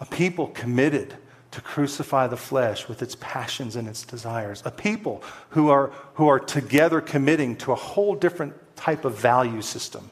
A 0.01 0.05
people 0.05 0.47
committed 0.47 1.15
to 1.51 1.61
crucify 1.61 2.27
the 2.27 2.37
flesh 2.37 2.87
with 2.87 3.01
its 3.01 3.15
passions 3.19 3.75
and 3.75 3.87
its 3.87 4.03
desires. 4.03 4.61
A 4.65 4.71
people 4.71 5.23
who 5.49 5.69
are, 5.69 5.91
who 6.15 6.27
are 6.27 6.39
together 6.39 7.01
committing 7.01 7.57
to 7.57 7.71
a 7.71 7.75
whole 7.75 8.15
different 8.15 8.53
type 8.75 9.05
of 9.05 9.17
value 9.17 9.61
system 9.61 10.09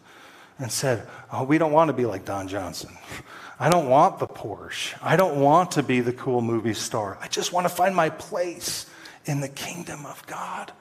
and 0.59 0.71
said, 0.71 1.07
Oh, 1.31 1.43
we 1.43 1.57
don't 1.57 1.71
want 1.71 1.87
to 1.87 1.93
be 1.93 2.05
like 2.05 2.25
Don 2.25 2.47
Johnson. 2.47 2.91
I 3.59 3.69
don't 3.69 3.89
want 3.89 4.19
the 4.19 4.27
Porsche. 4.27 4.97
I 5.01 5.15
don't 5.15 5.39
want 5.39 5.71
to 5.71 5.83
be 5.83 6.01
the 6.01 6.13
cool 6.13 6.41
movie 6.41 6.73
star. 6.73 7.17
I 7.21 7.27
just 7.27 7.51
want 7.51 7.65
to 7.65 7.69
find 7.69 7.95
my 7.95 8.09
place 8.09 8.85
in 9.25 9.41
the 9.41 9.49
kingdom 9.49 10.05
of 10.05 10.25
God. 10.27 10.71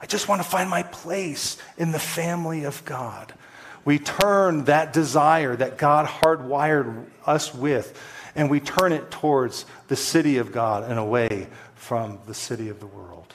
I 0.00 0.06
just 0.06 0.28
want 0.28 0.42
to 0.42 0.48
find 0.48 0.70
my 0.70 0.84
place 0.84 1.58
in 1.76 1.90
the 1.90 1.98
family 1.98 2.64
of 2.64 2.84
God. 2.84 3.34
We 3.84 3.98
turn 3.98 4.64
that 4.64 4.92
desire 4.92 5.56
that 5.56 5.78
God 5.78 6.06
hardwired 6.06 7.06
us 7.26 7.54
with, 7.54 7.98
and 8.38 8.48
we 8.48 8.60
turn 8.60 8.92
it 8.92 9.10
towards 9.10 9.66
the 9.88 9.96
city 9.96 10.38
of 10.38 10.52
God 10.52 10.88
and 10.88 10.96
away 10.96 11.48
from 11.74 12.20
the 12.28 12.34
city 12.34 12.68
of 12.68 12.78
the 12.78 12.86
world. 12.86 13.34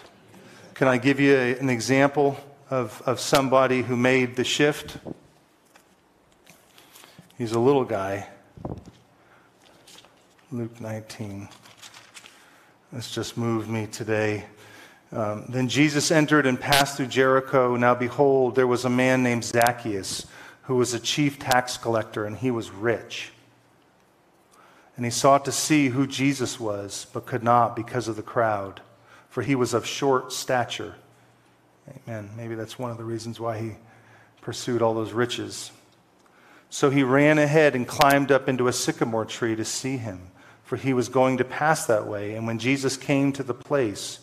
Can 0.75 0.87
I 0.87 0.97
give 0.97 1.19
you 1.19 1.35
a, 1.35 1.59
an 1.59 1.69
example 1.69 2.37
of, 2.69 3.03
of 3.05 3.19
somebody 3.19 3.81
who 3.81 3.97
made 3.97 4.37
the 4.37 4.45
shift? 4.45 4.95
He's 7.37 7.51
a 7.51 7.59
little 7.59 7.83
guy. 7.83 8.29
Luke 10.53 10.79
19. 10.79 11.49
This 12.93 13.11
just 13.11 13.35
moved 13.35 13.69
me 13.69 13.87
today. 13.87 14.45
Um, 15.11 15.47
then 15.49 15.67
Jesus 15.67 16.11
entered 16.11 16.45
and 16.45 16.57
passed 16.57 16.95
through 16.95 17.07
Jericho. 17.07 17.75
Now, 17.75 17.93
behold, 17.93 18.55
there 18.55 18.67
was 18.67 18.85
a 18.85 18.89
man 18.89 19.21
named 19.21 19.43
Zacchaeus 19.43 20.27
who 20.61 20.75
was 20.75 20.93
a 20.93 20.99
chief 20.99 21.39
tax 21.39 21.75
collector, 21.75 22.23
and 22.23 22.37
he 22.37 22.51
was 22.51 22.71
rich. 22.71 23.32
And 24.95 25.05
he 25.05 25.11
sought 25.11 25.45
to 25.45 25.51
see 25.51 25.89
who 25.89 26.05
Jesus 26.05 26.59
was, 26.59 27.07
but 27.13 27.25
could 27.25 27.43
not 27.43 27.75
because 27.75 28.07
of 28.07 28.15
the 28.15 28.21
crowd, 28.21 28.81
for 29.29 29.41
he 29.41 29.55
was 29.55 29.73
of 29.73 29.85
short 29.85 30.31
stature. 30.31 30.95
Amen. 32.07 32.29
Maybe 32.37 32.55
that's 32.55 32.77
one 32.77 32.91
of 32.91 32.97
the 32.97 33.03
reasons 33.03 33.39
why 33.39 33.57
he 33.59 33.71
pursued 34.41 34.81
all 34.81 34.93
those 34.93 35.11
riches. 35.11 35.71
So 36.69 36.89
he 36.89 37.03
ran 37.03 37.39
ahead 37.39 37.75
and 37.75 37.87
climbed 37.87 38.31
up 38.31 38.47
into 38.47 38.67
a 38.67 38.73
sycamore 38.73 39.25
tree 39.25 39.55
to 39.55 39.65
see 39.65 39.97
him, 39.97 40.31
for 40.63 40.75
he 40.75 40.93
was 40.93 41.09
going 41.09 41.37
to 41.37 41.43
pass 41.43 41.85
that 41.87 42.07
way. 42.07 42.35
And 42.35 42.45
when 42.45 42.59
Jesus 42.59 42.97
came 42.97 43.33
to 43.33 43.43
the 43.43 43.53
place, 43.53 44.19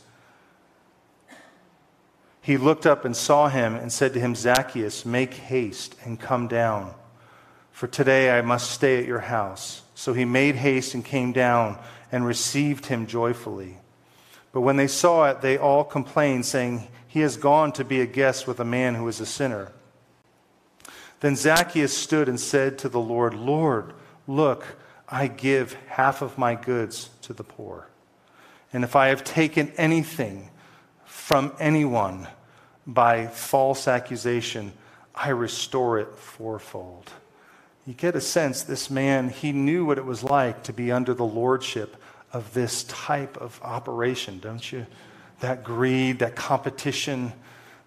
he 2.42 2.56
looked 2.56 2.86
up 2.86 3.04
and 3.04 3.16
saw 3.16 3.48
him 3.48 3.74
and 3.74 3.92
said 3.92 4.14
to 4.14 4.20
him, 4.20 4.34
Zacchaeus, 4.34 5.04
make 5.04 5.34
haste 5.34 5.94
and 6.04 6.18
come 6.18 6.48
down, 6.48 6.94
for 7.70 7.86
today 7.86 8.36
I 8.36 8.40
must 8.40 8.70
stay 8.70 8.98
at 8.98 9.06
your 9.06 9.20
house. 9.20 9.82
So 10.00 10.14
he 10.14 10.24
made 10.24 10.54
haste 10.54 10.94
and 10.94 11.04
came 11.04 11.30
down 11.30 11.78
and 12.10 12.24
received 12.24 12.86
him 12.86 13.06
joyfully. 13.06 13.76
But 14.50 14.62
when 14.62 14.78
they 14.78 14.86
saw 14.86 15.28
it, 15.28 15.42
they 15.42 15.58
all 15.58 15.84
complained, 15.84 16.46
saying, 16.46 16.88
He 17.06 17.20
has 17.20 17.36
gone 17.36 17.70
to 17.72 17.84
be 17.84 18.00
a 18.00 18.06
guest 18.06 18.46
with 18.46 18.60
a 18.60 18.64
man 18.64 18.94
who 18.94 19.06
is 19.08 19.20
a 19.20 19.26
sinner. 19.26 19.72
Then 21.20 21.36
Zacchaeus 21.36 21.94
stood 21.94 22.30
and 22.30 22.40
said 22.40 22.78
to 22.78 22.88
the 22.88 22.98
Lord, 22.98 23.34
Lord, 23.34 23.92
look, 24.26 24.64
I 25.06 25.26
give 25.26 25.74
half 25.88 26.22
of 26.22 26.38
my 26.38 26.54
goods 26.54 27.10
to 27.20 27.34
the 27.34 27.44
poor. 27.44 27.86
And 28.72 28.84
if 28.84 28.96
I 28.96 29.08
have 29.08 29.22
taken 29.22 29.70
anything, 29.76 30.48
from 31.04 31.52
anyone 31.60 32.26
by 32.86 33.26
false 33.26 33.86
accusation, 33.86 34.72
I 35.14 35.28
restore 35.28 35.98
it 35.98 36.16
fourfold. 36.16 37.12
You 37.86 37.94
get 37.94 38.14
a 38.14 38.20
sense 38.20 38.62
this 38.62 38.90
man, 38.90 39.30
he 39.30 39.52
knew 39.52 39.84
what 39.84 39.98
it 39.98 40.04
was 40.04 40.22
like 40.22 40.64
to 40.64 40.72
be 40.72 40.92
under 40.92 41.14
the 41.14 41.24
lordship 41.24 41.96
of 42.32 42.52
this 42.54 42.84
type 42.84 43.36
of 43.38 43.58
operation, 43.62 44.38
don't 44.38 44.70
you? 44.70 44.86
That 45.40 45.64
greed, 45.64 46.18
that 46.18 46.36
competition, 46.36 47.32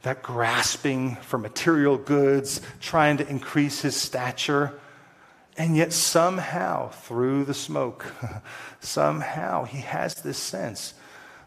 that 0.02 0.24
grasping 0.24 1.16
for 1.18 1.38
material 1.38 1.98
goods, 1.98 2.62
trying 2.82 3.18
to 3.18 3.28
increase 3.28 3.82
his 3.82 3.96
stature. 3.96 4.80
And 5.58 5.78
yet, 5.78 5.94
somehow, 5.94 6.90
through 6.90 7.46
the 7.46 7.54
smoke, 7.54 8.12
somehow 8.80 9.66
he 9.66 9.80
has 9.80 10.16
this 10.16 10.38
sense 10.38 10.96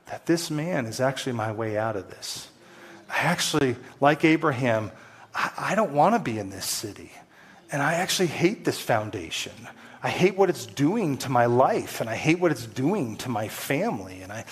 that 0.07 0.27
this 0.27 0.51
man 0.51 0.87
is 0.87 1.01
actually 1.01 1.33
my 1.33 1.51
way 1.51 1.77
out 1.77 1.97
of 1.97 2.09
this. 2.11 2.49
I 3.11 3.19
actually, 3.19 3.77
like 4.01 4.25
Abraham, 4.25 4.93
I, 5.35 5.51
I 5.59 5.75
don't 5.75 5.93
want 5.93 6.15
to 6.15 6.21
be 6.21 6.39
in 6.39 6.51
this 6.51 6.67
city. 6.67 7.11
And 7.71 7.83
I 7.83 7.95
actually 7.95 8.29
hate 8.29 8.65
this 8.65 8.81
foundation. 8.81 9.53
I 10.03 10.09
hate 10.09 10.37
what 10.37 10.51
it's 10.51 10.67
doing 10.67 11.19
to 11.19 11.31
my 11.31 11.47
life, 11.47 12.01
and 12.01 12.09
I 12.09 12.15
hate 12.15 12.39
what 12.39 12.53
it's 12.53 12.67
doing 12.67 13.17
to 13.19 13.29
my 13.29 13.49
family. 13.49 14.23
And 14.23 14.33
I, 14.33 14.45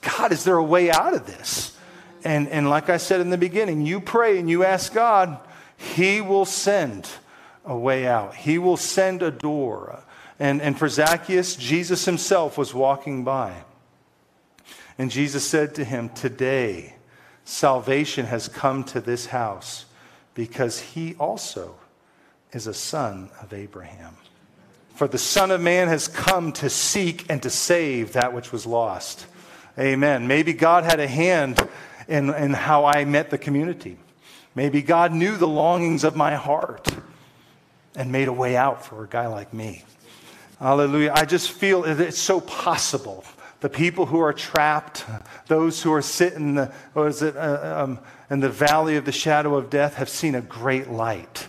God, 0.00 0.32
is 0.32 0.44
there 0.44 0.56
a 0.56 0.64
way 0.64 0.90
out 0.90 1.14
of 1.14 1.26
this? 1.26 1.76
And, 2.24 2.48
and 2.48 2.68
like 2.68 2.90
I 2.90 2.96
said 2.96 3.20
in 3.20 3.30
the 3.30 3.38
beginning, 3.38 3.86
you 3.86 4.00
pray 4.00 4.38
and 4.38 4.50
you 4.50 4.64
ask 4.64 4.92
God, 4.92 5.38
He 5.76 6.20
will 6.20 6.44
send 6.44 7.08
a 7.64 7.76
way 7.76 8.06
out, 8.06 8.34
He 8.34 8.58
will 8.58 8.76
send 8.76 9.22
a 9.22 9.30
door. 9.30 10.02
And, 10.38 10.60
and 10.60 10.78
for 10.78 10.88
Zacchaeus, 10.88 11.56
Jesus 11.56 12.04
himself 12.04 12.58
was 12.58 12.74
walking 12.74 13.24
by. 13.24 13.64
And 14.98 15.10
Jesus 15.10 15.46
said 15.46 15.74
to 15.76 15.84
him, 15.84 16.08
Today 16.10 16.96
salvation 17.44 18.26
has 18.26 18.48
come 18.48 18.84
to 18.84 19.00
this 19.00 19.26
house 19.26 19.86
because 20.34 20.80
he 20.80 21.14
also 21.14 21.76
is 22.52 22.66
a 22.66 22.74
son 22.74 23.30
of 23.42 23.52
Abraham. 23.52 24.16
For 24.94 25.06
the 25.06 25.18
Son 25.18 25.50
of 25.50 25.60
Man 25.60 25.88
has 25.88 26.08
come 26.08 26.52
to 26.52 26.70
seek 26.70 27.26
and 27.28 27.42
to 27.42 27.50
save 27.50 28.14
that 28.14 28.32
which 28.32 28.50
was 28.50 28.64
lost. 28.64 29.26
Amen. 29.78 30.26
Maybe 30.26 30.54
God 30.54 30.84
had 30.84 31.00
a 31.00 31.06
hand 31.06 31.66
in, 32.08 32.32
in 32.32 32.54
how 32.54 32.86
I 32.86 33.04
met 33.04 33.28
the 33.28 33.36
community. 33.36 33.98
Maybe 34.54 34.80
God 34.80 35.12
knew 35.12 35.36
the 35.36 35.46
longings 35.46 36.02
of 36.02 36.16
my 36.16 36.34
heart 36.34 36.88
and 37.94 38.10
made 38.10 38.28
a 38.28 38.32
way 38.32 38.56
out 38.56 38.86
for 38.86 39.04
a 39.04 39.06
guy 39.06 39.26
like 39.26 39.52
me. 39.52 39.84
Hallelujah. 40.58 41.12
I 41.14 41.26
just 41.26 41.50
feel 41.50 41.84
it's 41.84 42.18
so 42.18 42.40
possible. 42.40 43.22
The 43.60 43.68
people 43.68 44.06
who 44.06 44.20
are 44.20 44.32
trapped, 44.32 45.04
those 45.46 45.82
who 45.82 45.92
are 45.92 46.02
sitting, 46.02 46.48
in 46.48 46.54
the, 46.54 46.72
or 46.94 47.08
is 47.08 47.20
it, 47.20 47.36
uh, 47.36 47.84
um, 47.84 47.98
in 48.30 48.40
the 48.40 48.48
valley 48.48 48.96
of 48.96 49.04
the 49.04 49.12
shadow 49.12 49.56
of 49.56 49.68
death, 49.68 49.96
have 49.96 50.08
seen 50.08 50.34
a 50.34 50.40
great 50.40 50.88
light. 50.88 51.48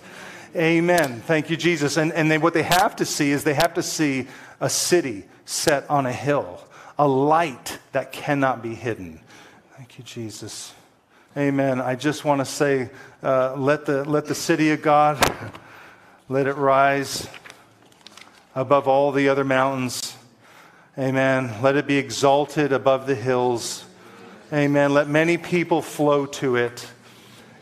Amen. 0.56 1.22
Thank 1.22 1.50
you, 1.50 1.58
Jesus. 1.58 1.98
And, 1.98 2.12
and 2.14 2.32
they, 2.32 2.38
what 2.38 2.54
they 2.54 2.64
have 2.64 2.96
to 2.98 3.06
see 3.06 3.32
is 3.32 3.44
they 3.44 3.54
have 3.54 3.74
to 3.76 3.84
see 3.84 4.28
a 4.60 4.70
city 4.70 5.26
set 5.46 5.90
on 5.90 6.06
a 6.06 6.14
hill, 6.14 6.64
a 6.98 7.08
light 7.08 7.80
that 7.92 8.12
cannot 8.12 8.64
be 8.64 8.74
hidden. 8.74 9.20
Thank 9.76 9.98
you, 9.98 10.04
Jesus. 10.04 10.74
Amen. 11.36 11.80
I 11.80 11.96
just 11.96 12.26
want 12.26 12.42
to 12.42 12.46
say, 12.46 12.90
uh, 13.22 13.56
let, 13.56 13.86
the, 13.86 14.04
let 14.06 14.26
the 14.26 14.36
city 14.36 14.72
of 14.72 14.82
God, 14.82 15.24
let 16.30 16.48
it 16.48 16.56
rise 16.56 17.28
above 18.56 18.88
all 18.88 19.12
the 19.12 19.30
other 19.30 19.44
mountains. 19.44 20.16
Amen. 20.98 21.62
Let 21.62 21.76
it 21.76 21.86
be 21.86 21.98
exalted 21.98 22.72
above 22.72 23.06
the 23.06 23.14
hills. 23.14 23.86
Amen. 24.52 24.94
Let 24.94 25.08
many 25.08 25.38
people 25.38 25.84
flow 25.84 26.26
to 26.26 26.56
it. 26.56 26.88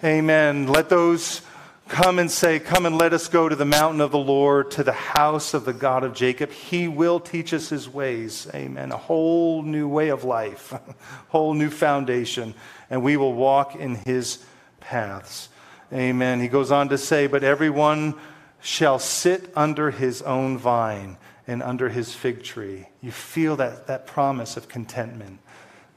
Amen. 0.04 0.68
Let 0.68 0.88
those 0.88 1.42
come 1.88 2.20
and 2.20 2.30
say, 2.30 2.60
Come 2.60 2.86
and 2.86 2.98
let 2.98 3.14
us 3.14 3.28
go 3.28 3.48
to 3.48 3.56
the 3.56 3.66
mountain 3.66 4.02
of 4.02 4.12
the 4.12 4.18
Lord, 4.18 4.72
to 4.72 4.84
the 4.84 4.92
house 4.92 5.54
of 5.54 5.66
the 5.66 5.74
God 5.74 6.04
of 6.04 6.14
Jacob. 6.14 6.52
He 6.52 6.88
will 6.88 7.20
teach 7.20 7.54
us 7.54 7.70
his 7.70 7.88
ways. 7.90 8.48
Amen. 8.54 8.92
A 8.92 8.98
whole 8.98 9.62
new 9.62 9.88
way 9.88 10.10
of 10.10 10.24
life, 10.24 10.74
a 10.74 10.82
whole 11.30 11.54
new 11.54 11.70
foundation, 11.70 12.54
and 12.90 13.04
we 13.04 13.18
will 13.18 13.34
walk 13.34 13.76
in 13.76 13.96
his 13.96 14.44
paths. 14.80 15.50
Amen. 15.94 16.40
He 16.40 16.48
goes 16.48 16.72
on 16.72 16.90
to 16.90 16.98
say, 16.98 17.28
But 17.28 17.44
everyone 17.44 18.16
shall 18.62 19.00
sit 19.00 19.52
under 19.56 19.92
his 19.92 20.22
own 20.24 20.58
vine 20.58 21.18
and 21.48 21.62
under 21.62 21.90
his 21.90 22.14
fig 22.14 22.44
tree. 22.44 22.88
You 23.02 23.12
feel 23.12 23.56
that, 23.58 23.88
that 23.88 24.08
promise 24.08 24.58
of 24.58 24.68
contentment. 24.68 25.40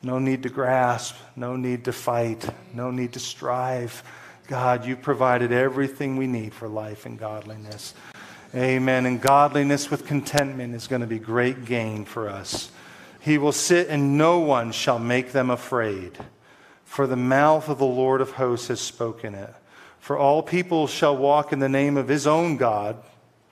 No 0.02 0.18
need 0.18 0.42
to 0.44 0.48
grasp, 0.48 1.16
no 1.34 1.56
need 1.56 1.86
to 1.86 1.92
fight, 1.92 2.48
no 2.72 2.90
need 2.90 3.14
to 3.14 3.18
strive 3.18 4.04
God, 4.48 4.86
you 4.86 4.96
provided 4.96 5.52
everything 5.52 6.16
we 6.16 6.26
need 6.26 6.54
for 6.54 6.68
life 6.68 7.04
and 7.04 7.18
godliness. 7.18 7.94
Amen. 8.54 9.04
And 9.04 9.20
godliness 9.20 9.90
with 9.90 10.06
contentment 10.06 10.74
is 10.74 10.86
going 10.86 11.02
to 11.02 11.06
be 11.06 11.18
great 11.18 11.66
gain 11.66 12.06
for 12.06 12.30
us. 12.30 12.70
He 13.20 13.36
will 13.36 13.52
sit, 13.52 13.88
and 13.88 14.16
no 14.16 14.38
one 14.38 14.72
shall 14.72 14.98
make 14.98 15.32
them 15.32 15.50
afraid. 15.50 16.16
For 16.86 17.06
the 17.06 17.16
mouth 17.16 17.68
of 17.68 17.78
the 17.78 17.86
Lord 17.86 18.22
of 18.22 18.32
hosts 18.32 18.68
has 18.68 18.80
spoken 18.80 19.34
it. 19.34 19.54
For 20.00 20.16
all 20.16 20.42
people 20.42 20.86
shall 20.86 21.14
walk 21.14 21.52
in 21.52 21.58
the 21.58 21.68
name 21.68 21.98
of 21.98 22.08
his 22.08 22.26
own 22.26 22.56
God, 22.56 22.96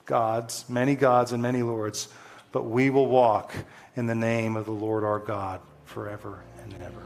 gods, 0.06 0.64
many 0.66 0.94
gods 0.94 1.32
and 1.32 1.42
many 1.42 1.62
lords, 1.62 2.08
but 2.52 2.62
we 2.62 2.88
will 2.88 3.06
walk 3.06 3.54
in 3.96 4.06
the 4.06 4.14
name 4.14 4.56
of 4.56 4.64
the 4.64 4.72
Lord 4.72 5.04
our 5.04 5.18
God 5.18 5.60
forever 5.84 6.40
and 6.64 6.74
ever. 6.82 7.05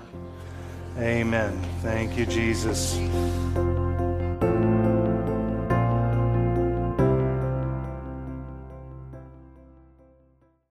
Amen. 0.99 1.59
Thank 1.83 2.17
you, 2.19 2.27
Jesus. 2.27 2.99